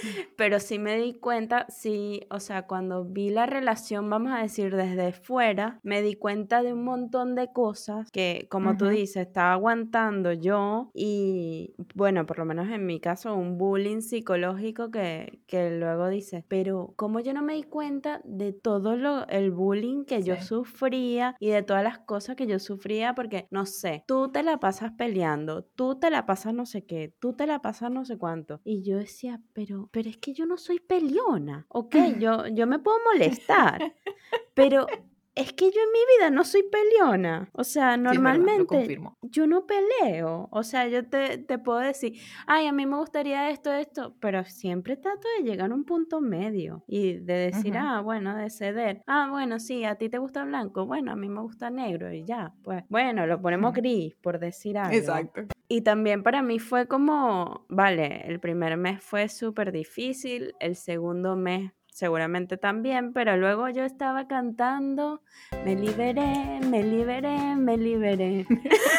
Pero 0.35 0.59
sí 0.59 0.79
me 0.79 0.97
di 0.97 1.13
cuenta, 1.13 1.65
sí, 1.69 2.21
o 2.29 2.39
sea, 2.39 2.67
cuando 2.67 3.05
vi 3.05 3.29
la 3.29 3.45
relación, 3.45 4.09
vamos 4.09 4.31
a 4.33 4.41
decir, 4.41 4.75
desde 4.75 5.11
fuera, 5.11 5.79
me 5.83 6.01
di 6.01 6.15
cuenta 6.15 6.63
de 6.63 6.73
un 6.73 6.83
montón 6.83 7.35
de 7.35 7.51
cosas 7.51 8.09
que, 8.11 8.47
como 8.49 8.77
tú 8.77 8.87
dices, 8.87 9.27
estaba 9.27 9.53
aguantando 9.53 10.33
yo 10.33 10.91
y, 10.93 11.73
bueno, 11.95 12.25
por 12.25 12.39
lo 12.39 12.45
menos 12.45 12.69
en 12.69 12.85
mi 12.85 12.99
caso, 12.99 13.35
un 13.35 13.57
bullying 13.57 14.01
psicológico 14.01 14.91
que, 14.91 15.41
que 15.47 15.71
luego 15.71 16.09
dice, 16.09 16.45
pero 16.47 16.93
¿cómo 16.95 17.19
yo 17.19 17.33
no 17.33 17.41
me 17.41 17.55
di 17.55 17.63
cuenta 17.63 18.21
de 18.23 18.53
todo 18.53 18.95
lo, 18.95 19.27
el 19.27 19.51
bullying 19.51 20.05
que 20.05 20.23
yo 20.23 20.41
sufría 20.41 21.35
y 21.39 21.49
de 21.49 21.63
todas 21.63 21.83
las 21.83 21.99
cosas 21.99 22.35
que 22.35 22.47
yo 22.47 22.59
sufría? 22.59 23.15
Porque, 23.15 23.47
no 23.51 23.65
sé, 23.65 24.03
tú 24.07 24.31
te 24.31 24.43
la 24.43 24.59
pasas 24.59 24.93
peleando, 24.97 25.63
tú 25.63 25.99
te 25.99 26.09
la 26.09 26.25
pasas 26.25 26.53
no 26.53 26.65
sé 26.65 26.85
qué, 26.85 27.13
tú 27.19 27.33
te 27.33 27.47
la 27.47 27.61
pasas 27.61 27.91
no 27.91 28.05
sé 28.05 28.17
cuánto. 28.17 28.61
Y 28.63 28.83
yo 28.83 28.97
decía, 28.97 29.41
pero, 29.53 29.88
pero 29.91 30.09
es 30.09 30.17
que 30.17 30.33
yo 30.33 30.45
no 30.45 30.57
soy 30.57 30.79
peleona, 30.79 31.65
ok, 31.69 31.95
yo, 32.19 32.47
yo 32.47 32.67
me 32.67 32.79
puedo 32.79 32.97
molestar, 33.11 33.93
pero 34.53 34.87
es 35.39 35.53
que 35.53 35.71
yo 35.71 35.81
en 35.81 35.91
mi 35.93 35.99
vida 36.17 36.29
no 36.29 36.43
soy 36.43 36.63
peleona. 36.63 37.49
O 37.53 37.63
sea, 37.63 37.95
normalmente 37.95 38.99
yo 39.21 39.47
no 39.47 39.65
peleo. 39.65 40.49
O 40.51 40.63
sea, 40.63 40.87
yo 40.87 41.07
te, 41.07 41.37
te, 41.37 41.57
puedo 41.57 41.79
decir, 41.79 42.19
ay, 42.45 42.67
a 42.67 42.73
mí 42.73 42.85
me 42.85 42.97
gustaría 42.97 43.49
esto, 43.49 43.71
esto, 43.71 44.15
pero 44.19 44.43
siempre 44.43 44.97
trato 44.97 45.27
de 45.37 45.49
llegar 45.49 45.71
a 45.71 45.75
un 45.75 45.85
punto 45.85 46.19
medio 46.19 46.83
y 46.87 47.13
de 47.13 47.51
decir, 47.51 47.77
ah, 47.77 48.01
bueno, 48.01 48.35
de 48.35 48.49
ceder. 48.49 49.01
Ah, 49.07 49.29
bueno, 49.31 49.59
sí, 49.59 49.85
a 49.85 49.95
ti 49.95 50.09
te 50.09 50.17
gusta 50.17 50.43
blanco. 50.43 50.85
Bueno, 50.85 51.13
a 51.13 51.15
mí 51.15 51.29
me 51.29 51.41
gusta 51.41 51.69
negro 51.69 52.11
y 52.11 52.25
ya, 52.25 52.53
pues, 52.63 52.83
bueno, 52.89 53.25
lo 53.25 53.41
ponemos 53.41 53.73
gris, 53.73 54.15
por 54.15 54.39
decir 54.39 54.77
algo. 54.77 54.97
Exacto. 54.97 55.43
Y 55.71 55.81
también 55.81 56.23
para 56.23 56.41
mí 56.41 56.57
fue 56.57 56.87
como, 56.87 57.65
vale, 57.69 58.23
el 58.25 58.39
primer 58.39 58.75
mes 58.75 59.03
fue 59.03 59.29
súper 59.29 59.71
difícil, 59.71 60.55
el 60.59 60.75
segundo 60.75 61.35
mes 61.35 61.71
seguramente 61.99 62.57
también, 62.57 63.13
pero 63.13 63.37
luego 63.37 63.69
yo 63.69 63.83
estaba 63.83 64.27
cantando, 64.27 65.21
me 65.65 65.75
liberé, 65.75 66.59
me 66.65 66.81
liberé, 66.81 67.55
me 67.55 67.77
liberé. 67.77 68.47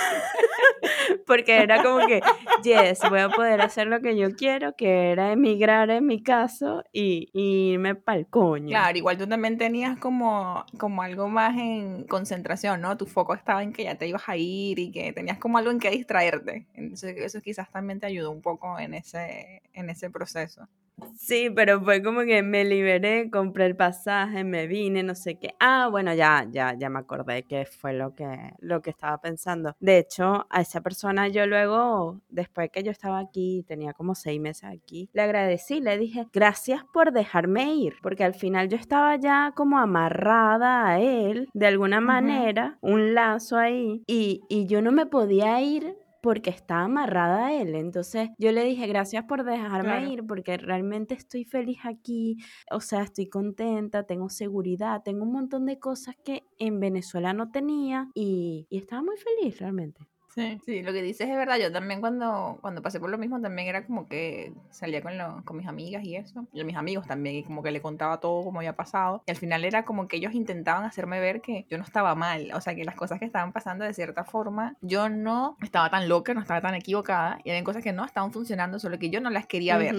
Porque 1.27 1.63
era 1.63 1.83
como 1.83 2.07
que, 2.07 2.21
yes, 2.63 3.01
voy 3.09 3.21
a 3.21 3.29
poder 3.29 3.61
hacer 3.61 3.87
lo 3.87 4.01
que 4.01 4.17
yo 4.17 4.35
quiero, 4.35 4.75
que 4.77 5.13
era 5.13 5.33
emigrar 5.33 5.91
en 5.91 6.07
mi 6.07 6.23
caso 6.23 6.85
y, 6.93 7.29
y 7.33 7.73
irme 7.73 7.95
pa'l 7.95 8.27
coño. 8.29 8.69
Claro, 8.69 8.97
igual 8.97 9.19
tú 9.19 9.27
también 9.27 9.59
tenías 9.59 9.99
como, 9.99 10.65
como 10.79 11.03
algo 11.03 11.29
más 11.29 11.57
en 11.57 12.05
concentración, 12.05 12.81
¿no? 12.81 12.97
Tu 12.97 13.07
foco 13.07 13.35
estaba 13.35 13.63
en 13.63 13.73
que 13.73 13.85
ya 13.85 13.97
te 13.97 14.07
ibas 14.07 14.29
a 14.29 14.37
ir 14.37 14.79
y 14.79 14.91
que 14.91 15.13
tenías 15.13 15.39
como 15.39 15.59
algo 15.59 15.71
en 15.71 15.79
que 15.79 15.91
distraerte. 15.91 16.67
Entonces 16.75 17.17
eso 17.19 17.41
quizás 17.41 17.71
también 17.71 18.01
te 18.01 18.07
ayudó 18.07 18.31
un 18.31 18.43
poco 18.43 18.79
en 18.79 18.95
ese, 18.95 19.63
en 19.73 19.91
ese 19.91 20.11
proceso. 20.11 20.69
Sí, 21.17 21.51
pero 21.51 21.81
fue 21.81 22.03
como 22.03 22.23
que 22.23 22.43
me 22.43 22.65
liberé, 22.65 23.31
compré 23.31 23.67
el 23.67 23.77
pasaje, 23.77 24.43
me 24.43 24.67
vine, 24.67 25.03
no 25.03 25.15
sé 25.15 25.39
qué. 25.39 25.55
Ah, 25.61 25.89
bueno, 25.91 26.13
ya, 26.15 26.47
ya, 26.51 26.75
ya 26.77 26.89
me 26.91 26.99
acordé 26.99 27.45
que 27.45 27.67
fue 27.67 27.93
lo 27.93 28.15
que, 28.15 28.27
lo 28.59 28.83
que 28.83 28.91
estaba 28.91 29.21
pensando. 29.21 29.77
De 29.81 29.99
hecho, 29.99 30.47
a 30.51 30.61
esa 30.61 30.81
persona 30.81 31.29
yo 31.29 31.47
luego, 31.47 32.21
después 32.29 32.71
que 32.71 32.83
yo 32.83 32.91
estaba 32.91 33.19
aquí, 33.19 33.65
tenía 33.69 33.93
como 33.93 34.15
seis 34.15 34.41
meses 34.41 34.65
aquí, 34.65 35.09
le 35.13 35.23
agradecí, 35.23 35.81
le 35.81 35.99
dije, 35.99 36.27
gracias 36.33 36.85
por 36.93 37.13
dejarme 37.13 37.75
ir, 37.75 37.95
porque 38.03 38.25
al 38.25 38.35
final 38.35 38.69
yo 38.69 38.77
estaba 38.77 39.17
ya 39.17 39.53
como 39.55 39.79
amarrada 39.79 40.89
a 40.89 41.01
él, 41.01 41.49
de 41.55 41.67
alguna 41.67 42.01
manera, 42.01 42.79
un 42.81 43.15
lazo 43.15 43.57
ahí, 43.57 44.03
y, 44.07 44.43
y 44.49 44.67
yo 44.67 44.83
no 44.83 44.91
me 44.93 45.07
podía 45.07 45.61
ir 45.61 45.97
porque 46.23 46.51
está 46.51 46.81
amarrada 46.81 47.47
a 47.47 47.55
él. 47.61 47.75
Entonces 47.75 48.31
yo 48.39 48.53
le 48.53 48.65
dije, 48.65 48.87
gracias 48.87 49.25
por 49.25 49.45
dejarme 49.45 50.13
ir, 50.13 50.27
porque 50.27 50.57
realmente 50.57 51.15
estoy 51.15 51.45
feliz 51.45 51.79
aquí, 51.85 52.37
o 52.71 52.81
sea, 52.81 53.03
estoy 53.03 53.29
contenta, 53.29 54.05
tengo 54.05 54.29
seguridad, 54.29 55.03
tengo 55.05 55.25
un 55.25 55.33
montón 55.33 55.67
de 55.67 55.79
cosas 55.79 56.17
que 56.25 56.45
en 56.59 56.81
Venezuela 56.81 57.33
no 57.33 57.51
tenía 57.51 58.09
y, 58.15 58.67
y 58.71 58.79
estaba 58.79 59.03
muy 59.03 59.17
feliz 59.17 59.59
realmente. 59.59 60.09
Sí. 60.35 60.61
sí, 60.65 60.83
lo 60.83 60.93
que 60.93 61.03
dices 61.03 61.29
es 61.29 61.37
verdad. 61.37 61.59
Yo 61.59 61.73
también 61.73 62.01
cuando, 62.01 62.59
cuando 62.61 62.83
pasé 62.83 63.01
por 63.01 63.11
lo 63.11 63.19
mismo 63.19 63.41
también 63.41 63.69
era 63.69 63.85
como 63.85 64.09
que 64.09 64.53
salía 64.71 65.03
con, 65.03 65.19
lo, 65.19 65.45
con 65.45 65.57
mis 65.57 65.67
amigas 65.67 66.05
y 66.05 66.17
eso. 66.17 66.47
Y 66.53 66.61
a 66.61 66.65
mis 66.65 66.77
amigos 66.77 67.07
también, 67.07 67.37
y 67.37 67.43
como 67.43 67.63
que 67.63 67.71
le 67.71 67.83
contaba 67.83 68.21
todo 68.21 68.45
como 68.45 68.61
había 68.61 68.77
pasado. 68.77 69.23
Y 69.27 69.31
al 69.31 69.37
final 69.37 69.65
era 69.65 69.85
como 69.85 70.09
que 70.09 70.17
ellos 70.17 70.35
intentaban 70.35 70.85
hacerme 70.85 71.21
ver 71.21 71.41
que 71.41 71.67
yo 71.69 71.79
no 71.79 71.85
estaba 71.85 72.15
mal. 72.15 72.51
O 72.55 72.61
sea, 72.61 72.75
que 72.75 72.85
las 72.85 72.95
cosas 72.95 73.19
que 73.19 73.25
estaban 73.25 73.53
pasando 73.53 73.85
de 73.85 73.95
cierta 73.95 74.25
forma, 74.25 74.77
yo 74.81 75.09
no 75.09 75.57
estaba 75.63 75.91
tan 75.91 76.09
loca, 76.09 76.33
no 76.35 76.41
estaba 76.41 76.61
tan 76.61 76.75
equivocada. 76.75 77.41
Y 77.45 77.51
eran 77.51 77.65
cosas 77.65 77.83
que 77.83 77.93
no 77.93 78.05
estaban 78.05 78.33
funcionando, 78.33 78.79
solo 78.79 78.99
que 78.99 79.11
yo 79.11 79.21
no 79.21 79.31
las 79.31 79.47
quería 79.47 79.79
ver 79.79 79.97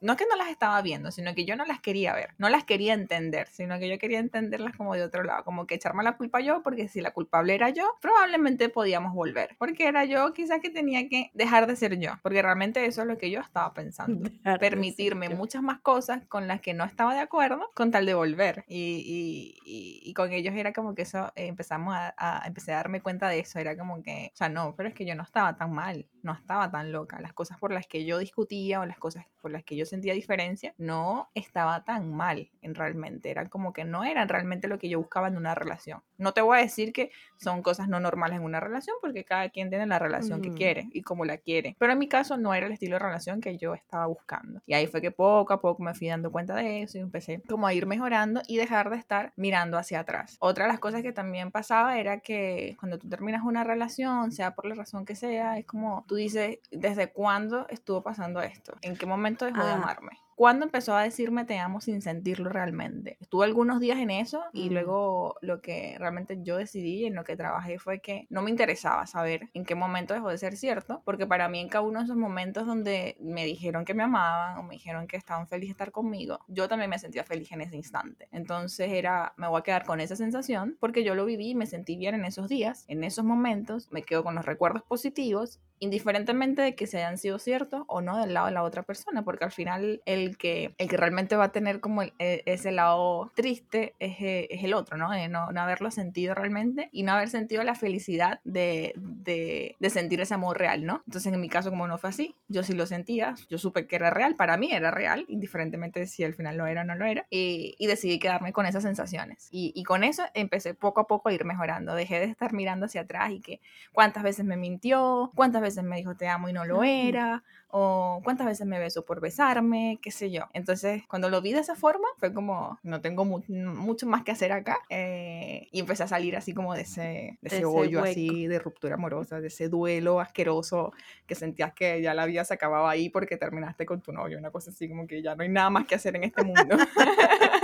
no 0.00 0.12
es 0.12 0.18
que 0.18 0.26
no 0.28 0.36
las 0.36 0.48
estaba 0.48 0.80
viendo, 0.82 1.10
sino 1.10 1.34
que 1.34 1.44
yo 1.44 1.56
no 1.56 1.64
las 1.64 1.80
quería 1.80 2.14
ver, 2.14 2.30
no 2.38 2.48
las 2.48 2.64
quería 2.64 2.94
entender, 2.94 3.48
sino 3.48 3.78
que 3.78 3.88
yo 3.88 3.98
quería 3.98 4.18
entenderlas 4.18 4.76
como 4.76 4.94
de 4.94 5.02
otro 5.02 5.24
lado, 5.24 5.44
como 5.44 5.66
que 5.66 5.74
echarme 5.76 6.02
la 6.02 6.16
culpa 6.16 6.40
yo, 6.40 6.62
porque 6.62 6.88
si 6.88 7.00
la 7.00 7.12
culpable 7.12 7.54
era 7.54 7.70
yo, 7.70 7.84
probablemente 8.00 8.68
podíamos 8.68 9.14
volver, 9.14 9.56
porque 9.58 9.86
era 9.86 10.04
yo 10.04 10.32
quizás 10.32 10.60
que 10.60 10.70
tenía 10.70 11.08
que 11.08 11.30
dejar 11.34 11.66
de 11.66 11.76
ser 11.76 11.98
yo, 11.98 12.12
porque 12.22 12.42
realmente 12.42 12.84
eso 12.84 13.02
es 13.02 13.08
lo 13.08 13.18
que 13.18 13.30
yo 13.30 13.40
estaba 13.40 13.72
pensando, 13.74 14.30
permitirme 14.60 15.28
muchas 15.30 15.62
más 15.62 15.80
cosas 15.80 16.24
con 16.26 16.46
las 16.48 16.60
que 16.60 16.74
no 16.74 16.84
estaba 16.84 17.14
de 17.14 17.20
acuerdo 17.20 17.70
con 17.74 17.90
tal 17.90 18.06
de 18.06 18.14
volver, 18.14 18.64
y, 18.68 19.56
y, 19.64 20.10
y, 20.10 20.14
con 20.14 20.32
ellos 20.32 20.54
era 20.54 20.72
como 20.72 20.94
que 20.94 21.02
eso, 21.02 21.32
eh, 21.36 21.46
empezamos 21.46 21.94
a, 21.94 22.14
a, 22.16 22.46
empecé 22.46 22.72
a 22.72 22.76
darme 22.76 23.00
cuenta 23.00 23.28
de 23.28 23.40
eso, 23.40 23.58
era 23.58 23.76
como 23.76 24.02
que, 24.02 24.30
o 24.32 24.36
sea, 24.36 24.48
no, 24.48 24.74
pero 24.76 24.88
es 24.88 24.94
que 24.94 25.04
yo 25.04 25.14
no 25.14 25.22
estaba 25.22 25.56
tan 25.56 25.72
mal, 25.72 26.06
no 26.26 26.32
estaba 26.32 26.70
tan 26.70 26.92
loca, 26.92 27.20
las 27.20 27.32
cosas 27.32 27.58
por 27.58 27.72
las 27.72 27.86
que 27.86 28.04
yo 28.04 28.18
discutía 28.18 28.80
o 28.80 28.86
las 28.86 28.98
cosas 28.98 29.24
por 29.40 29.50
las 29.50 29.64
que 29.64 29.76
yo 29.76 29.86
sentía 29.86 30.12
diferencia, 30.12 30.74
no 30.76 31.30
estaba 31.34 31.84
tan 31.84 32.12
mal 32.12 32.50
en 32.62 32.74
realmente. 32.74 33.30
Eran 33.30 33.48
como 33.48 33.72
que 33.72 33.84
no 33.84 34.04
eran 34.04 34.28
realmente 34.28 34.68
lo 34.68 34.78
que 34.78 34.88
yo 34.88 34.98
buscaba 34.98 35.28
en 35.28 35.36
una 35.36 35.54
relación. 35.54 36.02
No 36.18 36.32
te 36.32 36.40
voy 36.40 36.58
a 36.58 36.62
decir 36.62 36.92
que 36.92 37.10
son 37.36 37.62
cosas 37.62 37.88
no 37.88 38.00
normales 38.00 38.38
en 38.38 38.44
una 38.44 38.60
relación 38.60 38.96
porque 39.00 39.24
cada 39.24 39.48
quien 39.50 39.70
tiene 39.70 39.86
la 39.86 39.98
relación 39.98 40.42
que 40.42 40.52
quiere 40.52 40.88
y 40.92 41.02
como 41.02 41.24
la 41.24 41.38
quiere. 41.38 41.76
Pero 41.78 41.92
en 41.92 41.98
mi 41.98 42.08
caso 42.08 42.36
no 42.36 42.54
era 42.54 42.66
el 42.66 42.72
estilo 42.72 42.96
de 42.96 43.00
relación 43.00 43.40
que 43.40 43.56
yo 43.56 43.74
estaba 43.74 44.06
buscando. 44.06 44.60
Y 44.66 44.74
ahí 44.74 44.88
fue 44.88 45.00
que 45.00 45.12
poco 45.12 45.52
a 45.52 45.60
poco 45.60 45.82
me 45.82 45.94
fui 45.94 46.08
dando 46.08 46.32
cuenta 46.32 46.54
de 46.56 46.82
eso 46.82 46.98
y 46.98 47.02
empecé 47.02 47.40
como 47.48 47.66
a 47.68 47.74
ir 47.74 47.86
mejorando 47.86 48.42
y 48.48 48.56
dejar 48.56 48.90
de 48.90 48.96
estar 48.96 49.32
mirando 49.36 49.78
hacia 49.78 50.00
atrás. 50.00 50.36
Otra 50.40 50.64
de 50.64 50.72
las 50.72 50.80
cosas 50.80 51.02
que 51.02 51.12
también 51.12 51.52
pasaba 51.52 51.98
era 51.98 52.18
que 52.18 52.76
cuando 52.80 52.98
tú 52.98 53.08
terminas 53.08 53.44
una 53.44 53.62
relación, 53.62 54.32
sea 54.32 54.54
por 54.54 54.66
la 54.66 54.74
razón 54.74 55.04
que 55.04 55.14
sea, 55.14 55.58
es 55.58 55.66
como 55.66 56.04
tú 56.08 56.15
dices, 56.16 56.58
¿desde 56.70 57.12
cuándo 57.12 57.66
estuvo 57.68 58.02
pasando 58.02 58.40
esto? 58.40 58.74
¿En 58.82 58.96
qué 58.96 59.06
momento 59.06 59.44
dejó 59.44 59.64
de 59.64 59.72
amarme? 59.72 60.18
¿Cuándo 60.36 60.66
empezó 60.66 60.94
a 60.94 61.02
decirme 61.02 61.46
te 61.46 61.58
amo 61.58 61.80
sin 61.80 62.02
sentirlo 62.02 62.50
realmente? 62.50 63.16
Estuve 63.22 63.46
algunos 63.46 63.80
días 63.80 63.98
en 63.98 64.10
eso 64.10 64.44
y 64.52 64.68
luego 64.68 65.36
lo 65.40 65.62
que 65.62 65.96
realmente 65.98 66.42
yo 66.42 66.58
decidí 66.58 67.04
y 67.04 67.06
en 67.06 67.14
lo 67.14 67.24
que 67.24 67.36
trabajé 67.36 67.78
fue 67.78 68.00
que 68.00 68.26
no 68.28 68.42
me 68.42 68.50
interesaba 68.50 69.06
saber 69.06 69.48
en 69.54 69.64
qué 69.64 69.74
momento 69.74 70.12
dejó 70.12 70.28
de 70.28 70.36
ser 70.36 70.58
cierto, 70.58 71.00
porque 71.06 71.26
para 71.26 71.48
mí 71.48 71.58
en 71.60 71.70
cada 71.70 71.86
uno 71.86 72.00
de 72.00 72.04
esos 72.04 72.18
momentos 72.18 72.66
donde 72.66 73.16
me 73.18 73.46
dijeron 73.46 73.86
que 73.86 73.94
me 73.94 74.02
amaban 74.02 74.58
o 74.58 74.62
me 74.62 74.74
dijeron 74.74 75.06
que 75.06 75.16
estaban 75.16 75.48
felices 75.48 75.68
de 75.68 75.72
estar 75.72 75.90
conmigo, 75.90 76.40
yo 76.48 76.68
también 76.68 76.90
me 76.90 76.98
sentía 76.98 77.24
feliz 77.24 77.50
en 77.52 77.62
ese 77.62 77.76
instante. 77.76 78.28
Entonces 78.30 78.92
era, 78.92 79.32
me 79.38 79.48
voy 79.48 79.60
a 79.60 79.62
quedar 79.62 79.86
con 79.86 80.00
esa 80.00 80.16
sensación 80.16 80.76
porque 80.78 81.02
yo 81.02 81.14
lo 81.14 81.24
viví 81.24 81.52
y 81.52 81.54
me 81.54 81.64
sentí 81.64 81.96
bien 81.96 82.14
en 82.14 82.26
esos 82.26 82.50
días, 82.50 82.84
en 82.88 83.04
esos 83.04 83.24
momentos, 83.24 83.90
me 83.90 84.02
quedo 84.02 84.22
con 84.22 84.34
los 84.34 84.44
recuerdos 84.44 84.82
positivos, 84.82 85.60
indiferentemente 85.78 86.62
de 86.62 86.74
que 86.74 86.86
se 86.86 86.98
hayan 86.98 87.18
sido 87.18 87.38
ciertos 87.38 87.84
o 87.86 88.00
no 88.00 88.18
del 88.18 88.34
lado 88.34 88.46
de 88.46 88.52
la 88.52 88.62
otra 88.62 88.82
persona, 88.82 89.24
porque 89.24 89.44
al 89.44 89.52
final 89.52 90.02
el 90.04 90.26
el 90.26 90.36
que, 90.36 90.74
el 90.78 90.88
que 90.88 90.96
realmente 90.96 91.36
va 91.36 91.44
a 91.44 91.52
tener 91.52 91.80
como 91.80 92.02
e, 92.02 92.12
ese 92.18 92.72
lado 92.72 93.32
triste 93.34 93.94
es, 93.98 94.16
es 94.18 94.64
el 94.64 94.74
otro, 94.74 94.96
¿no? 94.96 95.08
No, 95.28 95.52
no, 95.52 95.60
haberlo 95.60 95.90
sentido 95.90 96.34
realmente 96.34 96.88
y 96.92 97.02
no 97.02 97.12
haber 97.12 97.28
sentido 97.28 97.62
la 97.62 97.74
felicidad 97.74 98.40
de, 98.44 98.92
de, 98.96 99.76
sentir 99.90 100.20
ese 100.20 100.34
amor 100.34 100.58
real, 100.58 100.84
¿no? 100.84 101.02
Entonces 101.06 101.32
en 101.32 101.40
mi 101.40 101.48
caso 101.48 101.70
como 101.70 101.86
no 101.86 101.98
fue 101.98 102.10
así, 102.10 102.34
yo 102.48 102.62
sí 102.62 102.74
lo 102.74 102.86
sentía, 102.86 103.34
yo 103.48 103.58
supe 103.58 103.86
que 103.86 103.96
era 103.96 104.10
real, 104.10 104.36
para 104.36 104.56
mí 104.56 104.70
era 104.72 104.90
real, 104.90 105.24
indiferentemente 105.28 106.00
de 106.00 106.06
si 106.06 106.24
al 106.24 106.34
final 106.34 106.56
lo 106.56 106.66
era 106.66 106.82
o 106.82 106.84
no 106.84 106.94
lo 106.94 107.06
era, 107.06 107.26
y, 107.30 107.74
y 107.78 107.86
decidí 107.86 108.18
quedarme 108.18 108.52
con 108.52 108.66
esas 108.66 108.82
sensaciones. 108.82 109.48
Y, 109.50 109.72
y, 109.74 109.84
con 109.84 110.04
eso 110.04 110.24
empecé 110.34 110.74
poco 110.74 111.00
a 111.00 111.06
poco 111.06 111.28
a 111.28 111.32
ir 111.32 111.44
mejorando, 111.44 111.94
dejé 111.94 112.18
de 112.18 112.26
estar 112.26 112.52
mirando 112.52 112.86
hacia 112.86 113.02
atrás 113.02 113.30
y 113.30 113.40
que 113.40 113.60
cuántas 113.92 114.22
veces 114.22 114.44
me 114.44 114.56
mintió, 114.56 115.30
cuántas 115.34 115.62
veces 115.62 115.65
me 115.82 115.96
dijo 115.96 116.16
te 116.16 116.28
amo 116.28 116.48
y 116.48 116.52
no 116.52 116.64
lo 116.64 116.82
era, 116.84 117.42
o 117.68 118.20
cuántas 118.24 118.46
veces 118.46 118.66
me 118.66 118.78
besó 118.78 119.04
por 119.04 119.20
besarme, 119.20 119.98
qué 120.00 120.10
sé 120.10 120.30
yo. 120.30 120.44
Entonces, 120.54 121.02
cuando 121.08 121.28
lo 121.28 121.42
vi 121.42 121.52
de 121.52 121.60
esa 121.60 121.74
forma, 121.74 122.06
fue 122.16 122.32
como, 122.32 122.78
no 122.82 123.00
tengo 123.00 123.24
mucho 123.24 124.06
más 124.06 124.22
que 124.22 124.32
hacer 124.32 124.52
acá. 124.52 124.78
Eh, 124.88 125.68
y 125.72 125.80
empecé 125.80 126.04
a 126.04 126.08
salir 126.08 126.36
así 126.36 126.54
como 126.54 126.74
de 126.74 126.82
ese, 126.82 127.38
de 127.42 127.56
ese, 127.56 127.64
hoyo 127.64 128.02
así 128.02 128.46
de 128.46 128.58
ruptura 128.58 128.94
amorosa, 128.94 129.40
de 129.40 129.48
ese 129.48 129.68
duelo 129.68 130.20
asqueroso 130.20 130.92
que 131.26 131.34
sentías 131.34 131.72
que 131.74 132.00
ya 132.00 132.14
la 132.14 132.26
vida 132.26 132.44
se 132.44 132.54
acababa 132.54 132.90
ahí 132.90 133.10
porque 133.10 133.36
terminaste 133.36 133.84
con 133.84 134.00
tu 134.00 134.12
novio, 134.12 134.38
una 134.38 134.50
cosa 134.50 134.70
así 134.70 134.88
como 134.88 135.06
que 135.06 135.22
ya 135.22 135.34
no 135.34 135.42
hay 135.42 135.48
nada 135.48 135.70
más 135.70 135.86
que 135.86 135.96
hacer 135.96 136.16
en 136.16 136.24
este 136.24 136.44
mundo. 136.44 136.76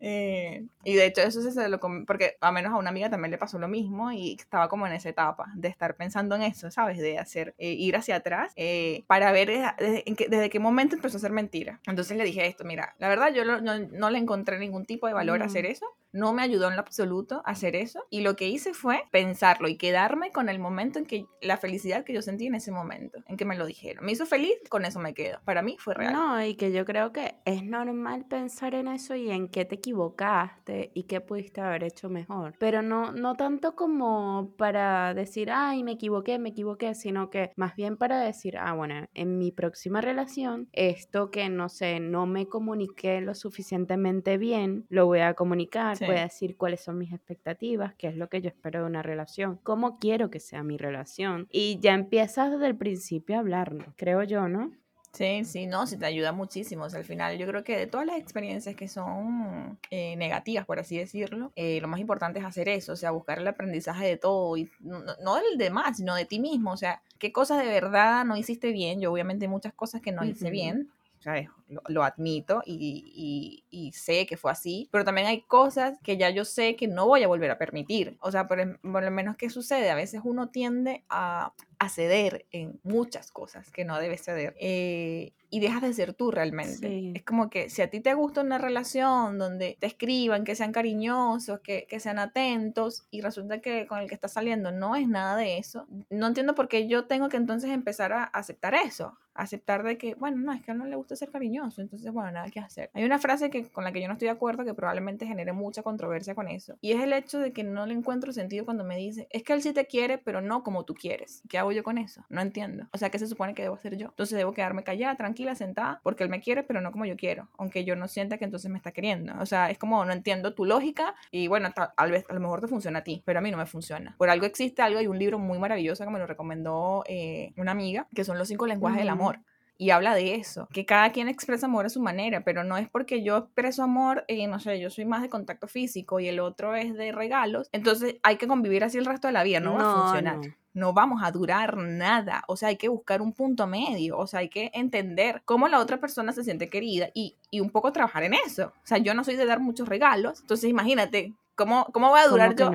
Eh, 0.00 0.66
y 0.82 0.94
de 0.94 1.04
hecho 1.04 1.20
eso 1.20 1.42
se 1.42 1.68
lo 1.68 1.78
porque 2.06 2.36
a 2.40 2.50
menos 2.52 2.72
a 2.72 2.76
una 2.76 2.88
amiga 2.88 3.10
también 3.10 3.30
le 3.30 3.38
pasó 3.38 3.58
lo 3.58 3.68
mismo 3.68 4.10
y 4.12 4.32
estaba 4.32 4.68
como 4.68 4.86
en 4.86 4.94
esa 4.94 5.10
etapa 5.10 5.52
de 5.54 5.68
estar 5.68 5.94
pensando 5.96 6.34
en 6.36 6.42
eso, 6.42 6.70
¿sabes? 6.70 6.98
De 6.98 7.18
hacer, 7.18 7.54
eh, 7.58 7.72
ir 7.72 7.96
hacia 7.96 8.16
atrás 8.16 8.52
eh, 8.56 9.04
para 9.06 9.30
ver 9.30 9.48
desde, 9.48 10.04
desde, 10.28 10.50
qué 10.50 10.58
momento 10.58 10.96
empezó 10.96 11.18
a 11.18 11.20
ser 11.20 11.32
mentira. 11.32 11.80
Entonces 11.86 12.16
le 12.16 12.24
dije 12.24 12.46
esto, 12.46 12.64
mira, 12.64 12.94
la 12.98 13.08
verdad 13.08 13.32
yo 13.34 13.44
no, 13.44 13.60
no, 13.60 14.10
le 14.10 14.18
encontré 14.18 14.58
ningún 14.58 14.86
tipo 14.86 15.06
de 15.06 15.12
valor 15.12 15.42
a 15.42 15.46
hacer 15.46 15.66
eso, 15.66 15.86
no 16.12 16.32
me 16.32 16.42
ayudó 16.42 16.68
en 16.68 16.76
lo 16.76 16.80
absoluto 16.80 17.42
a 17.44 17.50
hacer 17.50 17.76
eso 17.76 18.04
y 18.10 18.22
lo 18.22 18.36
que 18.36 18.48
hice 18.48 18.74
fue 18.74 19.04
pensarlo 19.12 19.68
y 19.68 19.76
quedarme 19.76 20.32
con 20.32 20.48
el 20.48 20.58
momento 20.58 20.98
en 20.98 21.06
que 21.06 21.26
la 21.40 21.56
felicidad 21.56 22.04
que 22.04 22.12
yo 22.12 22.22
sentí 22.22 22.46
en 22.46 22.54
ese 22.54 22.72
momento, 22.72 23.22
en 23.28 23.36
que 23.36 23.44
me 23.44 23.56
lo 23.56 23.66
dijeron. 23.66 24.04
Me 24.04 24.12
hizo 24.12 24.26
feliz, 24.26 24.54
con 24.68 24.84
eso 24.84 24.98
me 24.98 25.14
quedo. 25.14 25.40
Para 25.44 25.62
mí 25.62 25.76
fue 25.78 25.94
real. 25.94 26.12
No, 26.12 26.44
y 26.44 26.54
que 26.54 26.72
yo 26.72 26.84
creo 26.84 27.12
que 27.12 27.36
es 27.44 27.62
normal 27.62 28.26
pensar 28.28 28.74
en 28.74 28.88
eso 28.88 29.14
y 29.14 29.30
en 29.30 29.48
qué 29.48 29.64
te 29.64 29.78
equivocaste 29.90 30.92
y 30.94 31.04
qué 31.04 31.20
pudiste 31.20 31.60
haber 31.60 31.84
hecho 31.84 32.08
mejor. 32.08 32.54
Pero 32.58 32.82
no, 32.82 33.12
no 33.12 33.34
tanto 33.34 33.74
como 33.74 34.54
para 34.56 35.14
decir, 35.14 35.50
ay, 35.50 35.82
me 35.82 35.92
equivoqué, 35.92 36.38
me 36.38 36.50
equivoqué, 36.50 36.94
sino 36.94 37.28
que 37.30 37.50
más 37.56 37.74
bien 37.74 37.96
para 37.96 38.20
decir, 38.20 38.56
ah, 38.56 38.72
bueno, 38.72 39.06
en 39.14 39.38
mi 39.38 39.50
próxima 39.50 40.00
relación, 40.00 40.68
esto 40.72 41.30
que 41.30 41.48
no 41.48 41.68
sé, 41.68 41.98
no 42.00 42.26
me 42.26 42.46
comuniqué 42.46 43.20
lo 43.20 43.34
suficientemente 43.34 44.38
bien, 44.38 44.86
lo 44.88 45.06
voy 45.06 45.20
a 45.20 45.34
comunicar 45.34 45.98
voy 46.00 46.16
a 46.16 46.22
decir 46.22 46.56
cuáles 46.56 46.80
son 46.80 46.98
mis 46.98 47.12
expectativas, 47.12 47.94
qué 47.96 48.08
es 48.08 48.16
lo 48.16 48.28
que 48.28 48.40
yo 48.40 48.48
espero 48.48 48.80
de 48.80 48.86
una 48.86 49.02
relación, 49.02 49.58
cómo 49.62 49.98
quiero 49.98 50.30
que 50.30 50.40
sea 50.40 50.62
mi 50.62 50.76
relación. 50.76 51.46
Y 51.50 51.78
ya 51.80 51.94
empiezas 51.94 52.52
desde 52.52 52.66
el 52.66 52.76
principio 52.76 53.36
a 53.36 53.40
hablarlo, 53.40 53.92
creo 53.96 54.22
yo, 54.22 54.48
¿no? 54.48 54.72
Sí, 55.12 55.44
sí, 55.44 55.66
no, 55.66 55.86
sí 55.86 55.96
te 55.96 56.06
ayuda 56.06 56.32
muchísimo. 56.32 56.84
al 56.84 57.04
final 57.04 57.36
yo 57.36 57.46
creo 57.46 57.64
que 57.64 57.76
de 57.76 57.86
todas 57.86 58.06
las 58.06 58.16
experiencias 58.16 58.76
que 58.76 58.86
son 58.86 59.78
eh, 59.90 60.14
negativas, 60.16 60.64
por 60.64 60.78
así 60.78 60.96
decirlo, 60.96 61.52
eh, 61.56 61.80
lo 61.80 61.88
más 61.88 62.00
importante 62.00 62.38
es 62.38 62.44
hacer 62.44 62.68
eso, 62.68 62.92
o 62.92 62.96
sea, 62.96 63.10
buscar 63.10 63.38
el 63.38 63.48
aprendizaje 63.48 64.06
de 64.06 64.16
todo, 64.16 64.56
y 64.56 64.70
no, 64.80 65.00
no, 65.22 65.34
del 65.34 65.58
demás, 65.58 65.96
sino 65.96 66.14
de 66.14 66.26
ti 66.26 66.38
mismo, 66.38 66.72
o 66.72 66.76
sea, 66.76 67.02
qué 67.18 67.32
cosas 67.32 67.58
de 67.58 67.68
verdad 67.68 68.24
no 68.24 68.36
hiciste 68.36 68.72
bien. 68.72 69.00
Yo 69.00 69.12
obviamente 69.12 69.48
muchas 69.48 69.74
cosas 69.74 70.00
que 70.00 70.12
no 70.12 70.24
hice 70.24 70.50
bien, 70.50 70.90
o 71.18 71.22
sea, 71.70 71.80
lo, 71.88 72.04
admito 72.04 72.62
y, 72.66 73.64
y, 73.70 73.92
sé 73.92 74.26
que 74.26 74.36
fue 74.36 74.50
así, 74.50 74.88
pero 74.90 75.04
también 75.04 75.26
hay 75.26 75.42
cosas 75.42 75.98
que 76.02 76.16
ya 76.16 76.30
yo 76.30 76.44
sé 76.44 76.76
que 76.76 76.88
no 76.88 77.06
voy 77.06 77.22
a 77.22 77.28
volver 77.28 77.50
a 77.50 77.58
permitir. 77.58 78.16
O 78.20 78.30
sea, 78.30 78.46
por, 78.46 78.80
por 78.80 79.02
lo 79.02 79.10
menos, 79.10 79.36
¿qué 79.36 79.50
sucede? 79.50 79.90
A 79.90 79.94
veces 79.94 80.20
uno 80.24 80.48
tiende 80.48 81.04
a, 81.08 81.52
a 81.78 81.88
ceder 81.88 82.46
en 82.50 82.78
muchas 82.82 83.30
cosas 83.32 83.70
que 83.70 83.84
no 83.84 83.98
debes 83.98 84.22
ceder. 84.22 84.54
Eh, 84.60 85.32
y 85.50 85.60
dejas 85.60 85.82
de 85.82 85.92
ser 85.92 86.14
tú 86.14 86.30
realmente. 86.30 87.12
Es 87.14 87.24
como 87.24 87.50
que 87.50 87.70
si 87.70 87.82
a 87.82 87.90
ti 87.90 88.00
te 88.00 88.14
gusta 88.14 88.42
una 88.42 88.58
relación 88.58 89.38
donde 89.38 89.76
te 89.80 89.86
escriban, 89.86 90.44
que 90.44 90.54
sean 90.54 90.72
cariñosos, 90.72 91.60
que, 91.60 91.86
que, 91.88 91.98
sean 91.98 92.18
atentos, 92.18 93.06
y 93.10 93.20
resulta 93.20 93.60
que 93.60 93.86
con 93.86 93.98
el 93.98 94.08
que 94.08 94.14
estás 94.14 94.34
saliendo 94.34 94.70
no 94.70 94.94
es 94.94 95.08
nada 95.08 95.36
de 95.36 95.58
eso, 95.58 95.86
no 96.08 96.28
entiendo 96.28 96.54
por 96.54 96.68
qué 96.68 96.86
yo 96.86 97.06
tengo 97.06 97.28
que 97.28 97.36
entonces 97.36 97.70
empezar 97.70 98.12
a 98.12 98.24
aceptar 98.24 98.74
eso, 98.74 99.18
aceptar 99.34 99.82
de 99.82 99.98
que, 99.98 100.14
bueno, 100.14 100.36
no, 100.36 100.52
es 100.52 100.62
que 100.62 100.70
a 100.70 100.74
él 100.74 100.78
no 100.78 100.86
le 100.86 100.96
gusta 100.96 101.16
ser 101.16 101.30
cariñoso, 101.30 101.59
entonces, 101.64 102.12
bueno, 102.12 102.30
nada 102.32 102.50
que 102.50 102.60
hacer. 102.60 102.90
Hay 102.94 103.04
una 103.04 103.18
frase 103.18 103.50
que, 103.50 103.68
con 103.70 103.84
la 103.84 103.92
que 103.92 104.00
yo 104.00 104.06
no 104.08 104.14
estoy 104.14 104.26
de 104.26 104.32
acuerdo 104.32 104.64
que 104.64 104.74
probablemente 104.74 105.26
genere 105.26 105.52
mucha 105.52 105.82
controversia 105.82 106.34
con 106.34 106.48
eso, 106.48 106.76
y 106.80 106.92
es 106.92 107.02
el 107.02 107.12
hecho 107.12 107.38
de 107.38 107.52
que 107.52 107.64
no 107.64 107.86
le 107.86 107.94
encuentro 107.94 108.32
sentido 108.32 108.64
cuando 108.64 108.84
me 108.84 108.96
dice, 108.96 109.28
es 109.30 109.42
que 109.42 109.52
él 109.52 109.62
sí 109.62 109.72
te 109.72 109.86
quiere, 109.86 110.18
pero 110.18 110.40
no 110.40 110.62
como 110.62 110.84
tú 110.84 110.94
quieres. 110.94 111.42
¿Qué 111.48 111.58
hago 111.58 111.72
yo 111.72 111.82
con 111.82 111.98
eso? 111.98 112.24
No 112.28 112.40
entiendo. 112.40 112.86
O 112.92 112.98
sea, 112.98 113.10
¿qué 113.10 113.18
se 113.18 113.26
supone 113.26 113.54
que 113.54 113.62
debo 113.62 113.74
hacer 113.74 113.96
yo? 113.96 114.08
Entonces 114.08 114.36
debo 114.36 114.52
quedarme 114.52 114.84
callada, 114.84 115.16
tranquila, 115.16 115.54
sentada, 115.54 116.00
porque 116.02 116.24
él 116.24 116.30
me 116.30 116.40
quiere, 116.40 116.62
pero 116.62 116.80
no 116.80 116.92
como 116.92 117.04
yo 117.04 117.16
quiero, 117.16 117.48
aunque 117.58 117.84
yo 117.84 117.96
no 117.96 118.08
sienta 118.08 118.38
que 118.38 118.44
entonces 118.44 118.70
me 118.70 118.76
está 118.76 118.92
queriendo. 118.92 119.34
O 119.40 119.46
sea, 119.46 119.70
es 119.70 119.78
como, 119.78 120.04
no 120.04 120.12
entiendo 120.12 120.54
tu 120.54 120.64
lógica, 120.64 121.14
y 121.30 121.48
bueno, 121.48 121.70
tal 121.72 122.10
vez 122.10 122.24
a 122.28 122.34
lo 122.34 122.40
mejor 122.40 122.60
te 122.60 122.68
funciona 122.68 123.00
a 123.00 123.04
ti, 123.04 123.22
pero 123.24 123.38
a 123.38 123.42
mí 123.42 123.50
no 123.50 123.56
me 123.56 123.66
funciona. 123.66 124.14
Por 124.18 124.30
algo 124.30 124.46
existe 124.46 124.82
algo, 124.82 124.98
hay 124.98 125.06
un 125.06 125.18
libro 125.18 125.38
muy 125.38 125.58
maravilloso 125.58 126.04
que 126.04 126.10
me 126.10 126.18
lo 126.18 126.26
recomendó 126.26 127.04
eh, 127.06 127.52
una 127.56 127.72
amiga, 127.72 128.06
que 128.14 128.24
son 128.24 128.38
los 128.38 128.48
cinco 128.48 128.66
lenguajes 128.66 128.98
del 129.00 129.08
amor 129.08 129.40
y 129.80 129.92
habla 129.92 130.14
de 130.14 130.34
eso, 130.34 130.68
que 130.74 130.84
cada 130.84 131.10
quien 131.10 131.26
expresa 131.26 131.64
amor 131.64 131.86
a 131.86 131.88
su 131.88 132.02
manera, 132.02 132.44
pero 132.44 132.64
no 132.64 132.76
es 132.76 132.86
porque 132.90 133.22
yo 133.22 133.38
expreso 133.38 133.82
amor, 133.82 134.26
eh, 134.28 134.46
no 134.46 134.60
sé, 134.60 134.78
yo 134.78 134.90
soy 134.90 135.06
más 135.06 135.22
de 135.22 135.30
contacto 135.30 135.68
físico 135.68 136.20
y 136.20 136.28
el 136.28 136.38
otro 136.38 136.74
es 136.74 136.94
de 136.94 137.12
regalos, 137.12 137.70
entonces 137.72 138.16
hay 138.22 138.36
que 138.36 138.46
convivir 138.46 138.84
así 138.84 138.98
el 138.98 139.06
resto 139.06 139.28
de 139.28 139.32
la 139.32 139.42
vida, 139.42 139.58
no, 139.58 139.72
va 139.72 139.90
a 139.90 140.02
funcionar. 140.02 140.38
No. 140.74 140.92
vamos 140.92 141.22
a 141.24 141.30
durar 141.30 141.78
nada, 141.78 142.44
o 142.46 142.56
sea, 142.56 142.68
hay 142.68 142.76
que 142.76 142.88
buscar 142.88 143.22
un 143.22 143.32
punto 143.32 143.66
medio, 143.66 144.18
o 144.18 144.26
sea, 144.26 144.40
hay 144.40 144.50
que 144.50 144.70
entender 144.74 145.40
cómo 145.46 145.66
la 145.66 145.78
otra 145.78 145.98
persona 145.98 146.32
se 146.32 146.44
siente 146.44 146.68
querida 146.68 147.08
y, 147.14 147.38
y 147.50 147.60
un 147.60 147.70
poco 147.70 147.90
trabajar 147.90 148.22
en 148.24 148.34
eso. 148.34 148.66
O 148.66 148.86
sea, 148.86 148.98
yo 148.98 149.14
no 149.14 149.24
soy 149.24 149.36
de 149.36 149.46
dar 149.46 149.60
muchos 149.60 149.88
regalos, 149.88 150.42
entonces 150.42 150.68
imagínate, 150.68 151.32
¿Cómo, 151.54 151.86
¿Cómo 151.92 152.08
voy 152.08 152.20
a 152.20 152.26
durar 152.26 152.54
yo 152.54 152.70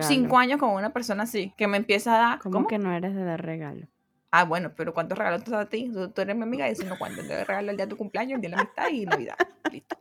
cinco 0.00 0.38
años 0.38 0.58
con 0.58 0.70
una 0.70 0.90
persona 0.90 1.24
así? 1.24 1.52
Que 1.58 1.66
me 1.66 1.76
empieza 1.76 2.14
a 2.14 2.18
dar... 2.18 2.38
¿Cómo, 2.38 2.66
que 2.66 2.78
no 2.78 2.92
eres 2.92 3.14
de 3.14 3.24
dar 3.24 3.44
regalos? 3.44 3.88
Ah, 4.30 4.44
bueno, 4.44 4.72
pero 4.76 4.94
¿cuántos 4.94 5.18
regalos 5.18 5.44
te 5.44 5.54
a 5.54 5.68
ti? 5.68 5.90
Tú, 6.14 6.20
eres 6.20 6.36
mi 6.36 6.42
amiga 6.42 6.68
y 6.68 6.72
eso 6.72 6.84
no 6.84 6.96
cuánto. 6.98 7.26
Te 7.26 7.44
regalo 7.44 7.70
el 7.70 7.76
día 7.76 7.86
de 7.86 7.90
tu 7.90 7.96
cumpleaños, 7.96 8.36
el 8.36 8.40
día 8.40 8.50
de 8.50 8.56
la 8.56 8.62
amistad 8.62 8.88
y 8.90 9.06
Navidad. 9.06 9.36
Listo. 9.70 9.98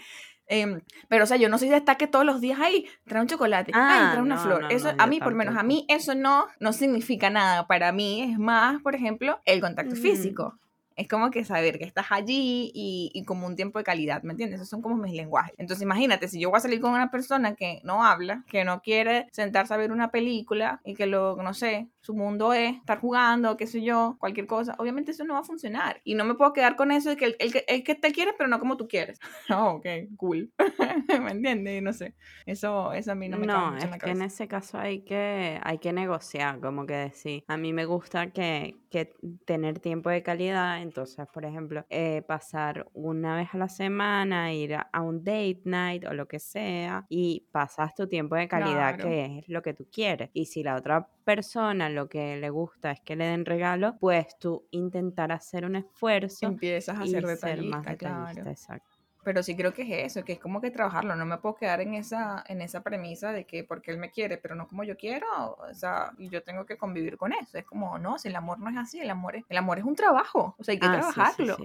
Em, 0.46 0.82
pero, 1.08 1.24
o 1.24 1.26
sea, 1.26 1.38
yo 1.38 1.48
no 1.48 1.56
soy 1.56 1.70
de 1.70 1.76
estar 1.78 1.96
que 1.96 2.06
todos 2.06 2.26
los 2.26 2.40
días, 2.40 2.58
ay, 2.60 2.86
trae 3.06 3.22
un 3.22 3.28
chocolate, 3.28 3.72
ah, 3.74 4.10
trae 4.12 4.22
una 4.22 4.36
flor. 4.36 4.70
eso, 4.70 4.92
a 4.98 5.06
mí, 5.06 5.18
por 5.18 5.32
lo 5.32 5.38
menos, 5.38 5.56
a 5.56 5.62
mí 5.62 5.86
eso 5.88 6.14
no, 6.14 6.46
no 6.60 6.72
significa 6.72 7.30
nada. 7.30 7.66
Para 7.66 7.92
mí 7.92 8.22
es 8.22 8.38
más, 8.38 8.82
por 8.82 8.94
ejemplo, 8.94 9.40
el 9.46 9.60
contacto 9.60 9.96
físico. 9.96 10.58
Es 10.96 11.08
como 11.08 11.30
que 11.30 11.44
saber 11.44 11.78
que 11.78 11.84
estás 11.84 12.06
allí 12.10 12.70
y, 12.72 13.10
y, 13.12 13.24
como 13.24 13.48
un 13.48 13.56
tiempo 13.56 13.78
de 13.78 13.84
calidad, 13.84 14.22
¿me 14.22 14.30
entiendes? 14.30 14.60
Esos 14.60 14.68
son 14.68 14.80
como 14.80 14.96
mis 14.96 15.14
lenguajes. 15.14 15.54
Entonces 15.58 15.82
imagínate, 15.82 16.28
si 16.28 16.38
yo 16.38 16.50
voy 16.50 16.58
a 16.58 16.60
salir 16.60 16.80
con 16.80 16.92
una 16.92 17.10
persona 17.10 17.56
que 17.56 17.80
no 17.82 18.04
habla, 18.04 18.44
que 18.48 18.64
no 18.64 18.80
quiere 18.80 19.26
sentarse 19.32 19.74
a 19.74 19.76
ver 19.76 19.90
una 19.90 20.12
película 20.12 20.80
y 20.84 20.94
que 20.94 21.06
lo, 21.06 21.34
no 21.42 21.52
sé, 21.52 21.88
su 22.04 22.14
mundo 22.14 22.52
es 22.52 22.76
estar 22.76 23.00
jugando, 23.00 23.56
qué 23.56 23.66
sé 23.66 23.82
yo, 23.82 24.16
cualquier 24.20 24.46
cosa, 24.46 24.74
obviamente 24.78 25.12
eso 25.12 25.24
no 25.24 25.34
va 25.34 25.40
a 25.40 25.44
funcionar. 25.44 26.02
Y 26.04 26.14
no 26.14 26.26
me 26.26 26.34
puedo 26.34 26.52
quedar 26.52 26.76
con 26.76 26.90
eso 26.90 27.08
de 27.08 27.16
que 27.16 27.24
el, 27.24 27.36
el, 27.66 27.82
que 27.82 27.94
te 27.94 28.12
quiere, 28.12 28.34
pero 28.36 28.46
no 28.46 28.58
como 28.58 28.76
tú 28.76 28.86
quieres. 28.86 29.18
oh, 29.50 29.76
ok, 29.76 29.86
cool. 30.18 30.52
¿Me 31.22 31.30
entiendes? 31.30 31.82
No 31.82 31.94
sé. 31.94 32.14
Eso, 32.44 32.92
eso 32.92 33.12
a 33.12 33.14
mí 33.14 33.30
no 33.30 33.38
me 33.38 33.46
No, 33.46 33.70
mucho 33.70 33.78
es 33.78 33.84
en 33.84 33.90
la 33.90 33.98
que 33.98 34.10
en 34.10 34.20
ese 34.20 34.46
caso 34.46 34.78
hay 34.78 35.00
que, 35.00 35.58
hay 35.62 35.78
que 35.78 35.94
negociar, 35.94 36.60
como 36.60 36.84
que 36.84 36.94
decir, 36.94 37.44
a 37.48 37.56
mí 37.56 37.72
me 37.72 37.86
gusta 37.86 38.30
que, 38.32 38.76
que 38.90 39.14
tener 39.46 39.80
tiempo 39.80 40.10
de 40.10 40.22
calidad 40.22 40.82
entonces, 40.82 41.26
por 41.32 41.46
ejemplo, 41.46 41.86
eh, 41.88 42.22
pasar 42.26 42.86
una 42.92 43.36
vez 43.36 43.48
a 43.52 43.56
la 43.58 43.68
semana, 43.68 44.52
ir 44.52 44.74
a, 44.74 45.00
un 45.00 45.24
date 45.24 45.62
night 45.64 46.04
o 46.04 46.12
lo 46.12 46.28
que 46.28 46.38
sea, 46.38 47.06
y 47.08 47.46
pasas 47.50 47.94
tu 47.94 48.06
tiempo 48.08 48.34
de 48.36 48.46
calidad, 48.46 48.98
que 48.98 49.38
es 49.38 49.48
lo 49.48 49.62
que 49.62 49.74
tú 49.74 49.88
quieres. 49.90 50.30
Y 50.34 50.46
si 50.46 50.62
la 50.62 50.76
otra 50.76 51.08
persona 51.24 51.88
lo 51.88 52.08
que 52.08 52.36
le 52.36 52.50
gusta 52.50 52.92
es 52.92 53.00
que 53.00 53.16
le 53.16 53.24
den 53.26 53.44
regalo, 53.44 53.96
pues 53.98 54.38
tú 54.38 54.66
intentar 54.70 55.32
hacer 55.32 55.64
un 55.64 55.76
esfuerzo. 55.76 56.46
Empiezas 56.46 56.98
a 56.98 57.06
ser 57.06 57.24
más 57.62 57.84
detallista, 57.84 58.50
exacto 58.50 58.94
pero 59.24 59.42
sí 59.42 59.56
creo 59.56 59.72
que 59.72 59.82
es 59.82 60.12
eso, 60.12 60.24
que 60.24 60.34
es 60.34 60.38
como 60.38 60.60
que 60.60 60.70
trabajarlo, 60.70 61.16
no 61.16 61.24
me 61.24 61.38
puedo 61.38 61.56
quedar 61.56 61.80
en 61.80 61.94
esa, 61.94 62.44
en 62.46 62.60
esa 62.60 62.82
premisa 62.82 63.32
de 63.32 63.46
que 63.46 63.64
porque 63.64 63.90
él 63.90 63.98
me 63.98 64.10
quiere, 64.10 64.36
pero 64.36 64.54
no 64.54 64.68
como 64.68 64.84
yo 64.84 64.96
quiero, 64.96 65.26
o 65.58 65.74
sea, 65.74 66.12
y 66.18 66.28
yo 66.28 66.42
tengo 66.42 66.66
que 66.66 66.76
convivir 66.76 67.16
con 67.16 67.32
eso, 67.32 67.58
es 67.58 67.64
como, 67.64 67.98
no, 67.98 68.18
si 68.18 68.28
el 68.28 68.36
amor 68.36 68.60
no 68.60 68.68
es 68.68 68.76
así, 68.76 69.00
el 69.00 69.10
amor 69.10 69.36
es, 69.36 69.44
el 69.48 69.56
amor 69.56 69.78
es 69.78 69.84
un 69.84 69.96
trabajo, 69.96 70.54
o 70.58 70.62
sea, 70.62 70.72
hay 70.72 70.78
que 70.78 70.86
ah, 70.86 70.92
trabajarlo, 70.92 71.56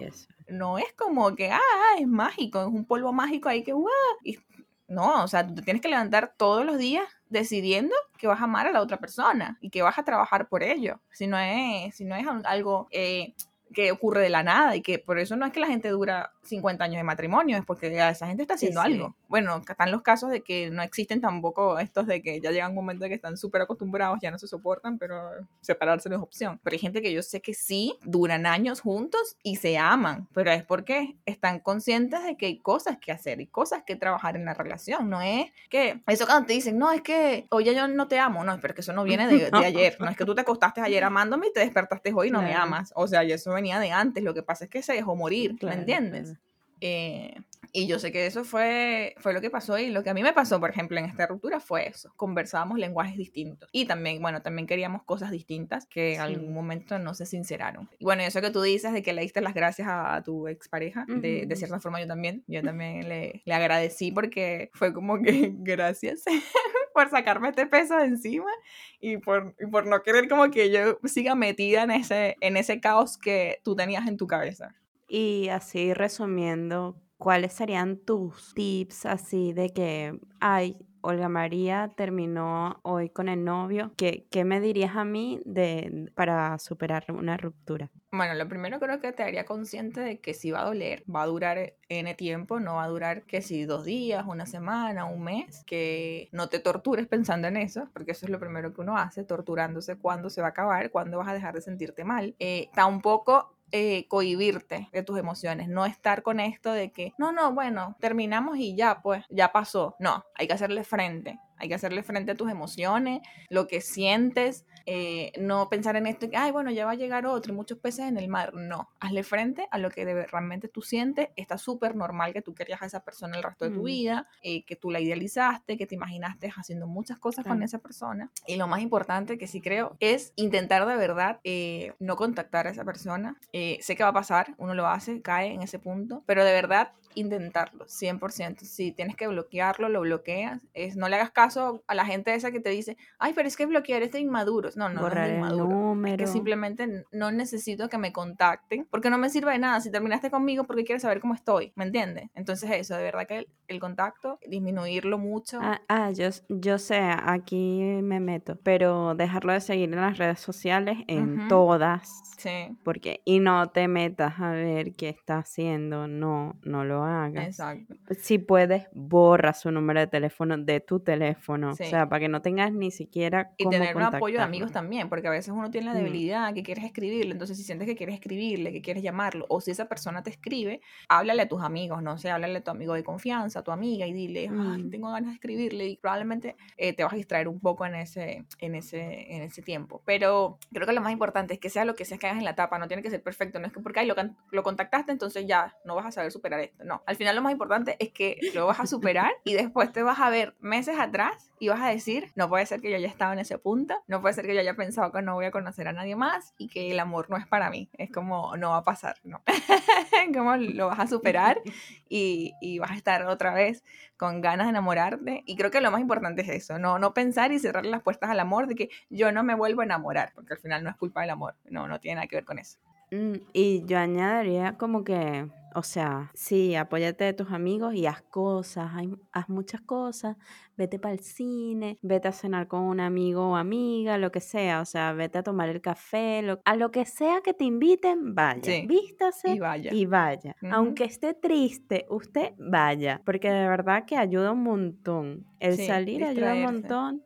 no 0.47 0.80
es 0.80 0.91
como 0.93 1.36
que, 1.36 1.51
ah, 1.51 1.60
es 1.99 2.07
mágico, 2.07 2.62
es 2.62 2.68
un 2.68 2.86
polvo 2.86 3.12
mágico 3.12 3.49
ahí 3.49 3.64
que, 3.64 3.74
¡guau! 3.74 3.93
Y, 4.24 4.39
no, 4.88 5.24
o 5.24 5.28
sea, 5.28 5.45
tú 5.45 5.62
tienes 5.62 5.82
que 5.82 5.89
levantar 5.89 6.34
todos 6.36 6.66
los 6.66 6.78
días 6.78 7.05
decidiendo 7.30 7.95
que 8.17 8.27
vas 8.27 8.41
a 8.41 8.45
amar 8.45 8.67
a 8.67 8.71
la 8.71 8.82
otra 8.82 8.97
persona 8.97 9.57
y 9.61 9.69
que 9.69 9.82
vas 9.82 9.97
a 9.97 10.03
trabajar 10.03 10.49
por 10.49 10.63
ello. 10.63 10.99
Si 11.11 11.27
no 11.27 11.38
es, 11.38 11.95
si 11.95 12.05
no 12.05 12.15
es 12.15 12.25
algo 12.45 12.88
eh, 12.91 13.34
que 13.74 13.91
ocurre 13.91 14.22
de 14.22 14.30
la 14.30 14.43
nada 14.43 14.76
y 14.76 14.82
que 14.82 14.99
por 14.99 15.20
eso 15.20 15.36
no 15.36 15.45
es 15.45 15.51
que 15.51 15.59
la 15.59 15.67
gente 15.67 15.89
dura 15.89 16.34
50 16.43 16.84
años 16.84 16.97
de 16.97 17.03
matrimonio, 17.03 17.57
es 17.57 17.65
porque 17.65 17.88
esa 17.88 18.28
gente 18.28 18.43
está 18.43 18.55
haciendo 18.55 18.82
algo. 18.82 19.15
Bueno, 19.28 19.61
están 19.67 19.91
los 19.91 20.01
casos 20.01 20.32
de 20.32 20.41
que 20.41 20.72
no 20.72 20.82
existen 20.82 21.22
tampoco 21.22 21.80
estos 21.80 22.07
de 22.07 22.22
que 22.22 22.41
ya 22.41 22.51
llega 22.51 22.67
un 22.67 22.76
momento 22.76 23.03
de 23.03 23.09
que 23.09 23.15
están 23.15 23.38
súper 23.38 23.61
acostumbrados, 23.61 24.20
ya 24.22 24.32
no 24.32 24.39
se 24.39 24.47
soportan, 24.47 24.97
pero 24.97 25.15
separarse 25.61 26.09
no 26.09 26.15
es 26.15 26.22
opción. 26.22 26.59
Pero 26.63 26.74
hay 26.74 26.80
gente 26.80 27.01
que 27.01 27.13
yo 27.13 27.22
sé 27.22 27.41
que 27.41 27.53
sí, 27.53 27.95
duran 28.03 28.45
años 28.45 28.82
juntos 28.82 29.38
y 29.43 29.57
se 29.57 29.78
aman, 29.78 30.28
pero 30.34 30.51
es 30.51 30.63
porque 30.63 31.17
están 31.26 31.59
conscientes 31.59 32.24
de 32.24 32.36
que 32.38 32.47
hay 32.47 32.57
cosas 32.57 32.97
que 32.97 33.11
hacer 33.11 33.41
y 33.41 33.47
cosas 33.47 33.84
que 33.86 33.95
trabajar 33.95 34.36
en 34.36 34.45
la 34.45 34.53
relación. 34.53 35.09
No 35.09 35.22
es 35.22 35.51
que 35.70 36.01
eso 36.07 36.26
cuando 36.26 36.47
te 36.47 36.53
dicen, 36.53 36.78
no, 36.78 36.91
es 36.91 37.01
que 37.01 37.47
oye, 37.51 37.76
yo 37.76 37.88
no 37.88 38.07
te 38.07 38.20
amo, 38.20 38.43
no, 38.43 38.59
pero 38.59 38.74
que 38.74 38.82
eso 38.82 38.93
no 38.93 39.03
viene 39.03 39.28
de, 39.28 39.49
ayer. 39.53 39.97
No 39.99 40.09
es 40.09 40.17
que 40.17 40.26
tú 40.26 40.34
te 40.34 40.41
acostaste 40.41 40.82
ayer 40.82 41.03
amándome 41.03 41.47
y 41.47 41.53
te 41.53 41.59
despertaste 41.59 42.11
hoy 42.15 42.30
y 42.30 42.32
no 42.32 42.41
me 42.41 42.53
amas. 42.53 42.91
O 42.95 43.07
sea, 43.07 43.24
y 43.24 43.32
eso 43.32 43.55
venía 43.60 43.80
de 43.80 43.91
antes. 43.91 44.24
Lo 44.24 44.34
que 44.34 44.43
pasa 44.43 44.66
es 44.66 44.70
que 44.70 44.82
se 44.82 44.93
dejó 44.93 45.16
morir, 45.16 45.55
¿me 45.62 45.74
entiendes? 45.74 46.34
Eh, 46.82 47.36
y 47.72 47.88
yo 47.88 47.99
sé 47.99 48.11
que 48.11 48.26
eso 48.26 48.43
fue, 48.43 49.15
fue 49.17 49.34
lo 49.34 49.41
que 49.41 49.49
pasó 49.49 49.78
y 49.78 49.89
lo 49.89 50.03
que 50.03 50.09
a 50.09 50.13
mí 50.13 50.24
me 50.24 50.34
pasó, 50.34 50.59
por 50.59 50.70
ejemplo, 50.70 50.97
en 50.97 51.05
esta 51.05 51.28
ruptura 51.28 51.59
fue 51.59 51.88
eso. 51.88 52.11
Conversábamos 52.15 52.80
lenguajes 52.80 53.17
distintos. 53.17 53.70
Y 53.72 53.86
también, 53.86 54.22
bueno, 54.22 54.41
también 54.41 54.67
queríamos 54.67 55.03
cosas 55.03 55.32
distintas 55.32 55.86
que 55.88 56.15
en 56.15 56.22
algún 56.22 56.53
momento 56.53 56.99
no 56.99 57.13
se 57.13 57.26
sinceraron. 57.26 57.89
Y 57.99 58.05
bueno, 58.05 58.24
eso 58.24 58.41
que 58.41 58.51
tú 58.51 58.61
dices 58.61 58.93
de 58.93 59.03
que 59.03 59.13
le 59.13 59.22
diste 59.22 59.41
las 59.41 59.53
gracias 59.53 59.88
a, 59.89 60.22
tu 60.24 60.47
expareja, 60.47 61.05
de, 61.07 61.45
de, 61.45 61.55
cierta 61.55 61.80
forma 61.80 62.01
yo 62.01 62.07
también, 62.07 62.43
yo 62.47 62.61
también 62.61 63.07
le, 63.07 63.41
le 63.45 63.53
agradecí 63.53 64.11
porque 64.11 64.70
fue 64.74 64.93
como 64.93 65.22
que 65.22 65.51
gracias 65.59 66.24
por 66.93 67.09
sacarme 67.09 67.49
este 67.49 67.65
peso 67.65 67.95
de 67.95 68.05
encima 68.05 68.51
y 68.99 69.17
por, 69.17 69.55
y 69.59 69.67
por 69.67 69.86
no 69.86 70.01
querer 70.01 70.28
como 70.28 70.49
que 70.51 70.72
yo 70.72 70.99
siga 71.05 71.36
metida 71.36 71.84
en 71.84 71.91
ese, 71.91 72.36
en 72.41 72.57
ese 72.57 72.80
caos 72.80 73.17
que 73.17 73.61
tú 73.63 73.76
tenías 73.76 74.07
en 74.07 74.17
tu 74.17 74.28
cabeza. 74.28 74.76
Y 75.07 75.49
así 75.49 75.93
resumiendo, 75.93 77.01
¿cuáles 77.20 77.53
serían 77.53 77.97
tus 77.97 78.53
tips 78.55 79.05
así 79.05 79.53
de 79.53 79.70
que, 79.72 80.20
ay, 80.39 80.78
Olga 81.01 81.30
María 81.30 81.93
terminó 81.95 82.80
hoy 82.84 83.09
con 83.09 83.30
el 83.30 83.43
novio. 83.43 83.93
¿Qué, 83.95 84.26
qué 84.32 84.43
me 84.43 84.59
dirías 84.59 84.95
a 84.95 85.05
mí 85.05 85.41
de, 85.45 86.11
para 86.15 86.57
superar 86.59 87.05
una 87.09 87.38
ruptura? 87.38 87.89
Bueno, 88.11 88.34
lo 88.34 88.47
primero 88.47 88.80
creo 88.80 88.99
que 88.99 89.11
te 89.11 89.24
haría 89.24 89.45
consciente 89.45 90.01
de 90.01 90.20
que 90.20 90.34
si 90.34 90.51
va 90.51 90.61
a 90.61 90.65
doler, 90.65 91.03
va 91.13 91.24
a 91.24 91.28
durar 91.28 91.76
N 91.89 92.13
tiempo, 92.15 92.59
no 92.59 92.76
va 92.76 92.84
a 92.84 92.88
durar 92.88 93.24
que 93.24 93.41
si 93.41 93.65
dos 93.65 93.86
días, 93.86 94.26
una 94.28 94.45
semana, 94.45 95.05
un 95.05 95.24
mes, 95.24 95.63
que 95.65 96.28
no 96.32 96.49
te 96.49 96.59
tortures 96.59 97.07
pensando 97.07 97.47
en 97.47 97.57
eso, 97.57 97.89
porque 97.93 98.11
eso 98.11 98.26
es 98.26 98.32
lo 98.32 98.39
primero 98.39 98.74
que 98.74 98.82
uno 98.82 98.97
hace, 98.97 99.24
torturándose 99.24 99.95
cuándo 99.97 100.30
se 100.30 100.41
va 100.41 100.47
a 100.47 100.51
acabar, 100.51 100.89
cuándo 100.89 101.17
vas 101.20 101.28
a 101.28 101.34
dejar 101.34 101.53
de 101.53 101.61
sentirte 101.61 102.03
mal. 102.03 102.36
Eh, 102.39 102.70
tampoco 102.74 103.59
eh, 103.72 104.07
cohibirte 104.07 104.89
de 104.91 105.03
tus 105.03 105.17
emociones, 105.17 105.67
no 105.67 105.86
estar 105.86 106.24
con 106.24 106.39
esto 106.39 106.72
de 106.72 106.91
que, 106.91 107.13
no, 107.17 107.32
no, 107.32 107.53
bueno, 107.53 107.95
terminamos 107.99 108.57
y 108.57 108.76
ya, 108.76 109.01
pues, 109.01 109.24
ya 109.30 109.51
pasó. 109.51 109.95
No, 109.99 110.26
hay 110.36 110.47
que 110.47 110.53
hacerle 110.53 110.84
frente, 110.84 111.39
hay 111.60 111.68
que 111.68 111.76
hacerle 111.76 112.03
frente 112.03 112.32
a 112.32 112.36
tus 112.36 112.49
emociones, 112.49 113.22
lo 113.49 113.68
que 113.68 113.82
sientes, 113.82 114.66
eh, 114.86 115.34
no 115.39 115.70
pensar 115.70 115.95
en 115.97 116.07
esto, 116.07 116.30
que, 116.30 116.38
ay, 116.38 116.51
bueno, 116.51 116.72
ya 116.72 116.86
va 116.86 116.91
a 116.91 116.95
llegar 116.95 117.26
otro 117.26 117.53
y 117.53 117.55
muchos 117.55 117.78
peces 117.78 118.07
en 118.07 118.18
el 118.18 118.28
mar. 118.28 118.53
No, 118.53 118.89
hazle 118.99 119.24
frente 119.24 119.68
a 119.72 119.78
lo 119.78 119.91
que 119.91 120.05
realmente 120.26 120.68
tú 120.68 120.82
sientes. 120.82 121.30
Está 121.36 121.57
súper 121.57 121.95
normal 121.95 122.34
que 122.34 122.41
tú 122.41 122.55
querías 122.55 122.82
a 122.82 122.86
esa 122.86 123.03
persona 123.03 123.38
el 123.38 123.43
resto 123.43 123.66
de 123.66 123.72
tu 123.72 123.84
vida, 123.84 124.28
eh, 124.41 124.64
que 124.64 124.76
tú 124.76 124.89
la 124.89 124.99
idealizaste, 124.99 125.78
que 125.78 125.86
te 125.86 125.95
imaginaste 125.95 126.51
haciendo 126.55 126.88
muchas 126.88 127.18
cosas 127.18 127.45
con 127.45 127.62
esa 127.62 127.80
persona. 127.80 128.32
Y 128.47 128.55
lo 128.55 128.68
más 128.68 128.82
importante 128.82 129.38
que 129.38 129.47
sí 129.47 129.62
creo 129.62 129.95
es 129.99 130.34
intentar 130.36 130.86
de 130.88 130.95
verdad 130.95 131.39
eh, 131.43 131.93
no 131.99 132.16
contactar 132.16 132.68
a 132.68 132.72
esa 132.72 132.86
persona. 132.86 133.38
sé 133.51 133.95
que 133.95 134.03
va 134.03 134.10
a 134.10 134.14
pasar, 134.14 134.55
uno 134.57 134.74
lo 134.74 134.88
hace, 134.88 135.22
cae 135.22 135.53
en 135.53 135.62
ese 135.62 135.80
punto, 135.80 136.24
pero 136.26 136.43
de 136.43 136.53
verdad 136.53 136.93
intentarlo, 137.16 137.86
100%. 137.86 138.62
Si 138.62 138.91
tienes 138.91 139.16
que 139.16 139.28
bloquearlo, 139.28 139.89
lo 139.89 140.01
bloqueas. 140.01 140.62
Es, 140.74 140.95
no 140.95 141.10
le 141.10 141.16
hagas 141.16 141.32
caso 141.32 141.48
a 141.57 141.95
la 141.95 142.05
gente 142.05 142.33
esa 142.33 142.51
que 142.51 142.59
te 142.59 142.69
dice, 142.69 142.97
ay, 143.17 143.33
pero 143.33 143.47
es 143.47 143.55
que 143.55 143.65
bloquear 143.65 144.01
es 144.03 144.11
de 144.11 144.19
inmaduros. 144.19 144.77
No, 144.77 144.89
no, 144.89 145.01
no 145.01 145.07
es 145.07 145.13
de 145.13 145.35
inmaduro. 145.35 146.05
Es 146.05 146.17
que 146.17 146.27
simplemente 146.27 147.05
no 147.11 147.31
necesito 147.31 147.89
que 147.89 147.97
me 147.97 148.11
contacten 148.13 148.87
porque 148.89 149.09
no 149.09 149.17
me 149.17 149.29
sirve 149.29 149.51
de 149.51 149.59
nada. 149.59 149.81
Si 149.81 149.91
terminaste 149.91 150.29
conmigo, 150.29 150.65
porque 150.65 150.83
quieres 150.83 151.01
saber 151.01 151.19
cómo 151.19 151.33
estoy, 151.33 151.73
¿me 151.75 151.85
entiendes? 151.85 152.29
Entonces 152.35 152.69
eso, 152.71 152.95
de 152.95 153.03
verdad 153.03 153.27
que 153.27 153.47
el, 153.67 153.79
contacto, 153.79 154.39
disminuirlo 154.47 155.17
mucho. 155.17 155.59
Ah, 155.61 155.81
ah, 155.87 156.11
yo, 156.11 156.29
yo 156.49 156.77
sé, 156.77 156.99
aquí 156.99 157.81
me 158.01 158.19
meto, 158.19 158.57
pero 158.63 159.15
dejarlo 159.15 159.53
de 159.53 159.61
seguir 159.61 159.93
en 159.93 160.01
las 160.01 160.17
redes 160.17 160.39
sociales, 160.39 160.97
en 161.07 161.47
todas. 161.47 162.21
Sí. 162.37 162.77
Porque, 162.83 163.21
y 163.25 163.39
no 163.39 163.69
te 163.69 163.87
metas 163.87 164.39
a 164.39 164.51
ver 164.51 164.93
qué 164.95 165.09
está 165.09 165.39
haciendo, 165.39 166.07
no, 166.07 166.57
no 166.63 166.83
lo 166.83 167.03
hagas. 167.03 167.45
Exacto. 167.45 167.95
Si 168.17 168.37
puedes, 168.37 168.87
borra 168.93 169.53
su 169.53 169.71
número 169.71 169.99
de 169.99 170.07
teléfono 170.07 170.57
de 170.57 170.79
tu 170.79 170.99
teléfono. 170.99 171.38
O 171.47 171.75
sea, 171.75 172.07
para 172.09 172.19
que 172.19 172.27
no 172.27 172.41
tengas 172.41 172.71
ni 172.71 172.91
siquiera. 172.91 173.51
Y 173.57 173.67
tener 173.69 173.95
un 173.95 174.03
apoyo 174.03 174.37
de 174.37 174.43
amigos 174.43 174.71
también, 174.71 175.09
porque 175.09 175.27
a 175.27 175.31
veces 175.31 175.53
uno 175.53 175.69
tiene 175.71 175.87
la 175.87 175.93
mm. 175.93 175.97
debilidad 175.97 176.53
que 176.53 176.63
quieres 176.63 176.85
escribirle. 176.85 177.31
Entonces, 177.31 177.57
si 177.57 177.63
sientes 177.63 177.87
que 177.87 177.95
quieres 177.95 178.15
escribirle, 178.15 178.71
que 178.71 178.81
quieres 178.81 179.03
llamarlo, 179.03 179.45
o 179.49 179.61
si 179.61 179.71
esa 179.71 179.87
persona 179.87 180.23
te 180.23 180.29
escribe, 180.29 180.81
háblale 181.07 181.43
a 181.43 181.47
tus 181.47 181.61
amigos, 181.61 182.01
no 182.03 182.17
sé, 182.17 182.29
háblale 182.29 182.59
a 182.59 182.63
tu 182.63 182.71
amigo 182.71 182.93
de 182.93 183.03
confianza, 183.03 183.59
a 183.59 183.63
tu 183.63 183.71
amiga, 183.71 184.05
y 184.05 184.13
dile, 184.13 184.49
ay, 184.49 184.83
mm. 184.83 184.89
tengo 184.89 185.11
ganas 185.11 185.29
de 185.29 185.35
escribirle. 185.35 185.87
Y 185.87 185.97
probablemente 185.97 186.55
eh, 186.77 186.93
te 186.93 187.03
vas 187.03 187.13
a 187.13 187.15
distraer 187.15 187.47
un 187.47 187.59
poco 187.59 187.85
en 187.85 187.95
ese, 187.95 188.45
en, 188.59 188.75
ese, 188.75 189.35
en 189.35 189.41
ese 189.43 189.61
tiempo. 189.61 190.01
Pero 190.05 190.59
creo 190.71 190.87
que 190.87 190.93
lo 190.93 191.01
más 191.01 191.11
importante 191.11 191.53
es 191.53 191.59
que 191.59 191.69
sea 191.69 191.85
lo 191.85 191.95
que 191.95 192.05
sea 192.05 192.17
que 192.17 192.27
hagas 192.27 192.39
en 192.39 192.45
la 192.45 192.51
etapa, 192.51 192.77
no 192.79 192.87
tiene 192.87 193.03
que 193.03 193.09
ser 193.09 193.23
perfecto. 193.23 193.59
No 193.59 193.67
es 193.67 193.73
que 193.73 193.79
porque 193.79 194.01
ay, 194.01 194.07
lo, 194.07 194.15
lo 194.51 194.63
contactaste, 194.63 195.11
entonces 195.11 195.45
ya 195.47 195.75
no 195.85 195.95
vas 195.95 196.05
a 196.05 196.11
saber 196.11 196.31
superar 196.31 196.59
esto. 196.59 196.83
No, 196.83 197.03
al 197.05 197.15
final 197.15 197.35
lo 197.35 197.41
más 197.41 197.51
importante 197.51 197.95
es 197.99 198.11
que 198.11 198.37
lo 198.53 198.67
vas 198.67 198.79
a 198.79 198.87
superar 198.87 199.31
y 199.43 199.53
después 199.53 199.91
te 199.91 200.03
vas 200.03 200.19
a 200.19 200.29
ver 200.29 200.55
meses 200.59 200.97
atrás 200.99 201.28
y 201.59 201.67
vas 201.67 201.82
a 201.82 201.88
decir, 201.88 202.32
no 202.36 202.47
puede 202.47 202.65
ser 202.65 202.82
que 202.82 202.89
yo 202.89 202.95
haya 202.95 203.07
estado 203.07 203.34
en 203.34 203.39
ese 203.39 203.57
punto, 203.57 203.95
no 204.07 204.21
puede 204.21 204.34
ser 204.34 204.45
que 204.45 204.53
yo 204.53 204.61
haya 204.61 204.75
pensado 204.75 205.11
que 205.11 205.21
no 205.21 205.36
voy 205.36 205.45
a 205.45 205.51
conocer 205.51 205.88
a 205.88 205.93
nadie 205.93 206.15
más 206.15 206.53
y 206.57 206.69
que 206.69 206.91
el 206.91 206.99
amor 206.99 207.30
no 207.30 207.38
es 207.38 207.45
para 207.47 207.69
mí. 207.69 207.89
Es 207.97 208.11
como, 208.11 208.55
no 208.57 208.71
va 208.71 208.77
a 208.77 208.84
pasar, 208.84 209.17
¿no? 209.23 209.41
como 210.34 210.55
lo 210.55 210.88
vas 210.88 210.99
a 210.99 211.07
superar 211.07 211.61
y, 212.07 212.53
y, 212.61 212.80
vas 212.80 212.91
a 212.91 212.95
estar 212.95 213.25
otra 213.27 213.53
vez 213.53 213.84
con 214.17 214.41
ganas 214.41 214.67
de 214.67 214.71
enamorarte. 214.71 215.43
Y 215.45 215.57
creo 215.57 215.71
que 215.71 215.82
lo 215.82 215.91
más 215.91 216.01
importante 216.01 216.41
es 216.41 216.49
eso, 216.49 216.80
no, 216.80 216.97
no 216.97 217.13
pensar 217.13 217.51
y 217.51 217.59
cerrar 217.59 217.86
las 217.86 218.01
puertas 218.01 218.30
al 218.30 218.39
amor 218.39 218.67
de 218.67 218.75
que 218.75 218.89
yo 219.09 219.32
no 219.32 219.43
me 219.43 219.55
vuelvo 219.55 219.82
a 219.82 219.86
enamorar, 219.86 220.32
porque 220.36 220.53
al 220.53 220.59
final 220.59 220.84
no 220.84 220.89
es 220.89 220.95
culpa 220.95 221.21
del 221.21 221.32
amor, 221.32 221.55
no, 221.65 221.88
no 221.88 221.99
tiene 221.99 222.15
nada 222.15 222.27
que 222.27 222.38
ver 222.38 222.45
con 222.45 222.59
eso. 222.59 222.80
Mm, 223.12 223.36
y 223.53 223.86
yo 223.86 223.97
añadiría 223.97 224.78
como 224.78 225.03
que 225.03 225.49
o 225.76 225.84
sea, 225.84 226.32
sí, 226.34 226.76
apóyate 226.76 227.26
de 227.26 227.34
tus 227.34 227.51
amigos 227.51 227.93
y 227.93 228.05
haz 228.05 228.22
cosas, 228.22 228.91
haz 229.32 229.49
muchas 229.49 229.82
cosas, 229.82 230.38
vete 230.76 230.99
para 230.99 231.14
el 231.14 231.20
cine, 231.20 231.97
vete 232.01 232.28
a 232.28 232.32
cenar 232.32 232.68
con 232.68 232.82
un 232.82 232.99
amigo 232.99 233.51
o 233.51 233.55
amiga, 233.55 234.18
lo 234.18 234.32
que 234.32 234.39
sea, 234.39 234.82
o 234.82 234.86
sea, 234.86 235.14
vete 235.14 235.38
a 235.38 235.43
tomar 235.43 235.70
el 235.70 235.82
café, 235.82 236.43
a 236.66 236.76
lo 236.76 236.91
que 236.91 237.05
sea 237.05 237.41
que 237.41 237.53
te 237.53 237.66
inviten, 237.66 238.34
vaya, 238.34 238.86
vístase 238.88 239.53
y 239.53 239.60
vaya. 239.60 239.93
Y 239.93 240.05
vaya. 240.05 240.55
Aunque 240.72 241.03
esté 241.03 241.34
triste, 241.34 242.05
usted 242.10 242.53
vaya, 242.57 243.22
porque 243.26 243.49
de 243.51 243.68
verdad 243.68 244.05
que 244.05 244.18
ayuda 244.18 244.51
un 244.51 244.64
montón. 244.64 245.45
El 245.60 245.78
salir 245.78 246.24
ayuda 246.24 246.53
un 246.53 246.64
montón. 246.64 247.24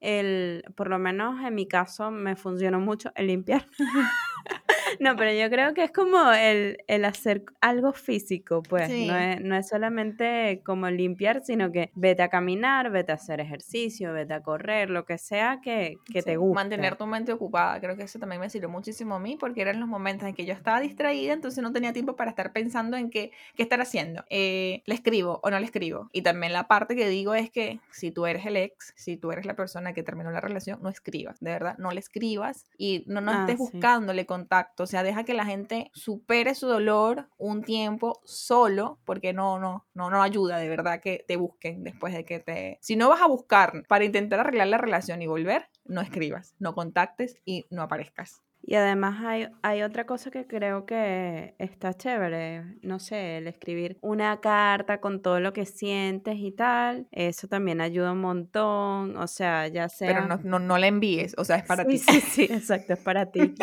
El, 0.00 0.62
por 0.76 0.88
lo 0.88 0.98
menos 0.98 1.42
en 1.42 1.54
mi 1.54 1.66
caso 1.66 2.10
me 2.10 2.36
funcionó 2.36 2.80
mucho 2.80 3.10
el 3.14 3.28
limpiar. 3.28 3.66
No, 5.00 5.16
pero 5.16 5.32
yo 5.32 5.50
creo 5.50 5.74
que 5.74 5.84
es 5.84 5.90
como 5.90 6.32
el, 6.32 6.76
hacer 7.04 7.44
algo 7.60 7.92
físico, 7.92 8.62
pues. 8.62 8.88
No, 8.88 9.16
es, 9.16 9.40
no 9.40 9.56
es 9.56 9.68
solamente 9.68 10.62
como 10.64 10.88
limpiar, 10.90 11.42
sino 11.44 11.72
que 11.72 11.90
vete 11.94 12.22
a 12.22 12.28
caminar, 12.28 12.90
vete 12.90 13.12
a 13.12 13.16
hacer 13.16 13.40
ejercicio, 13.40 14.12
vete 14.12 14.34
a 14.34 14.42
correr, 14.42 14.90
lo 14.90 15.04
que 15.04 15.18
sea 15.18 15.60
que, 15.62 15.98
te 16.12 16.36
guste. 16.36 16.54
Mantener 16.54 16.96
tu 16.96 17.06
mente 17.06 17.32
ocupada, 17.32 17.80
creo 17.80 17.96
que 17.96 18.04
eso 18.04 18.18
también 18.18 18.40
me 18.40 18.50
sirvió 18.50 18.68
muchísimo 18.68 19.16
a 19.16 19.18
mí, 19.18 19.36
porque 19.38 19.62
eran 19.62 19.80
los 19.80 19.88
momentos 19.88 20.28
en 20.28 20.34
que 20.34 20.44
yo 20.44 20.54
estaba 20.54 20.80
distraída, 20.80 21.32
entonces 21.32 21.62
no 21.62 21.72
tenía 21.72 21.92
tiempo 21.92 22.16
para 22.16 22.30
estar 22.30 22.52
pensando 22.52 22.96
en 22.96 23.10
qué, 23.10 23.30
qué 23.54 23.62
estar 23.62 23.80
haciendo. 23.80 24.24
Eh, 24.30 24.82
¿Le 24.86 24.94
escribo 24.94 25.40
o 25.42 25.50
no 25.50 25.58
le 25.58 25.66
escribo? 25.66 26.08
Y 26.12 26.22
también 26.22 26.52
la 26.52 26.68
parte 26.68 26.96
que 26.96 27.08
digo 27.08 27.34
es 27.34 27.50
que 27.50 27.80
si 27.90 28.10
tú 28.10 28.26
eres 28.26 28.46
el 28.46 28.56
ex, 28.56 28.92
si 28.96 29.16
tú 29.16 29.32
eres 29.32 29.46
la 29.46 29.54
persona 29.54 29.92
que 29.92 30.02
terminó 30.02 30.30
la 30.30 30.40
relación, 30.40 30.80
no 30.82 30.88
escribas, 30.88 31.38
de 31.40 31.50
verdad, 31.50 31.76
no 31.78 31.90
le 31.90 32.00
escribas 32.00 32.66
y 32.78 33.04
no, 33.06 33.20
no 33.20 33.32
ah, 33.32 33.40
estés 33.40 33.58
buscándole 33.58 34.26
contacto 34.26 34.85
o 34.86 34.88
sea, 34.88 35.02
deja 35.02 35.24
que 35.24 35.34
la 35.34 35.44
gente 35.44 35.90
supere 35.94 36.54
su 36.54 36.68
dolor 36.68 37.28
un 37.38 37.64
tiempo 37.64 38.20
solo, 38.24 39.00
porque 39.04 39.32
no, 39.32 39.58
no, 39.58 39.84
no, 39.94 40.10
no 40.10 40.22
ayuda 40.22 40.58
de 40.58 40.68
verdad 40.68 41.00
que 41.00 41.24
te 41.26 41.34
busquen 41.34 41.82
después 41.82 42.14
de 42.14 42.24
que 42.24 42.38
te... 42.38 42.78
Si 42.80 42.94
no 42.94 43.08
vas 43.08 43.20
a 43.20 43.26
buscar 43.26 43.82
para 43.88 44.04
intentar 44.04 44.38
arreglar 44.38 44.68
la 44.68 44.78
relación 44.78 45.22
y 45.22 45.26
volver, 45.26 45.68
no 45.86 46.02
escribas, 46.02 46.54
no 46.60 46.76
contactes 46.76 47.36
y 47.44 47.66
no 47.68 47.82
aparezcas. 47.82 48.44
Y 48.68 48.74
además 48.74 49.22
hay, 49.24 49.48
hay 49.62 49.82
otra 49.82 50.06
cosa 50.06 50.32
que 50.32 50.44
creo 50.44 50.86
que 50.86 51.54
está 51.58 51.94
chévere, 51.94 52.64
no 52.82 52.98
sé, 52.98 53.38
el 53.38 53.46
escribir 53.46 53.96
una 54.00 54.40
carta 54.40 55.00
con 55.00 55.22
todo 55.22 55.38
lo 55.38 55.52
que 55.52 55.64
sientes 55.64 56.36
y 56.38 56.50
tal, 56.50 57.06
eso 57.12 57.46
también 57.46 57.80
ayuda 57.80 58.10
un 58.10 58.20
montón, 58.20 59.16
o 59.16 59.28
sea, 59.28 59.68
ya 59.68 59.88
sea... 59.88 60.08
Pero 60.08 60.26
no, 60.26 60.40
no, 60.42 60.58
no 60.58 60.78
la 60.78 60.88
envíes, 60.88 61.36
o 61.38 61.44
sea, 61.44 61.56
es 61.56 61.62
para 61.62 61.84
ti. 61.84 61.98
Sí, 61.98 62.20
sí, 62.20 62.42
exacto, 62.42 62.94
es 62.94 62.98
para 62.98 63.30
ti. 63.30 63.54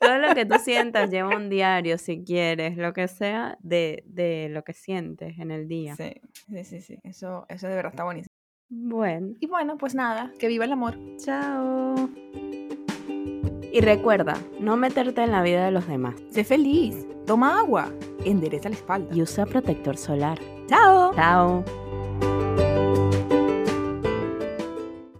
todo 0.00 0.18
lo 0.18 0.32
que 0.32 0.46
tú 0.46 0.54
sientas, 0.62 1.10
lleva 1.10 1.36
un 1.36 1.48
diario 1.48 1.98
si 1.98 2.22
quieres, 2.22 2.76
lo 2.76 2.92
que 2.92 3.08
sea, 3.08 3.58
de, 3.62 4.04
de 4.06 4.48
lo 4.48 4.62
que 4.62 4.74
sientes 4.74 5.40
en 5.40 5.50
el 5.50 5.66
día. 5.66 5.96
Sí, 5.96 6.12
sí, 6.48 6.62
sí, 6.62 6.80
sí, 6.80 6.98
eso, 7.02 7.46
eso 7.48 7.66
de 7.66 7.74
verdad 7.74 7.90
está 7.90 8.04
buenísimo. 8.04 8.32
Bueno. 8.68 9.34
Y 9.40 9.46
bueno, 9.48 9.76
pues 9.76 9.96
nada, 9.96 10.30
que 10.38 10.46
viva 10.46 10.66
el 10.66 10.72
amor. 10.72 10.96
Chao. 11.18 12.08
Y 13.72 13.80
recuerda, 13.80 14.36
no 14.60 14.76
meterte 14.76 15.22
en 15.22 15.32
la 15.32 15.42
vida 15.42 15.64
de 15.64 15.70
los 15.70 15.88
demás. 15.88 16.14
Sé 16.30 16.44
feliz, 16.44 17.06
toma 17.26 17.58
agua, 17.58 17.90
endereza 18.22 18.68
la 18.68 18.74
espalda 18.74 19.14
y 19.14 19.22
usa 19.22 19.46
protector 19.46 19.96
solar. 19.96 20.38
Chao. 20.68 21.14
Chao. 21.14 21.64